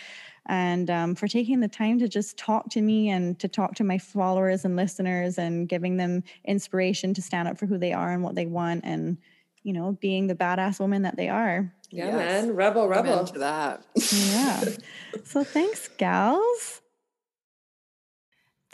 And 0.47 0.89
um, 0.89 1.15
for 1.15 1.27
taking 1.27 1.59
the 1.59 1.67
time 1.67 1.99
to 1.99 2.07
just 2.07 2.37
talk 2.37 2.69
to 2.69 2.81
me 2.81 3.09
and 3.09 3.37
to 3.39 3.47
talk 3.47 3.75
to 3.75 3.83
my 3.83 3.97
followers 3.97 4.65
and 4.65 4.75
listeners 4.75 5.37
and 5.37 5.69
giving 5.69 5.97
them 5.97 6.23
inspiration 6.45 7.13
to 7.13 7.21
stand 7.21 7.47
up 7.47 7.59
for 7.59 7.67
who 7.67 7.77
they 7.77 7.93
are 7.93 8.11
and 8.11 8.23
what 8.23 8.35
they 8.35 8.45
want 8.45 8.83
and 8.83 9.17
you 9.63 9.73
know 9.73 9.97
being 9.99 10.27
the 10.27 10.35
badass 10.35 10.79
woman 10.79 11.03
that 11.03 11.17
they 11.17 11.29
are. 11.29 11.71
Yeah, 11.91 12.07
yes. 12.07 12.15
man. 12.15 12.55
Rebel, 12.55 12.87
rebel. 12.87 13.25
to 13.25 13.39
that. 13.39 13.85
yeah. 14.11 14.63
So 15.23 15.43
thanks, 15.43 15.89
gals. 15.97 16.81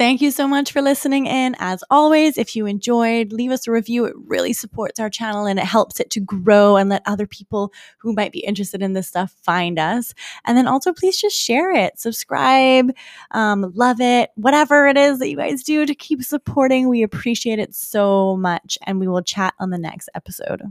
Thank 0.03 0.19
you 0.19 0.31
so 0.31 0.49
much 0.49 0.73
for 0.73 0.81
listening 0.81 1.27
in. 1.27 1.55
As 1.59 1.81
always, 1.89 2.37
if 2.37 2.57
you 2.57 2.65
enjoyed, 2.65 3.31
leave 3.31 3.51
us 3.51 3.69
a 3.69 3.71
review. 3.71 4.03
It 4.03 4.13
really 4.17 4.51
supports 4.51 4.99
our 4.99 5.09
channel 5.09 5.45
and 5.45 5.57
it 5.57 5.63
helps 5.63 6.01
it 6.01 6.09
to 6.09 6.19
grow 6.19 6.75
and 6.75 6.89
let 6.89 7.03
other 7.05 7.25
people 7.25 7.71
who 7.99 8.11
might 8.11 8.33
be 8.33 8.39
interested 8.39 8.81
in 8.81 8.91
this 8.91 9.07
stuff 9.07 9.33
find 9.43 9.79
us. 9.79 10.13
And 10.43 10.57
then 10.57 10.67
also, 10.67 10.91
please 10.91 11.21
just 11.21 11.37
share 11.37 11.71
it, 11.71 11.97
subscribe, 12.01 12.91
um, 13.31 13.71
love 13.75 14.01
it, 14.01 14.31
whatever 14.35 14.87
it 14.87 14.97
is 14.97 15.19
that 15.19 15.29
you 15.29 15.37
guys 15.37 15.63
do 15.63 15.85
to 15.85 15.95
keep 15.95 16.21
supporting. 16.21 16.89
We 16.89 17.01
appreciate 17.01 17.59
it 17.59 17.73
so 17.73 18.35
much. 18.35 18.77
And 18.85 18.99
we 18.99 19.07
will 19.07 19.23
chat 19.23 19.53
on 19.57 19.69
the 19.69 19.77
next 19.77 20.09
episode. 20.15 20.63